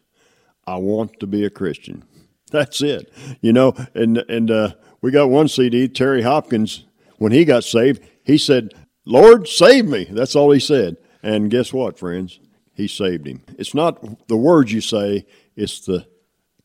I 0.65 0.77
want 0.77 1.19
to 1.19 1.27
be 1.27 1.45
a 1.45 1.51
Christian. 1.51 2.05
That's 2.53 2.83
it. 2.83 3.13
You 3.41 3.53
know, 3.53 3.75
and 3.97 4.19
and 4.29 4.49
uh, 4.49 4.75
we 5.01 5.11
got 5.11 5.29
one 5.29 5.49
CD, 5.49 5.89
Terry 5.89 6.23
Hopkins, 6.23 6.85
when 7.19 7.33
he 7.33 7.45
got 7.45 7.65
saved, 7.65 8.01
he 8.23 8.39
said, 8.39 8.73
Lord, 9.07 9.49
save 9.49 9.87
me. 9.87 10.05
That's 10.11 10.37
all 10.37 10.51
he 10.51 10.61
said. 10.61 10.97
And 11.23 11.51
guess 11.51 11.73
what, 11.73 11.99
friends? 11.99 12.41
He 12.75 12.89
saved 12.89 13.27
him. 13.27 13.43
It's 13.59 13.73
not 13.73 14.29
the 14.29 14.37
words 14.37 14.73
you 14.73 14.83
say, 14.83 15.25
it's 15.55 15.81
the 15.81 16.07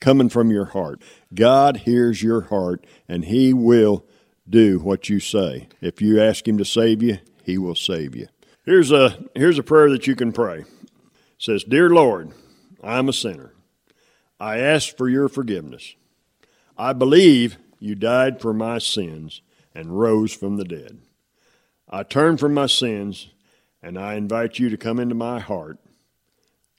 coming 0.02 0.28
from 0.28 0.52
your 0.52 0.66
heart. 0.66 1.02
God 1.34 1.78
hears 1.78 2.22
your 2.22 2.42
heart 2.42 2.86
and 3.08 3.26
he 3.26 3.54
will 3.54 4.06
do 4.50 4.80
what 4.80 5.08
you 5.08 5.20
say. 5.20 5.70
If 5.80 6.02
you 6.02 6.22
ask 6.22 6.46
him 6.46 6.58
to 6.58 6.66
save 6.66 7.02
you, 7.02 7.20
he 7.44 7.58
will 7.58 7.76
save 7.76 8.16
you. 8.16 8.28
Here's 8.66 8.92
a 8.92 9.18
here's 9.36 9.58
a 9.58 9.64
prayer 9.64 9.90
that 9.92 10.08
you 10.08 10.16
can 10.16 10.34
pray. 10.34 10.60
It 10.60 10.68
says, 11.38 11.64
"Dear 11.64 11.90
Lord, 11.90 12.32
I'm 12.84 13.08
a 13.08 13.14
sinner. 13.14 13.54
I 14.40 14.58
ask 14.58 14.98
for 14.98 15.08
your 15.08 15.30
forgiveness. 15.30 15.96
I 16.78 16.94
believe 16.94 17.58
you 17.80 17.96
died 17.96 18.42
for 18.42 18.54
my 18.54 18.80
sins 18.80 19.42
and 19.74 20.00
rose 20.00 20.34
from 20.34 20.58
the 20.58 20.66
dead. 20.66 21.00
I 21.92 22.04
turn 22.04 22.38
from 22.38 22.54
my 22.54 22.68
sins 22.68 23.30
and 23.82 23.98
I 24.00 24.14
invite 24.14 24.60
you 24.60 24.70
to 24.70 24.78
come 24.78 25.00
into 25.00 25.16
my 25.16 25.40
heart, 25.40 25.78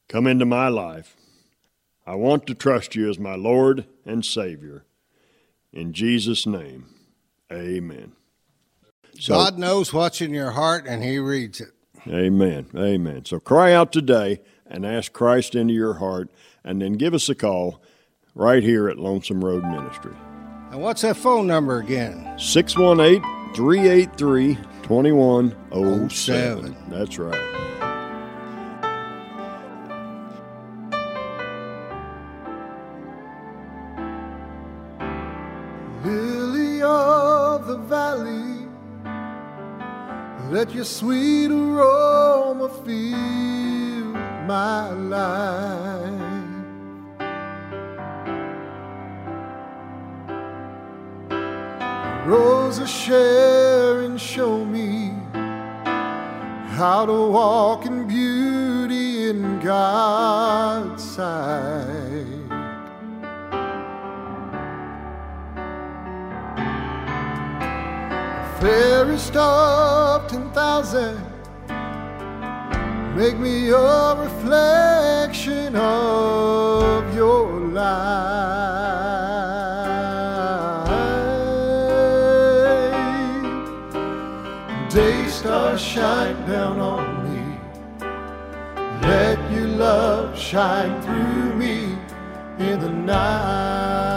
come 0.08 0.26
into 0.26 0.46
my 0.46 0.68
life. 0.68 1.16
I 2.06 2.14
want 2.14 2.46
to 2.46 2.54
trust 2.54 2.96
you 2.96 3.08
as 3.10 3.18
my 3.18 3.34
Lord 3.34 3.86
and 4.04 4.24
Savior. 4.24 4.84
In 5.72 5.92
Jesus' 5.92 6.46
name, 6.46 6.86
amen. 7.52 8.12
So, 9.18 9.34
God 9.34 9.58
knows 9.58 9.92
what's 9.92 10.20
in 10.20 10.32
your 10.32 10.52
heart 10.52 10.86
and 10.86 11.02
He 11.02 11.18
reads 11.18 11.60
it. 11.60 11.72
Amen. 12.08 12.66
Amen. 12.74 13.24
So 13.24 13.38
cry 13.38 13.72
out 13.72 13.92
today 13.92 14.40
and 14.66 14.84
ask 14.86 15.12
Christ 15.12 15.54
into 15.54 15.74
your 15.74 15.94
heart, 15.94 16.30
and 16.64 16.80
then 16.80 16.94
give 16.94 17.12
us 17.12 17.28
a 17.28 17.34
call 17.34 17.82
right 18.34 18.62
here 18.62 18.88
at 18.88 18.98
Lonesome 18.98 19.44
Road 19.44 19.62
Ministry. 19.64 20.14
And 20.70 20.80
what's 20.80 21.02
that 21.02 21.16
phone 21.18 21.46
number 21.46 21.78
again? 21.78 22.38
618 22.38 23.20
383 23.54 24.56
2107. 24.82 26.76
That's 26.88 27.18
right. 27.18 27.38
Lily 36.04 36.82
of 36.82 37.66
the 37.66 37.76
valley, 37.78 38.66
let 40.50 40.74
your 40.74 40.84
sweet 40.84 41.50
aroma 41.50 42.68
fill 42.84 44.12
my 44.46 44.90
life. 44.90 46.31
Rose 52.26 52.78
of 52.78 52.88
Sharon, 52.88 54.16
show 54.16 54.64
me 54.64 55.10
how 56.76 57.04
to 57.04 57.12
walk 57.12 57.84
in 57.86 58.06
beauty 58.06 59.28
in 59.28 59.60
God's 59.60 61.02
sight. 61.02 62.42
fairest 68.62 69.34
of 69.34 70.30
ten 70.30 70.48
thousand. 70.52 71.18
Make 73.16 73.36
me 73.36 73.70
a 73.70 74.14
reflection 74.14 75.74
of 75.74 77.12
your 77.12 77.50
light. 77.78 78.31
Shine 85.78 86.36
down 86.46 86.78
on 86.80 87.32
me. 87.32 87.58
Let 89.08 89.38
your 89.50 89.68
love 89.68 90.38
shine 90.38 91.00
through 91.00 91.54
me 91.54 91.96
in 92.58 92.78
the 92.78 92.90
night. 92.90 94.11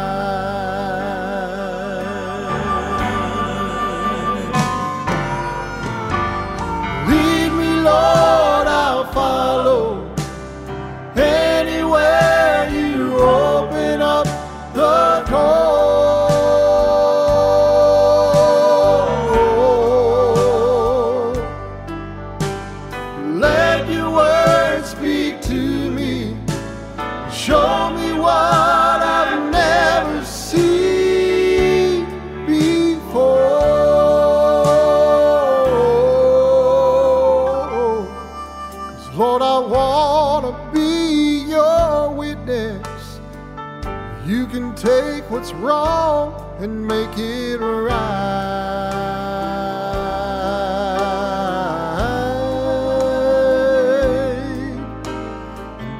And 46.65 46.87
make 46.87 47.15
it 47.15 47.57
right. 47.57 48.01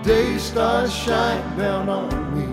Day 0.03 0.37
stars 0.39 0.91
shine 0.91 1.47
down 1.55 1.87
on 1.87 2.09
me. 2.35 2.49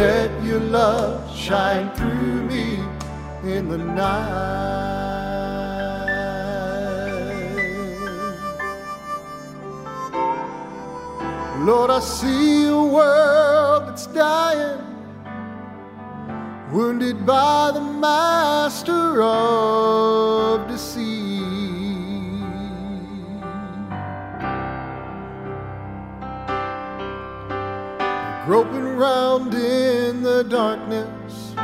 Let 0.00 0.30
your 0.44 0.60
love 0.60 1.36
shine 1.36 1.90
through 1.96 2.42
me 2.52 2.78
in 3.42 3.68
the 3.68 3.78
night. 3.78 4.86
Lord, 11.68 11.90
I 11.90 11.98
see 11.98 12.68
a 12.68 12.82
world 12.96 13.88
that's 13.88 14.06
dying, 14.06 14.65
wounded 16.70 17.24
by 17.24 17.70
the 17.72 17.80
master 17.80 19.22
of 19.22 20.68
deceit. 20.68 21.16
Groping 28.44 28.96
round 28.96 29.54
in 29.54 30.22
the 30.22 30.44
darkness, 30.44 31.54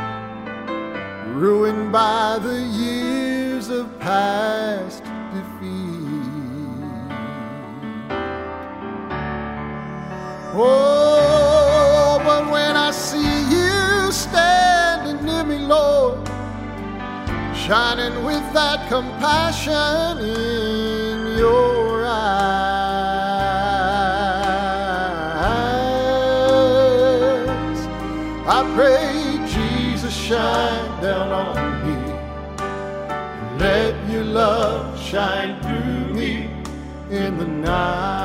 ruined 1.33 1.91
by 1.91 2.39
the 2.39 2.59
years 2.59 3.69
of 3.69 3.99
past 3.99 4.62
shining 17.73 18.23
with 18.23 18.45
that 18.53 18.87
compassion 18.87 20.19
in 20.19 21.37
your 21.39 22.05
eyes, 22.05 22.19
I 28.45 28.59
pray, 28.75 29.39
Jesus, 29.55 30.13
shine 30.13 31.01
down 31.01 31.31
on 31.31 31.55
me. 31.83 31.95
And 32.59 33.59
Let 33.59 33.95
your 34.11 34.25
love 34.25 34.99
shine 34.99 35.59
through 35.63 36.13
me 36.13 36.51
in 37.09 37.39
the 37.39 37.47
night. 37.47 38.22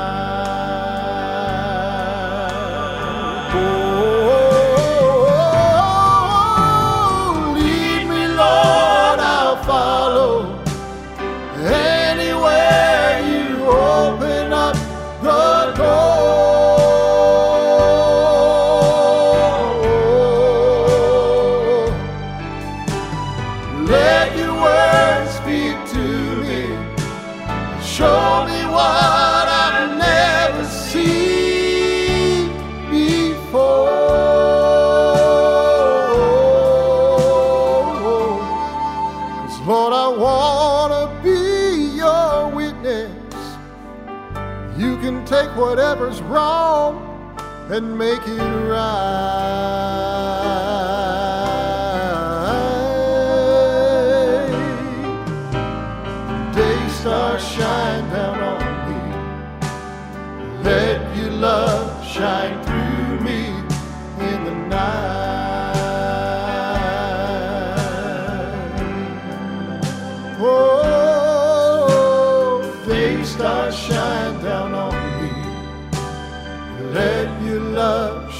Whatever's 45.69 46.19
wrong 46.23 47.37
and 47.69 47.95
make 47.95 48.25
it 48.25 48.41
right. 48.67 50.08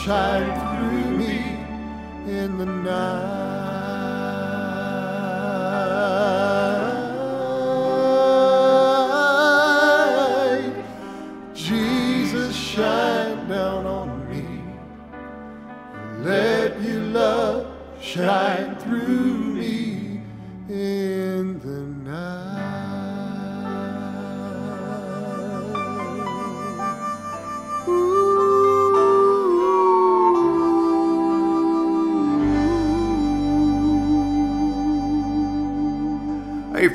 Shine 0.09 0.51
through 0.59 1.17
me 1.19 1.35
in 2.25 2.57
the 2.57 2.65
night. 2.65 3.48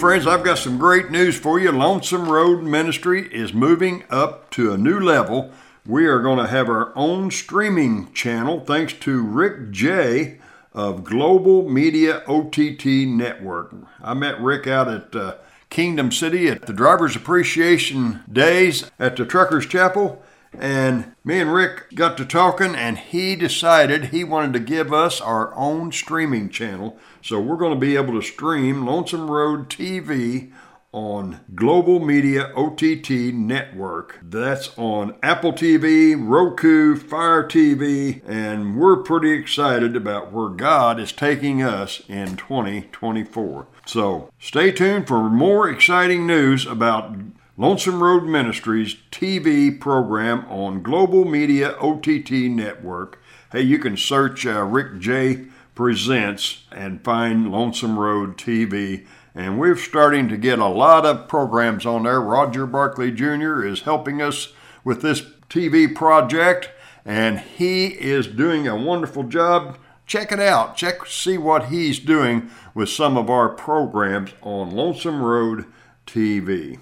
Friends, 0.05 0.26
I've 0.26 0.44
got 0.44 0.59
some 0.59 0.76
great 0.76 1.11
news 1.11 1.34
for 1.34 1.59
you. 1.59 1.72
Lonesome 1.72 2.28
Road 2.28 2.62
Ministry 2.62 3.26
is 3.32 3.55
moving 3.55 4.05
up 4.11 4.50
to 4.50 4.70
a 4.70 4.76
new 4.76 5.00
level. 5.00 5.50
We 5.86 6.05
are 6.05 6.20
going 6.20 6.36
to 6.40 6.46
have 6.46 6.68
our 6.68 6.92
own 6.94 7.30
streaming 7.30 8.12
channel 8.12 8.61
thanks 8.61 8.92
to 8.92 9.22
Rick 9.22 9.70
J 9.70 10.40
of 10.74 11.05
Global 11.05 11.70
Media 11.70 12.22
OTT 12.26 12.84
Network. 12.84 13.74
I 14.02 14.12
met 14.12 14.38
Rick 14.42 14.66
out 14.66 14.88
at 14.88 15.16
uh, 15.16 15.36
Kingdom 15.70 16.12
City 16.12 16.48
at 16.48 16.66
the 16.66 16.74
Drivers 16.74 17.16
Appreciation 17.16 18.24
Days 18.30 18.90
at 18.98 19.16
the 19.16 19.24
Truckers 19.24 19.64
Chapel. 19.64 20.22
And 20.52 21.14
me 21.24 21.40
and 21.40 21.52
Rick 21.52 21.94
got 21.94 22.18
to 22.18 22.26
talking, 22.26 22.74
and 22.74 22.98
he 22.98 23.36
decided 23.36 24.05
he 24.05 24.22
wanted 24.22 24.52
to 24.52 24.61
give 24.61 24.92
us 24.92 25.20
our 25.22 25.55
own 25.55 25.92
streaming 25.92 26.50
channel. 26.50 26.98
So 27.25 27.41
we're 27.41 27.57
going 27.57 27.72
to 27.72 27.81
be 27.81 27.97
able 27.97 28.12
to 28.12 28.20
stream 28.20 28.85
Lonesome 28.85 29.31
Road 29.31 29.70
TV 29.70 30.53
on 30.93 31.41
Global 31.55 31.99
Media 31.99 32.53
OTT 32.55 33.33
Network. 33.33 34.20
That's 34.22 34.77
on 34.77 35.14
Apple 35.22 35.55
TV, 35.55 36.14
Roku, 36.18 36.97
Fire 36.97 37.43
TV, 37.43 38.20
and 38.29 38.77
we're 38.77 38.99
pretty 38.99 39.33
excited 39.33 39.97
about 39.97 40.33
where 40.33 40.51
God 40.51 41.01
is 41.01 41.12
taking 41.12 41.62
us 41.62 42.03
in 42.11 42.37
2024. 42.37 43.68
So 43.87 44.29
stay 44.39 44.70
tuned 44.70 45.09
for 45.09 45.31
more 45.31 45.70
exciting 45.70 46.27
news 46.27 46.66
about 46.66 47.16
Lonesome 47.57 48.03
Road 48.03 48.25
Ministries 48.25 48.97
TV 49.11 49.81
program 49.81 50.45
on 50.51 50.83
Global 50.83 51.25
Media 51.25 51.75
OTT 51.81 52.33
Network. 52.51 53.18
Hey, 53.51 53.62
you 53.62 53.79
can 53.79 53.97
search 53.97 54.45
uh, 54.45 54.62
Rick 54.62 54.99
J 55.01 55.47
Presents 55.75 56.64
and 56.70 57.03
find 57.03 57.51
Lonesome 57.51 57.99
Road 57.99 58.37
TV. 58.37 59.07
And 59.35 59.59
we're 59.59 59.77
starting 59.77 60.29
to 60.29 60.37
get 60.37 60.61
a 60.61 60.66
lot 60.66 61.05
of 61.05 61.27
programs 61.27 61.85
on 61.85 62.05
there. 62.05 62.20
Roger 62.20 62.66
Barkley 62.66 63.11
Jr. 63.11 63.64
is 63.64 63.83
helping 63.83 64.22
us 64.22 64.53
with 64.85 65.03
this 65.03 65.22
TV 65.49 65.93
project, 65.93 66.70
and 67.05 67.41
he 67.41 67.87
is 67.87 68.27
doing 68.27 68.68
a 68.68 68.77
wonderful 68.77 69.25
job. 69.25 69.79
Check 70.07 70.31
it 70.31 70.41
out. 70.41 70.77
Check 70.77 71.07
see 71.07 71.39
what 71.39 71.66
he's 71.66 71.99
doing 71.99 72.51
with 72.75 72.89
some 72.89 73.16
of 73.16 73.29
our 73.29 73.49
programs 73.49 74.33
on 74.43 74.70
Lonesome 74.70 75.22
Road 75.22 75.64
TV. 76.07 76.79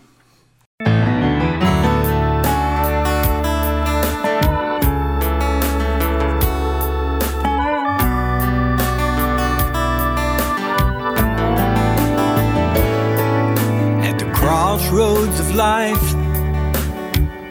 Life, 15.82 16.14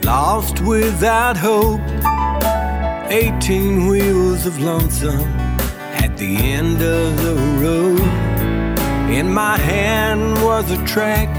lost 0.05 0.61
without 0.61 1.35
hope. 1.35 1.81
Eighteen 3.21 3.87
wheels 3.87 4.45
of 4.45 4.55
lonesome 4.59 5.31
at 6.03 6.11
the 6.17 6.33
end 6.57 6.77
of 6.81 7.07
the 7.25 7.35
road. 7.63 7.99
In 9.19 9.27
my 9.33 9.57
hand 9.57 10.21
was 10.47 10.65
a 10.71 10.79
track 10.93 11.29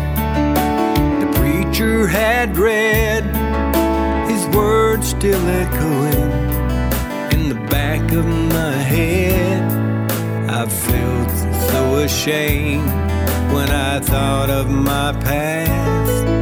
the 1.22 1.30
preacher 1.38 2.07
had 2.07 2.49
read, 2.59 3.24
his 4.30 4.45
words 4.55 5.09
still 5.09 5.45
echoing 5.62 6.30
in 7.34 7.43
the 7.53 7.61
back 7.76 8.05
of 8.12 8.26
my 8.59 8.76
head. 8.95 9.62
I 10.61 10.66
felt 10.66 11.30
so 11.70 11.82
ashamed 12.09 12.93
when 13.55 13.70
I 13.70 14.01
thought 14.01 14.51
of 14.51 14.68
my 14.68 15.12
past. 15.28 16.41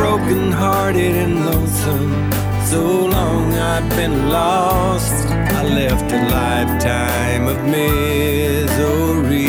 broken 0.00 0.50
hearted 0.50 1.14
and 1.14 1.44
lonesome. 1.44 2.32
So 2.70 3.04
long 3.04 3.52
I've 3.52 3.86
been 3.90 4.30
lost. 4.30 5.26
I 5.58 5.62
left 5.62 6.10
a 6.10 6.20
lifetime 6.40 7.46
of 7.46 7.58
misery 7.66 9.48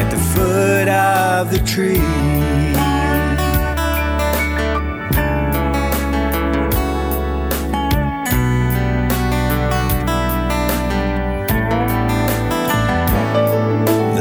at 0.00 0.10
the 0.10 0.20
foot 0.32 0.88
of 0.88 1.52
the 1.52 1.60
tree. 1.72 2.08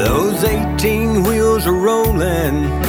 Those 0.04 0.44
18 0.44 1.24
wheels 1.24 1.66
are 1.66 1.74
rolling 1.74 2.89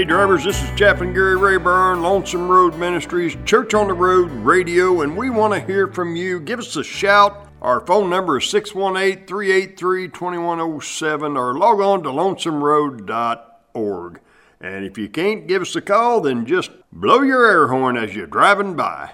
Hey, 0.00 0.06
drivers, 0.06 0.44
this 0.44 0.62
is 0.62 0.70
Jeff 0.76 1.02
and 1.02 1.12
Gary 1.12 1.36
Rayburn, 1.36 2.00
Lonesome 2.00 2.48
Road 2.48 2.74
Ministries, 2.78 3.36
Church 3.44 3.74
on 3.74 3.86
the 3.86 3.92
Road 3.92 4.30
Radio, 4.30 5.02
and 5.02 5.14
we 5.14 5.28
want 5.28 5.52
to 5.52 5.60
hear 5.60 5.88
from 5.88 6.16
you. 6.16 6.40
Give 6.40 6.58
us 6.58 6.74
a 6.76 6.82
shout. 6.82 7.46
Our 7.60 7.84
phone 7.84 8.08
number 8.08 8.38
is 8.38 8.48
618 8.48 9.26
383 9.26 10.08
2107 10.08 11.36
or 11.36 11.52
log 11.52 11.82
on 11.82 12.02
to 12.04 12.08
lonesomeroad.org. 12.08 14.20
And 14.58 14.86
if 14.86 14.96
you 14.96 15.10
can't 15.10 15.46
give 15.46 15.60
us 15.60 15.76
a 15.76 15.82
call, 15.82 16.22
then 16.22 16.46
just 16.46 16.70
blow 16.90 17.20
your 17.20 17.46
air 17.46 17.68
horn 17.68 17.98
as 17.98 18.14
you're 18.14 18.26
driving 18.26 18.76
by. 18.76 19.10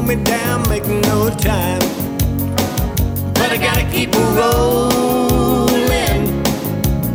me 0.07 0.15
down, 0.23 0.67
making 0.69 1.01
no 1.01 1.29
time. 1.29 1.81
But 3.33 3.51
I 3.51 3.57
gotta 3.57 3.83
keep 3.91 4.15
a 4.15 4.19
rolling. 4.39 5.81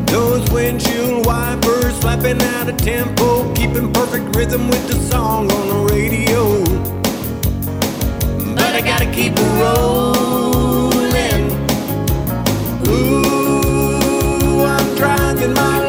Those 0.07 0.47
windshield 0.51 1.25
wipers 1.25 1.97
slapping 2.01 2.43
out 2.43 2.69
of 2.69 2.77
tempo, 2.77 3.51
keeping 3.55 3.91
perfect 3.95 4.37
rhythm 4.37 4.69
with 4.69 4.87
the 4.89 4.97
song 4.97 5.51
on 5.51 5.69
the 5.69 5.95
radio. 5.95 6.63
But 8.57 8.75
I 8.75 8.83
gotta 8.83 9.11
keep 9.11 9.39
a 9.39 9.49
rolling. 9.63 11.51
Ooh, 12.89 14.65
I'm 14.65 14.95
driving 14.97 15.55
my 15.55 15.82